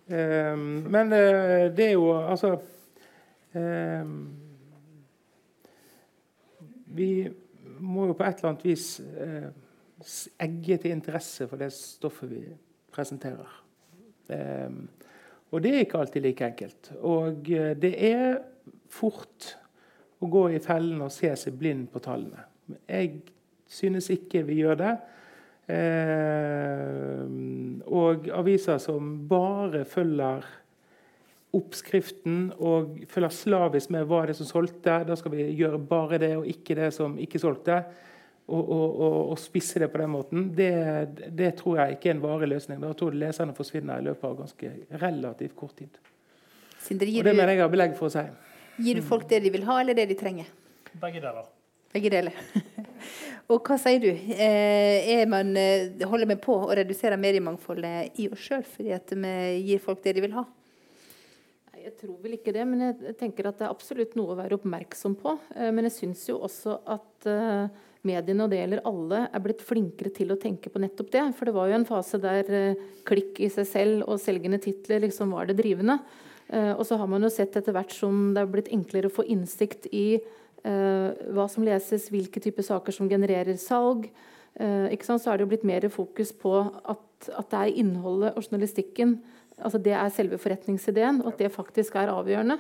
[0.07, 0.63] Um,
[0.95, 2.53] men uh, det er jo altså
[3.59, 4.13] um,
[6.95, 7.09] Vi
[7.83, 9.49] må jo på et eller annet vis uh,
[10.47, 12.45] egge til interesse for det stoffet vi
[12.95, 13.51] presenterer.
[14.31, 14.87] Um,
[15.51, 16.93] og det er ikke alltid like enkelt.
[17.03, 18.39] Og uh, det er
[18.89, 19.51] fort
[20.23, 22.47] å gå i fellen og se seg blind på tallene.
[22.89, 23.21] Jeg
[23.69, 24.95] synes ikke vi gjør det.
[25.67, 27.25] Eh,
[27.87, 30.45] og aviser som bare følger
[31.57, 34.99] oppskriften og følger slavisk med hva det er som solgte.
[35.09, 37.81] Da skal vi gjøre bare det og ikke det som ikke solgte.
[38.47, 40.51] Og, og, og, og spisse det på den måten.
[40.55, 40.71] Det,
[41.35, 42.79] det, tror jeg ikke er en varig løsning.
[42.83, 44.71] Da tror jeg leserne forsvinner i løpet av ganske
[45.03, 45.99] relativt kort tid.
[46.79, 48.23] Sindre, og det mener jeg har belegg for å si.
[48.87, 50.53] Gir du folk det de vil ha, eller det de trenger?
[51.03, 51.49] Begge deler.
[51.97, 52.35] Begge deler.
[53.53, 54.11] Og hva sier du?
[54.37, 59.33] Er man, eh, holder vi på å redusere mediemangfoldet i oss sjøl fordi at vi
[59.65, 60.45] gir folk det de vil ha?
[61.79, 64.59] Jeg tror vel ikke det, men jeg tenker at det er absolutt noe å være
[64.59, 65.39] oppmerksom på.
[65.55, 67.31] Eh, men jeg syns jo også at
[68.07, 71.27] mediene, og det gjelder alle, er blitt flinkere til å tenke på nettopp det.
[71.39, 72.77] For det var jo en fase der
[73.09, 75.97] klikk i seg selv og selgende titler liksom var det drivende.
[76.79, 79.25] Og så har man jo sett etter hvert som det er blitt enklere å få
[79.27, 84.09] innsikt i Eh, hva som leses, hvilke typer saker som genererer salg.
[84.57, 88.45] Eh, så er det jo blitt mer fokus på at, at, det er innholdet og
[88.47, 89.19] journalistikken
[89.57, 92.59] altså Det er selve forretningsideen, og at det faktisk er avgjørende.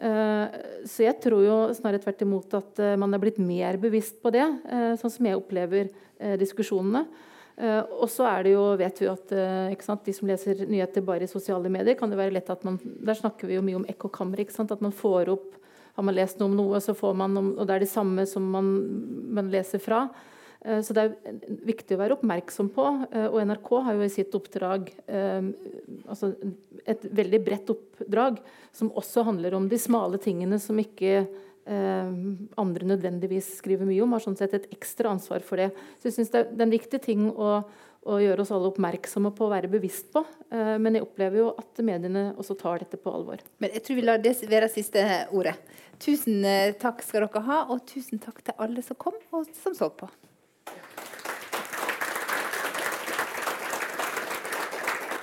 [0.00, 0.54] Eh,
[0.88, 4.46] så jeg tror jo snarere tvert imot at man er blitt mer bevisst på det,
[5.02, 5.90] sånn som jeg opplever
[6.40, 7.04] diskusjonene.
[8.00, 9.34] og så er det jo, vet vi at
[9.84, 12.80] sant, De som leser nyheter bare i sosiale medier, kan det være lett at man,
[12.80, 14.40] Der snakker vi jo mye om ekkokammer.
[14.40, 15.59] At man får opp
[15.96, 18.46] har man lest noe om noe, så får man Og det er det samme som
[18.54, 18.68] man,
[19.34, 20.06] man leser fra.
[20.64, 21.36] Eh, så det er
[21.68, 22.86] viktig å være oppmerksom på.
[23.10, 25.52] Eh, og NRK har jo i sitt oppdrag eh,
[26.06, 26.34] altså
[26.88, 28.40] et veldig bredt oppdrag
[28.76, 31.24] som også handler om de smale tingene som ikke
[31.70, 34.14] andre nødvendigvis skriver mye om.
[34.16, 35.68] Har sånn sett et ekstra ansvar for det.
[36.00, 37.60] Så jeg synes det er en viktig ting å,
[38.08, 40.22] å gjøre oss alle oppmerksomme på å være bevisst på.
[40.50, 43.42] Men jeg opplever jo at mediene også tar dette på alvor.
[43.60, 45.04] Men jeg tror vi lar det være siste
[45.36, 45.52] ordet.
[46.00, 49.74] Tusen eh, takk skal dere ha, og tusen takk til alle som kom og som
[49.76, 50.08] så på.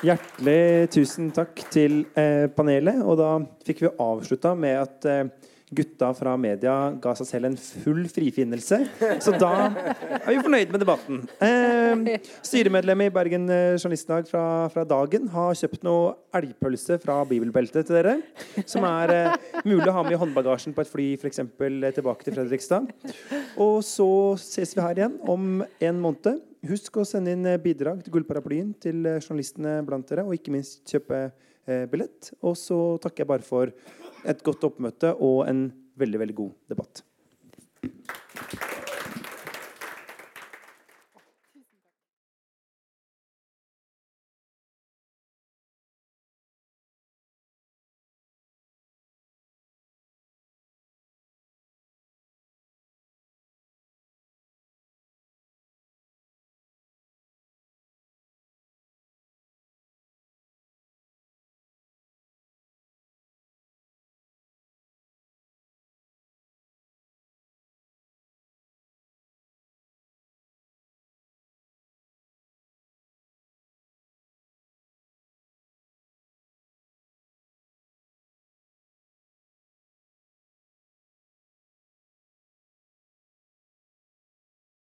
[0.05, 3.01] Hjertelig tusen takk til eh, panelet.
[3.01, 3.31] Og da
[3.65, 5.23] fikk vi avslutta med at eh,
[5.67, 8.81] gutta fra media ga seg selv en full frifinnelse.
[9.23, 11.23] Så da er vi fornøyd med debatten.
[11.43, 17.87] Eh, styremedlem i Bergen Journalistdag Journalistlag fra, fra, Dagen har kjøpt noe elgpølse fra bibelbeltet
[17.87, 18.17] til dere.
[18.69, 21.39] Som er eh, mulig å ha med i håndbagasjen på et fly f.eks.
[21.39, 22.91] Eh, tilbake til Fredrikstad.
[23.63, 24.09] Og så
[24.41, 26.43] ses vi her igjen om en måned.
[26.67, 30.85] Husk å sende inn eh, bidrag til Gullparaplyen til journalistene blant dere, og ikke minst
[30.87, 32.31] kjøpe eh, billett.
[32.41, 33.73] Og så takker jeg bare for
[34.25, 35.67] et godt oppmøte og en
[35.97, 37.03] veldig, veldig god debatt.